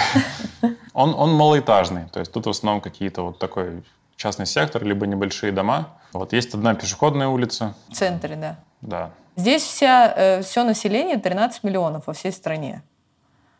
Он, 0.93 1.13
он 1.15 1.33
малоэтажный, 1.33 2.07
то 2.09 2.19
есть 2.19 2.31
тут 2.31 2.45
в 2.45 2.49
основном 2.49 2.81
какие-то 2.81 3.23
вот 3.23 3.39
такой 3.39 3.83
частный 4.15 4.45
сектор, 4.45 4.83
либо 4.83 5.07
небольшие 5.07 5.51
дома. 5.51 5.89
Вот 6.12 6.33
есть 6.33 6.53
одна 6.53 6.75
пешеходная 6.75 7.27
улица, 7.27 7.75
В 7.89 7.93
центре, 7.95 8.36
да. 8.36 8.59
да. 8.81 9.12
Здесь 9.36 9.63
вся, 9.63 10.41
все 10.43 10.63
население 10.63 11.17
13 11.17 11.63
миллионов 11.63 12.07
во 12.07 12.13
всей 12.13 12.31
стране. 12.31 12.83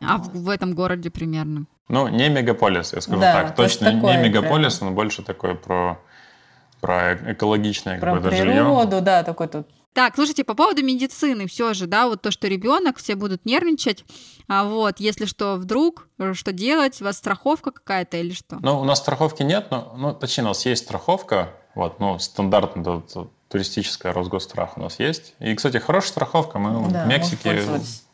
А 0.06 0.18
в, 0.18 0.28
в 0.32 0.48
этом 0.48 0.74
городе 0.74 1.10
примерно. 1.10 1.66
Ну, 1.88 2.08
не 2.08 2.28
мегаполис, 2.28 2.92
я 2.92 3.00
скажу 3.00 3.20
Да, 3.20 3.32
так. 3.32 3.54
то 3.54 3.62
Точно 3.62 3.92
такое 3.92 4.16
не 4.16 4.28
мегаполис, 4.28 4.78
прям. 4.78 4.88
он 4.90 4.94
больше 4.94 5.22
такой 5.22 5.54
про, 5.54 6.00
про 6.80 7.14
экологичное 7.32 7.98
Про 8.00 8.14
какое-то 8.14 8.36
жилье. 8.36 8.54
природу, 8.54 9.00
да, 9.00 9.22
такой 9.22 9.48
тут. 9.48 9.66
Так, 9.92 10.16
слушайте, 10.16 10.42
по 10.42 10.54
поводу 10.54 10.82
медицины 10.82 11.46
все 11.46 11.72
же, 11.72 11.86
да, 11.86 12.08
вот 12.08 12.20
то, 12.20 12.32
что 12.32 12.48
ребенок, 12.48 12.96
все 12.98 13.14
будут 13.14 13.44
нервничать, 13.44 14.04
а 14.48 14.64
вот, 14.64 14.98
если 14.98 15.24
что, 15.24 15.54
вдруг, 15.54 16.08
э, 16.18 16.32
что 16.34 16.52
делать, 16.52 17.00
у 17.00 17.04
вас 17.04 17.18
страховка 17.18 17.70
какая-то 17.70 18.16
или 18.16 18.32
что? 18.32 18.58
Ну, 18.60 18.80
у 18.80 18.84
нас 18.84 18.98
страховки 18.98 19.44
нет, 19.44 19.68
но, 19.70 19.94
ну, 19.96 20.12
точнее, 20.12 20.44
у 20.44 20.48
нас 20.48 20.66
есть 20.66 20.82
страховка, 20.84 21.50
вот, 21.76 22.00
ну, 22.00 22.18
стандартная 22.18 22.82
вот, 22.82 23.14
вот, 23.14 23.30
туристическая 23.48 24.12
Росгосстрах 24.12 24.76
у 24.76 24.80
нас 24.80 24.98
есть. 24.98 25.34
И, 25.38 25.54
кстати, 25.54 25.76
хорошая 25.76 26.10
страховка. 26.10 26.58
Мы 26.58 26.90
Да, 26.90 27.04
в 27.04 27.08
Мексике 27.08 27.62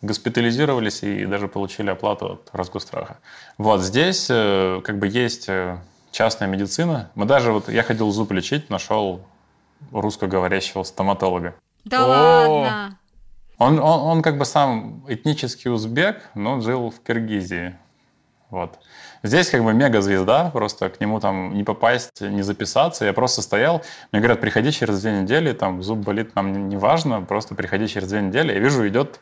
госпитализировались 0.03 1.03
и 1.03 1.25
даже 1.27 1.49
получили 1.49 1.91
оплату 1.91 2.35
от 2.35 2.49
Росгосстраха. 2.53 3.19
Вот 3.59 3.81
здесь 3.81 4.27
э, 4.29 4.81
как 4.85 4.99
бы 4.99 5.09
есть 5.09 5.49
э, 5.49 5.79
частная 6.11 6.49
медицина. 6.49 7.11
Мы 7.15 7.25
даже, 7.25 7.53
вот 7.53 7.69
я 7.69 7.83
ходил 7.83 8.11
зуб 8.11 8.33
лечить, 8.33 8.71
нашел 8.71 9.23
русскоговорящего 9.93 10.83
стоматолога. 10.83 11.55
Да 11.85 12.05
О! 12.05 12.09
ладно. 12.09 12.99
Он, 13.59 13.79
он, 13.79 14.01
он 14.01 14.23
как 14.23 14.39
бы 14.39 14.45
сам 14.45 15.05
этнический 15.07 15.71
узбек, 15.71 16.31
но 16.35 16.61
жил 16.61 16.91
в 16.91 17.01
Киргизии. 17.03 17.77
Вот. 18.49 18.79
Здесь 19.23 19.51
как 19.51 19.63
бы 19.63 19.75
мега-звезда, 19.75 20.51
просто 20.51 20.89
к 20.89 20.99
нему 21.01 21.21
там 21.21 21.55
не 21.55 21.63
попасть, 21.63 22.21
не 22.21 22.43
записаться. 22.43 23.05
Я 23.05 23.13
просто 23.13 23.43
стоял, 23.43 23.83
мне 24.13 24.21
говорят, 24.21 24.41
приходи 24.41 24.73
через 24.73 25.01
две 25.03 25.13
недели, 25.21 25.53
там 25.53 25.83
зуб 25.83 25.99
болит, 25.99 26.35
нам 26.35 26.69
не, 26.69 26.77
важно, 26.77 27.21
просто 27.21 27.55
приходи 27.55 27.87
через 27.87 28.09
две 28.09 28.23
недели. 28.23 28.53
Я 28.53 28.59
вижу, 28.61 28.87
идет 28.89 29.21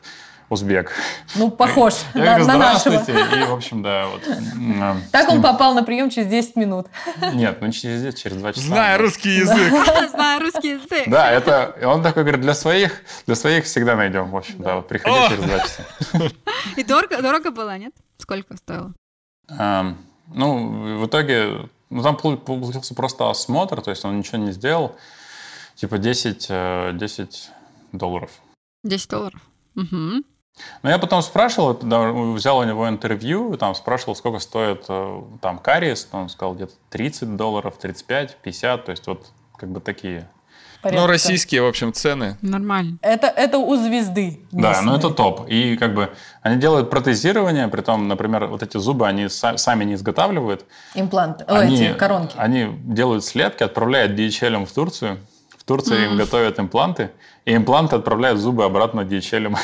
узбек. 0.49 0.91
Ну, 1.35 1.51
похож 1.51 1.93
Я 2.13 2.19
на, 2.21 2.25
говорю, 2.25 2.45
на 2.47 2.57
нашего. 2.57 2.99
здравствуйте. 2.99 3.41
И, 3.41 3.43
в 3.43 3.53
общем, 3.53 3.83
да, 3.83 4.07
вот. 4.07 4.21
э, 4.27 4.95
Так 5.11 5.29
он 5.29 5.41
попал 5.41 5.73
на 5.75 5.83
прием 5.83 6.09
через 6.09 6.27
10 6.27 6.55
минут. 6.55 6.87
Нет, 7.33 7.57
ну 7.61 7.71
через, 7.71 8.01
десять, 8.01 8.19
через 8.23 8.37
два 8.37 8.53
часа. 8.53 8.65
Знаю 8.65 9.01
русский 9.01 9.29
язык. 9.29 9.73
Знаю 10.11 10.41
русский 10.41 10.69
язык. 10.69 11.03
Да, 11.07 11.29
это... 11.31 11.75
Он 11.83 12.01
такой 12.01 12.23
говорит, 12.23 12.41
для 12.41 12.53
своих, 12.53 13.01
для 13.27 13.35
своих 13.35 13.65
всегда 13.65 13.95
найдем. 13.95 14.31
В 14.31 14.37
общем, 14.37 14.55
да, 14.59 14.77
вот 14.77 14.87
приходи 14.87 15.15
через 15.27 15.43
два 15.43 15.59
часа. 15.59 15.83
И 16.77 16.83
дорого, 16.83 17.21
дорого 17.21 17.51
было, 17.51 17.77
нет? 17.77 17.93
Сколько 18.17 18.57
стоило? 18.57 18.93
Эм, 19.57 19.97
Ну, 20.27 20.99
в 20.99 21.05
итоге 21.07 21.69
Ну, 21.89 22.03
там 22.03 22.15
пол- 22.17 22.37
получился 22.37 22.93
просто 22.93 23.29
осмотр, 23.31 23.81
то 23.81 23.89
есть 23.89 24.05
он 24.05 24.19
ничего 24.19 24.37
не 24.37 24.51
сделал. 24.51 24.95
Типа 25.75 25.97
10, 25.97 26.45
э, 26.49 26.91
10 26.93 27.49
долларов. 27.93 28.29
10 28.83 29.09
долларов. 29.09 29.41
Мгм. 29.73 30.23
Но 30.83 30.89
я 30.89 30.99
потом 30.99 31.21
спрашивал, 31.21 31.73
взял 32.33 32.57
у 32.59 32.63
него 32.63 32.87
интервью, 32.87 33.57
там 33.57 33.73
спрашивал, 33.75 34.15
сколько 34.15 34.39
стоит 34.39 34.85
э, 34.89 35.21
там 35.41 35.57
кариес. 35.57 36.07
Он 36.11 36.29
сказал 36.29 36.53
где-то 36.53 36.73
30 36.89 37.35
долларов, 37.37 37.77
35, 37.79 38.37
50, 38.41 38.85
то 38.85 38.91
есть 38.91 39.07
вот 39.07 39.31
как 39.57 39.69
бы 39.69 39.79
такие. 39.79 40.29
Ну, 40.81 40.89
Порядка. 40.91 41.07
российские, 41.07 41.61
в 41.61 41.67
общем, 41.67 41.91
цены. 41.91 42.37
Нормально. 42.41 42.97
Это, 43.01 43.27
это 43.27 43.57
у 43.57 43.75
звезды. 43.75 44.39
Да, 44.51 44.69
местной. 44.69 44.85
но 44.85 44.95
это 44.97 45.09
топ. 45.09 45.45
И 45.49 45.75
как 45.75 45.93
бы 45.93 46.09
они 46.41 46.55
делают 46.55 46.89
протезирование, 46.89 47.67
при 47.67 47.81
том, 47.81 48.07
например, 48.07 48.45
вот 48.47 48.63
эти 48.63 48.77
зубы 48.77 49.05
они 49.05 49.25
са- 49.25 49.57
сами 49.57 49.83
не 49.83 49.95
изготавливают. 49.95 50.65
Импланты. 50.95 51.43
Они, 51.47 51.75
эти 51.83 51.97
коронки. 51.97 52.33
Они 52.37 52.69
делают 52.83 53.25
слепки, 53.25 53.63
отправляют 53.63 54.13
DHL 54.13 54.65
в 54.65 54.71
Турцию. 54.71 55.17
В 55.57 55.65
Турции 55.65 56.05
им 56.05 56.15
готовят 56.17 56.59
импланты, 56.59 57.11
и 57.45 57.53
импланты 57.55 57.97
отправляют 57.97 58.39
зубы 58.39 58.63
обратно 58.63 59.01
DHL. 59.01 59.55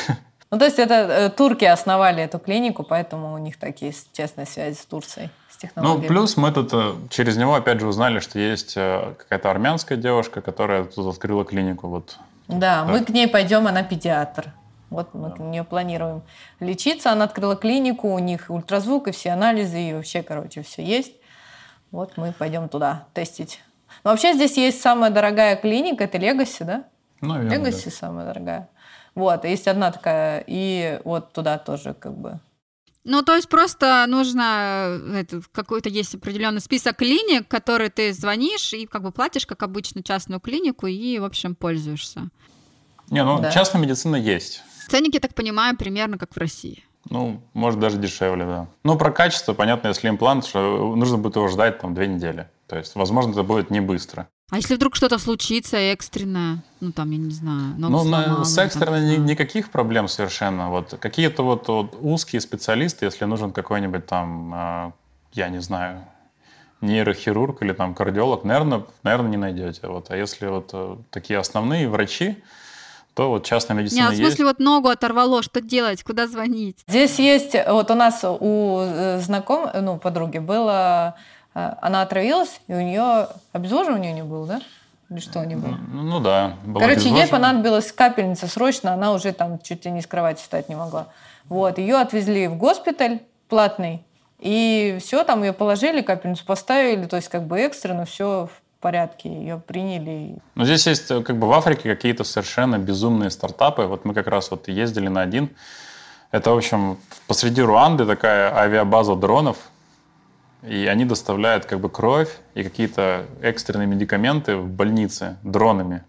Ну, 0.50 0.58
то 0.58 0.64
есть 0.66 0.78
это 0.78 0.94
э, 0.94 1.30
турки 1.30 1.64
основали 1.64 2.22
эту 2.22 2.38
клинику, 2.38 2.84
поэтому 2.84 3.32
у 3.34 3.38
них 3.38 3.58
такие 3.58 3.92
тесные 4.12 4.46
связи 4.46 4.76
с 4.76 4.84
Турцией, 4.86 5.30
с 5.58 5.70
Ну, 5.76 6.00
плюс 6.00 6.36
мы 6.36 6.52
тут 6.52 6.70
э, 6.72 6.94
через 7.10 7.36
него 7.36 7.54
опять 7.54 7.80
же 7.80 7.86
узнали, 7.86 8.20
что 8.20 8.38
есть 8.38 8.74
э, 8.76 9.14
какая-то 9.18 9.50
армянская 9.50 9.98
девушка, 9.98 10.40
которая 10.40 10.84
тут 10.84 11.06
открыла 11.14 11.44
клинику. 11.44 11.88
Вот. 11.88 12.18
Да, 12.48 12.84
мы 12.84 13.04
к 13.04 13.08
ней 13.10 13.28
пойдем, 13.28 13.66
она 13.66 13.82
педиатр. 13.82 14.52
Вот 14.90 15.14
мы 15.14 15.32
к 15.32 15.38
нее 15.38 15.64
планируем 15.64 16.22
лечиться. 16.60 17.10
Она 17.10 17.24
открыла 17.24 17.56
клинику, 17.56 18.08
у 18.08 18.18
них 18.18 18.46
ультразвук 18.48 19.08
и 19.08 19.12
все 19.12 19.30
анализы, 19.30 19.80
и 19.80 19.94
вообще, 19.94 20.22
короче, 20.22 20.62
все 20.62 20.84
есть. 20.84 21.14
Вот 21.90 22.16
мы 22.16 22.32
пойдем 22.32 22.68
туда 22.68 23.06
тестить. 23.14 23.62
Но 24.04 24.10
вообще 24.10 24.34
здесь 24.34 24.56
есть 24.56 24.80
самая 24.80 25.10
дорогая 25.10 25.56
клиника, 25.56 26.04
это 26.04 26.18
Легаси, 26.18 26.62
да? 26.62 26.84
Ну, 27.20 27.34
наверное, 27.34 27.58
Легаси 27.58 27.88
самая 27.88 28.26
дорогая. 28.26 28.68
Вот, 29.14 29.44
есть 29.44 29.66
одна 29.66 29.90
такая, 29.90 30.44
и 30.46 31.00
вот 31.04 31.32
туда 31.32 31.58
тоже 31.58 31.94
как 31.94 32.16
бы. 32.16 32.38
Ну, 33.08 33.22
то 33.22 33.36
есть 33.36 33.48
просто 33.48 34.04
нужно 34.08 34.98
э, 35.00 35.20
это, 35.20 35.40
какой-то 35.52 35.88
есть 35.88 36.16
определенный 36.16 36.60
список 36.60 36.96
клиник, 36.96 37.46
которые 37.46 37.88
ты 37.88 38.12
звонишь 38.12 38.72
и 38.72 38.86
как 38.86 39.02
бы 39.04 39.12
платишь, 39.12 39.46
как 39.46 39.62
обычно, 39.62 40.02
частную 40.02 40.40
клинику 40.40 40.88
и, 40.88 41.18
в 41.20 41.24
общем, 41.24 41.54
пользуешься. 41.54 42.30
Не, 43.08 43.22
ну 43.22 43.38
Да. 43.38 43.52
частная 43.52 43.80
медицина 43.80 44.16
есть. 44.16 44.60
Ценники, 44.88 45.14
я 45.14 45.20
так 45.20 45.36
понимаю, 45.36 45.76
примерно 45.76 46.18
как 46.18 46.34
в 46.34 46.36
России. 46.36 46.82
Ну, 47.08 47.40
может, 47.54 47.78
даже 47.78 47.96
дешевле, 47.96 48.44
да. 48.44 48.68
Ну, 48.82 48.98
про 48.98 49.12
качество, 49.12 49.52
понятно, 49.54 49.88
если 49.88 50.08
имплант, 50.08 50.44
что 50.44 50.96
нужно 50.96 51.16
будет 51.16 51.36
его 51.36 51.46
ждать 51.46 51.78
там 51.78 51.94
две 51.94 52.08
недели. 52.08 52.48
То 52.66 52.76
есть, 52.76 52.96
возможно, 52.96 53.30
это 53.30 53.44
будет 53.44 53.70
не 53.70 53.80
быстро. 53.80 54.28
А 54.50 54.56
если 54.56 54.76
вдруг 54.76 54.94
что-то 54.94 55.18
случится 55.18 55.76
экстренное, 55.76 56.62
ну 56.80 56.92
там, 56.92 57.10
я 57.10 57.18
не 57.18 57.30
знаю, 57.32 57.74
ногу 57.78 58.04
Ну, 58.04 58.04
на- 58.04 58.22
сломал, 58.24 58.44
с 58.44 58.56
не 58.76 59.16
ни- 59.18 59.30
никаких 59.30 59.70
проблем 59.70 60.06
совершенно. 60.06 60.70
Вот 60.70 60.94
какие-то 61.00 61.42
вот, 61.42 61.66
вот 61.66 61.98
узкие 62.00 62.40
специалисты, 62.40 63.06
если 63.06 63.24
нужен 63.24 63.50
какой-нибудь 63.50 64.06
там, 64.06 64.54
э, 64.54 64.92
я 65.32 65.48
не 65.48 65.60
знаю, 65.60 66.04
нейрохирург 66.80 67.60
или 67.62 67.72
там 67.72 67.92
кардиолог, 67.92 68.44
наверное, 68.44 68.84
наверное, 69.02 69.30
не 69.30 69.36
найдете. 69.36 69.80
Вот. 69.88 70.10
А 70.10 70.16
если 70.16 70.46
вот 70.46 70.70
э, 70.72 70.96
такие 71.10 71.40
основные 71.40 71.88
врачи, 71.88 72.40
то 73.14 73.30
вот 73.30 73.44
частная 73.46 73.76
медицина 73.76 74.08
а 74.08 74.10
в 74.10 74.12
есть. 74.12 74.22
смысле 74.22 74.44
вот 74.44 74.60
ногу 74.60 74.88
оторвало, 74.88 75.42
что 75.42 75.60
делать, 75.60 76.04
куда 76.04 76.28
звонить? 76.28 76.84
Здесь 76.86 77.18
есть, 77.18 77.56
вот 77.66 77.90
у 77.90 77.94
нас 77.94 78.20
у 78.22 78.78
э, 78.80 79.18
знаком, 79.20 79.70
ну, 79.74 79.98
подруги 79.98 80.38
было, 80.38 81.16
она 81.56 82.02
отравилась, 82.02 82.60
и 82.68 82.74
у 82.74 82.80
нее 82.80 83.28
обезвоживание 83.52 84.12
у 84.12 84.14
нее 84.14 84.24
было, 84.24 84.46
да? 84.46 84.60
Или 85.08 85.20
что 85.20 85.40
у 85.40 85.44
нее 85.44 85.56
было? 85.56 85.78
Ну, 85.88 86.02
ну 86.02 86.20
да. 86.20 86.56
было 86.64 86.80
Короче, 86.80 87.08
ей 87.08 87.26
понадобилась 87.28 87.92
капельница 87.92 88.46
срочно, 88.46 88.92
она 88.92 89.12
уже 89.12 89.32
там 89.32 89.58
чуть 89.60 89.84
ли 89.84 89.90
не 89.90 90.02
с 90.02 90.06
кровати 90.06 90.42
встать 90.42 90.68
не 90.68 90.74
могла. 90.74 91.06
Вот, 91.48 91.78
ее 91.78 91.96
отвезли 91.96 92.48
в 92.48 92.56
госпиталь 92.56 93.20
платный, 93.48 94.04
и 94.38 94.98
все, 95.00 95.24
там 95.24 95.42
ее 95.42 95.52
положили, 95.52 96.02
капельницу 96.02 96.44
поставили, 96.44 97.06
то 97.06 97.16
есть 97.16 97.28
как 97.28 97.46
бы 97.46 97.58
экстренно 97.60 98.04
все 98.04 98.48
в 98.52 98.80
порядке, 98.80 99.30
ее 99.30 99.58
приняли. 99.58 100.36
Но 100.56 100.64
здесь 100.64 100.86
есть 100.86 101.10
э, 101.10 101.22
как 101.22 101.38
бы 101.38 101.46
в 101.46 101.52
Африке 101.52 101.88
какие-то 101.88 102.24
совершенно 102.24 102.78
безумные 102.78 103.30
стартапы. 103.30 103.84
Вот 103.84 104.04
мы 104.04 104.12
как 104.12 104.26
раз 104.26 104.50
вот 104.50 104.68
ездили 104.68 105.08
на 105.08 105.22
один. 105.22 105.48
Это, 106.32 106.50
в 106.50 106.56
общем, 106.56 106.98
посреди 107.26 107.62
Руанды 107.62 108.04
такая 108.04 108.54
авиабаза 108.54 109.16
дронов. 109.16 109.56
И 110.62 110.86
они 110.86 111.04
доставляют 111.04 111.66
как 111.66 111.80
бы 111.80 111.88
кровь 111.88 112.38
и 112.54 112.62
какие-то 112.62 113.26
экстренные 113.42 113.86
медикаменты 113.86 114.56
в 114.56 114.68
больнице 114.68 115.36
дронами. 115.42 116.02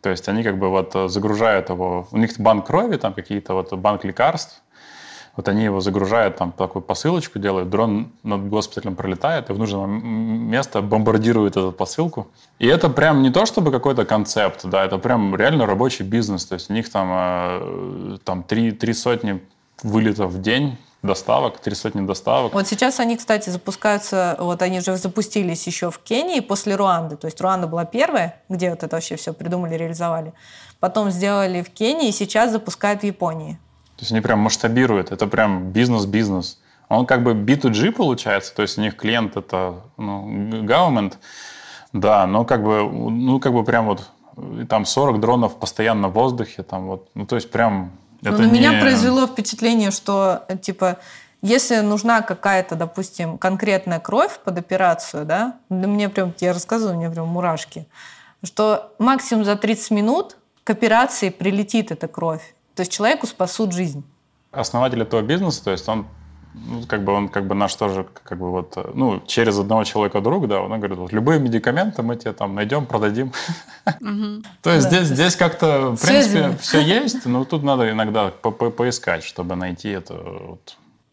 То 0.00 0.10
есть 0.10 0.28
они 0.28 0.42
как 0.42 0.58
бы 0.58 0.68
вот 0.68 0.94
э, 0.94 1.08
загружают 1.08 1.68
его... 1.70 2.08
У 2.10 2.18
них 2.18 2.30
банк 2.38 2.66
крови, 2.66 2.96
там 2.96 3.14
какие-то 3.14 3.54
вот 3.54 3.72
банк 3.72 4.04
лекарств. 4.04 4.62
Вот 5.36 5.48
они 5.48 5.64
его 5.64 5.80
загружают, 5.80 6.36
там 6.36 6.52
такую 6.52 6.82
посылочку 6.82 7.38
делают, 7.38 7.70
дрон 7.70 8.12
над 8.22 8.48
госпиталем 8.48 8.96
пролетает 8.96 9.48
и 9.48 9.54
в 9.54 9.58
нужное 9.58 9.86
место 9.86 10.82
бомбардирует 10.82 11.56
эту 11.56 11.72
посылку. 11.72 12.28
И 12.58 12.66
это 12.66 12.90
прям 12.90 13.22
не 13.22 13.30
то 13.30 13.46
чтобы 13.46 13.70
какой-то 13.70 14.04
концепт, 14.04 14.60
да, 14.64 14.84
это 14.84 14.98
прям 14.98 15.34
реально 15.34 15.64
рабочий 15.64 16.04
бизнес. 16.04 16.44
То 16.44 16.54
есть 16.54 16.68
у 16.68 16.74
них 16.74 16.90
там, 16.90 17.08
э, 17.10 18.18
там 18.24 18.42
три, 18.42 18.72
три 18.72 18.92
сотни 18.92 19.40
вылетов 19.82 20.32
в 20.32 20.42
день 20.42 20.76
доставок, 21.02 21.58
три 21.58 21.74
сотни 21.74 22.06
доставок. 22.06 22.54
Вот 22.54 22.68
сейчас 22.68 23.00
они, 23.00 23.16
кстати, 23.16 23.50
запускаются, 23.50 24.36
вот 24.38 24.62
они 24.62 24.80
же 24.80 24.96
запустились 24.96 25.66
еще 25.66 25.90
в 25.90 25.98
Кении 25.98 26.40
после 26.40 26.76
Руанды. 26.76 27.16
То 27.16 27.26
есть 27.26 27.40
Руанда 27.40 27.66
была 27.66 27.84
первая, 27.84 28.40
где 28.48 28.70
вот 28.70 28.82
это 28.82 28.96
вообще 28.96 29.16
все 29.16 29.32
придумали, 29.32 29.74
реализовали. 29.74 30.32
Потом 30.78 31.10
сделали 31.10 31.62
в 31.62 31.70
Кении, 31.70 32.08
и 32.08 32.12
сейчас 32.12 32.52
запускают 32.52 33.00
в 33.00 33.04
Японии. 33.04 33.58
То 33.96 34.02
есть 34.02 34.12
они 34.12 34.20
прям 34.20 34.38
масштабируют, 34.38 35.12
это 35.12 35.26
прям 35.26 35.70
бизнес-бизнес. 35.70 36.60
Он 36.88 37.06
как 37.06 37.22
бы 37.22 37.32
B2G 37.32 37.92
получается, 37.92 38.54
то 38.54 38.62
есть 38.62 38.78
у 38.78 38.80
них 38.80 38.96
клиент 38.96 39.36
это 39.36 39.76
ну, 39.96 40.28
government, 40.64 41.14
да, 41.92 42.26
но 42.26 42.44
как 42.44 42.62
бы, 42.62 42.82
ну 42.90 43.40
как 43.40 43.52
бы 43.52 43.64
прям 43.64 43.86
вот 43.86 44.10
там 44.68 44.84
40 44.84 45.20
дронов 45.20 45.58
постоянно 45.58 46.08
в 46.08 46.12
воздухе, 46.12 46.62
там 46.62 46.86
вот, 46.86 47.08
ну 47.14 47.26
то 47.26 47.36
есть 47.36 47.50
прям 47.50 47.92
Но 48.22 48.30
это 48.30 48.42
на 48.42 48.46
меня 48.46 48.74
не- 48.74 48.80
произвело 48.80 49.26
впечатление, 49.26 49.90
что 49.90 50.44
э, 50.48 50.56
типа 50.56 50.98
если 51.42 51.80
нужна 51.80 52.22
какая-то, 52.22 52.76
допустим, 52.76 53.36
конкретная 53.36 53.98
кровь 53.98 54.38
под 54.44 54.58
операцию, 54.58 55.24
да, 55.24 55.56
да 55.68 55.88
мне 55.88 56.08
прям, 56.08 56.32
я 56.38 56.52
рассказываю, 56.52 56.94
у 56.94 56.98
меня 57.00 57.10
прям 57.10 57.26
мурашки, 57.26 57.88
что 58.44 58.94
максимум 59.00 59.44
за 59.44 59.56
30 59.56 59.90
минут 59.90 60.36
к 60.62 60.70
операции 60.70 61.30
прилетит 61.30 61.90
эта 61.90 62.06
кровь. 62.06 62.54
То 62.76 62.82
есть 62.82 62.92
человеку 62.92 63.26
спасут 63.26 63.72
жизнь. 63.72 64.04
основатель 64.52 65.02
этого 65.02 65.20
бизнеса, 65.22 65.64
то 65.64 65.72
есть 65.72 65.88
он 65.88 66.06
ну, 66.54 66.82
как 66.86 67.04
бы 67.04 67.12
он 67.12 67.28
как 67.28 67.46
бы 67.46 67.54
наш 67.54 67.74
тоже 67.74 68.06
как 68.24 68.38
бы 68.38 68.50
вот 68.50 68.74
э, 68.76 68.90
ну 68.94 69.20
через 69.26 69.58
одного 69.58 69.84
человека 69.84 70.20
друг, 70.20 70.48
да, 70.48 70.60
он 70.60 70.78
говорит, 70.78 70.98
вот, 70.98 71.12
любые 71.12 71.40
медикаменты 71.40 72.02
мы 72.02 72.16
тебе 72.16 72.32
там 72.32 72.54
найдем, 72.54 72.86
продадим. 72.86 73.32
То 74.62 74.70
есть 74.70 74.86
здесь 74.86 75.08
здесь 75.08 75.36
как-то 75.36 75.96
в 75.96 76.00
принципе 76.00 76.56
все 76.60 76.80
есть, 76.80 77.26
но 77.26 77.44
тут 77.44 77.62
надо 77.62 77.90
иногда 77.90 78.28
по- 78.28 78.50
по- 78.50 78.70
поискать, 78.70 79.24
чтобы 79.24 79.56
найти 79.56 79.88
это 79.88 80.14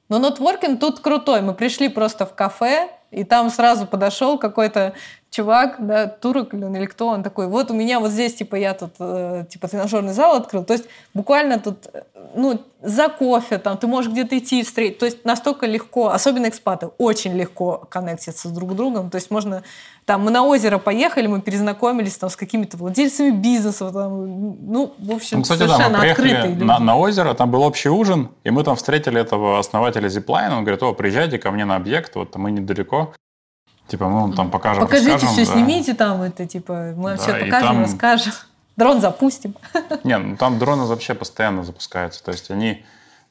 Но 0.10 0.18
нетворкинг 0.18 0.80
тут 0.80 1.00
крутой. 1.00 1.42
Мы 1.42 1.54
пришли 1.54 1.88
просто 1.90 2.26
в 2.26 2.34
кафе, 2.36 2.90
и 3.12 3.24
там 3.24 3.50
сразу 3.50 3.86
подошел 3.86 4.38
какой-то 4.38 4.94
чувак, 5.32 5.76
да, 5.80 6.08
турок 6.08 6.54
или 6.54 6.64
он, 6.64 6.76
или 6.76 6.86
кто, 6.86 7.08
он 7.08 7.24
такой, 7.24 7.48
вот 7.48 7.70
у 7.70 7.74
меня 7.74 8.00
вот 8.00 8.12
здесь, 8.12 8.36
типа, 8.36 8.56
я 8.56 8.74
тут, 8.74 8.94
э, 9.00 9.46
типа, 9.50 9.68
тренажерный 9.68 10.14
зал 10.14 10.38
открыл. 10.38 10.64
То 10.64 10.74
есть 10.74 10.86
буквально 11.14 11.60
тут, 11.60 11.88
э, 11.94 12.02
ну, 12.36 12.60
за 12.82 13.10
кофе 13.10 13.58
там, 13.58 13.78
ты 13.78 13.88
можешь 13.88 14.12
где-то 14.12 14.38
идти 14.38 14.64
встретить. 14.64 14.98
То 14.98 15.06
есть 15.06 15.26
настолько 15.26 15.68
легко, 15.68 16.10
особенно 16.10 16.48
экспаты, 16.48 16.90
очень 16.98 17.34
легко 17.34 17.86
коннектиться 17.90 18.48
с 18.48 18.52
друг 18.52 18.72
с 18.72 18.76
другом. 18.76 19.12
То 19.12 19.16
есть 19.16 19.30
можно, 19.30 19.64
там, 20.06 20.24
мы 20.24 20.32
на 20.32 20.44
озеро 20.44 20.80
поехали, 20.80 21.28
мы 21.28 21.42
перезнакомились 21.42 22.18
там 22.18 22.32
с 22.32 22.36
какими-то 22.36 22.78
владельцами 22.78 23.30
бизнеса, 23.30 23.92
там, 23.92 24.56
ну, 24.72 24.94
в 24.98 25.12
общем, 25.12 25.38
Ну, 25.38 25.44
кстати, 25.44 25.60
да, 25.60 25.68
совершенно 25.68 25.98
мы 25.98 26.02
приехали 26.02 26.32
открытые 26.32 26.54
люди. 26.56 26.64
на, 26.64 26.80
на 26.80 26.98
озеро, 26.98 27.34
там 27.36 27.52
был 27.52 27.62
общий 27.64 27.90
ужин, 27.90 28.30
и 28.44 28.50
мы 28.50 28.64
там 28.64 28.76
встретили 28.76 29.22
этого 29.22 29.60
основателя 29.60 30.08
зиплайна, 30.08 30.58
он 30.58 30.64
говорит, 30.64 30.82
о, 30.82 30.94
приезжайте 30.94 31.38
ко 31.38 31.52
мне 31.52 31.66
на 31.66 31.76
объект, 31.76 32.16
вот 32.16 32.36
мы 32.36 32.50
недалеко, 32.50 32.99
типа 33.90 34.08
мы 34.08 34.22
вам 34.22 34.34
там 34.34 34.50
покажем, 34.52 34.84
Покажите 34.84 35.12
расскажем, 35.14 35.34
все, 35.36 35.46
да. 35.46 35.54
снимите 35.54 35.94
там 35.94 36.22
это, 36.22 36.46
типа, 36.46 36.74
мы 36.96 37.04
вам 37.04 37.16
Да, 37.18 37.24
все 37.24 37.34
покажем, 37.34 37.68
там- 37.68 37.82
расскажем. 37.82 38.34
Дрон 38.78 39.02
запустим. 39.02 39.56
Не, 40.04 40.18
ну 40.18 40.38
там 40.38 40.58
дроны 40.58 40.86
вообще 40.86 41.14
постоянно 41.14 41.64
запускаются, 41.64 42.24
то 42.24 42.32
есть 42.32 42.50
они 42.50 42.86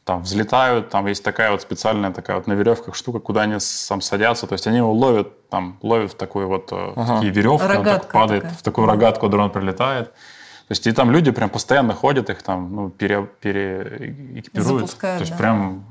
там 0.04 0.22
взлетают, 0.22 0.90
там 0.90 1.06
есть 1.06 1.22
такая 1.22 1.50
вот 1.52 1.60
специальная 1.62 2.10
такая 2.12 2.36
вот 2.36 2.46
на 2.46 2.54
веревках 2.54 2.94
штука, 2.94 3.18
куда 3.18 3.42
они 3.42 3.60
сам 3.60 4.00
садятся, 4.00 4.46
то 4.46 4.54
есть 4.54 4.66
они 4.66 4.78
его 4.78 4.92
ловят, 4.92 5.48
там 5.50 5.78
ловят 5.82 6.12
в 6.12 6.14
такую 6.16 6.48
вот 6.48 6.68
э, 6.72 6.92
Ага. 6.96 7.16
такие 7.16 7.32
веревки, 7.32 7.76
он 7.76 7.84
так 7.84 8.10
падает, 8.10 8.42
такая. 8.42 8.56
в 8.58 8.62
такую 8.62 8.86
рогатку 8.86 9.28
дрон 9.28 9.50
прилетает. 9.50 10.06
То 10.08 10.72
есть 10.72 10.86
и 10.86 10.92
там 10.92 11.10
люди 11.10 11.30
прям 11.30 11.48
постоянно 11.50 11.94
ходят, 11.94 12.28
их 12.30 12.42
там 12.42 12.74
ну, 12.74 12.90
пере, 12.90 13.26
переэкипируют. 13.40 14.80
Запускают, 14.80 15.18
То 15.18 15.22
есть 15.22 15.32
да. 15.32 15.38
прям 15.38 15.84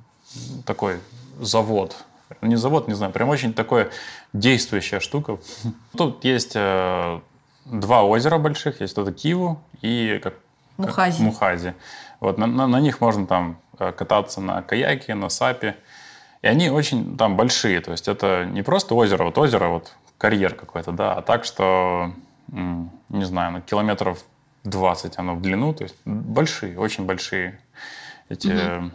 такой 0.65 0.99
завод 1.39 1.95
не 2.41 2.55
завод, 2.55 2.87
не 2.87 2.93
знаю, 2.93 3.11
прям 3.11 3.29
очень 3.29 3.53
такое 3.53 3.89
действующая 4.33 4.99
штука. 4.99 5.39
Тут 5.95 6.23
есть 6.23 6.53
э, 6.55 7.19
два 7.65 8.03
озера 8.03 8.37
больших, 8.37 8.81
есть 8.81 8.97
это 8.97 9.11
Киву 9.11 9.61
и 9.81 10.19
как, 10.23 10.35
Мухази. 10.77 11.23
Мухази. 11.23 11.73
Вот 12.19 12.37
на, 12.37 12.47
на, 12.47 12.67
на 12.67 12.79
них 12.79 13.01
можно 13.01 13.25
там 13.25 13.59
э, 13.79 13.91
кататься 13.91 14.41
на 14.41 14.61
каяке, 14.61 15.15
на 15.15 15.29
сапе. 15.29 15.75
И 16.41 16.47
они 16.47 16.69
очень 16.69 17.17
там 17.17 17.35
большие. 17.35 17.81
То 17.81 17.91
есть 17.91 18.07
это 18.07 18.45
не 18.45 18.61
просто 18.61 18.93
озеро, 18.93 19.25
вот 19.25 19.37
озеро, 19.37 19.69
вот 19.69 19.93
карьер 20.17 20.53
какой-то, 20.55 20.91
да, 20.91 21.13
а 21.13 21.21
так, 21.21 21.45
что, 21.45 22.11
не 22.47 23.25
знаю, 23.25 23.51
на 23.53 23.61
километров 23.61 24.23
20 24.63 25.17
оно 25.17 25.35
в 25.35 25.41
длину, 25.41 25.73
то 25.73 25.83
есть 25.83 25.95
большие, 26.05 26.77
очень 26.79 27.05
большие 27.05 27.59
эти 28.29 28.47
угу. 28.47 28.91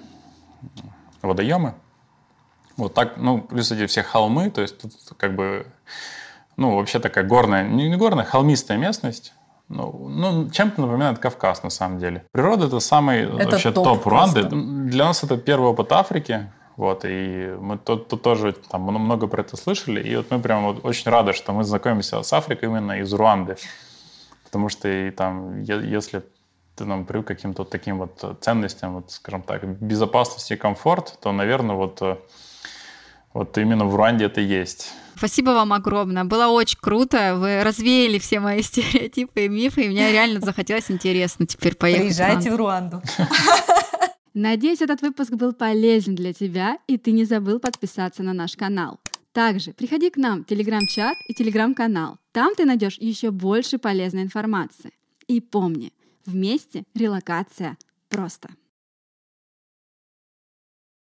водоемы. 1.23 1.75
Вот 2.77 2.95
так, 2.95 3.17
ну, 3.17 3.41
плюс 3.43 3.71
эти 3.73 3.87
все 3.87 4.03
холмы, 4.03 4.51
то 4.51 4.63
есть 4.63 4.81
тут 4.81 4.93
как 5.17 5.35
бы, 5.35 5.67
ну, 6.57 6.77
вообще 6.77 6.99
такая 6.99 7.25
горная, 7.25 7.65
не 7.67 7.95
горная, 7.97 8.25
холмистая 8.25 8.79
местность. 8.79 9.35
Ну, 9.69 10.09
ну, 10.09 10.51
чем-то 10.51 10.83
напоминает 10.83 11.19
Кавказ, 11.19 11.63
на 11.63 11.71
самом 11.71 11.99
деле. 11.99 12.25
Природа— 12.33 12.67
это 12.69 12.81
самый 12.81 13.23
это 13.23 13.51
вообще 13.51 13.73
топ, 13.73 13.85
топ 13.85 14.07
Руанды. 14.07 14.43
Для 14.45 15.07
нас 15.07 15.25
это 15.25 15.39
первый 15.39 15.71
опыт 15.71 15.93
Африки. 15.93 16.51
Вот, 16.77 17.05
и 17.05 17.55
мы 17.61 17.77
тут, 17.77 18.09
тут 18.09 18.23
тоже 18.23 18.55
там 18.71 18.83
много 18.83 19.27
про 19.27 19.43
это 19.43 19.57
слышали, 19.59 20.03
и 20.03 20.17
вот 20.17 20.31
мы 20.31 20.41
прям 20.41 20.65
вот 20.65 20.85
очень 20.85 21.11
рады, 21.11 21.35
что 21.35 21.53
мы 21.53 21.65
знакомимся 21.65 22.23
с 22.23 22.33
Африкой 22.33 22.71
именно 22.71 22.93
из 23.01 23.13
Руанды. 23.13 23.57
Потому 24.45 24.71
что 24.71 24.89
и 24.89 25.11
там, 25.11 25.61
если 25.63 26.23
ты 26.75 26.85
нам 26.87 27.05
привык 27.05 27.27
к 27.27 27.29
каким-то 27.29 27.63
вот 27.63 27.71
таким 27.71 27.99
вот 27.99 28.39
ценностям, 28.41 28.95
вот, 28.95 29.11
скажем 29.11 29.43
так, 29.43 29.65
безопасности 29.65 30.55
и 30.55 30.57
комфорт, 30.57 31.19
то, 31.21 31.33
наверное, 31.33 31.77
вот, 31.77 32.01
вот 33.35 33.57
именно 33.59 33.85
в 33.87 33.95
Руанде 33.95 34.27
это 34.27 34.41
есть. 34.41 34.93
Спасибо 35.17 35.51
вам 35.51 35.73
огромное. 35.73 36.25
Было 36.25 36.49
очень 36.49 36.79
круто. 36.81 37.37
Вы 37.37 37.63
развеяли 37.63 38.19
все 38.19 38.41
мои 38.41 38.63
стереотипы 38.63 39.45
и 39.45 39.49
мифы, 39.49 39.85
и 39.85 39.89
мне 39.89 40.11
реально 40.11 40.41
захотелось 40.41 40.91
интересно 40.91 41.47
теперь 41.47 41.77
поехать. 41.77 42.07
Приезжайте 42.07 42.51
в 42.51 42.57
Руанду. 42.57 43.03
Надеюсь, 44.35 44.81
этот 44.81 45.03
выпуск 45.03 45.33
был 45.33 45.53
полезен 45.53 46.15
для 46.15 46.33
тебя, 46.33 46.79
и 46.87 46.97
ты 46.97 47.13
не 47.13 47.25
забыл 47.25 47.61
подписаться 47.61 48.23
на 48.23 48.33
наш 48.33 48.57
канал. 48.57 48.99
Также 49.33 49.73
приходи 49.73 50.11
к 50.11 50.17
нам 50.17 50.43
в 50.43 50.47
телеграм-чат 50.47 51.17
и 51.29 51.35
телеграм-канал. 51.35 52.19
Там 52.33 52.55
ты 52.55 52.65
найдешь 52.65 52.99
еще 52.99 53.31
больше 53.31 53.79
полезной 53.79 54.23
информации. 54.23 54.93
И 55.27 55.41
помни, 55.41 55.93
вместе 56.27 56.85
релокация 56.95 57.77
просто. 58.09 58.51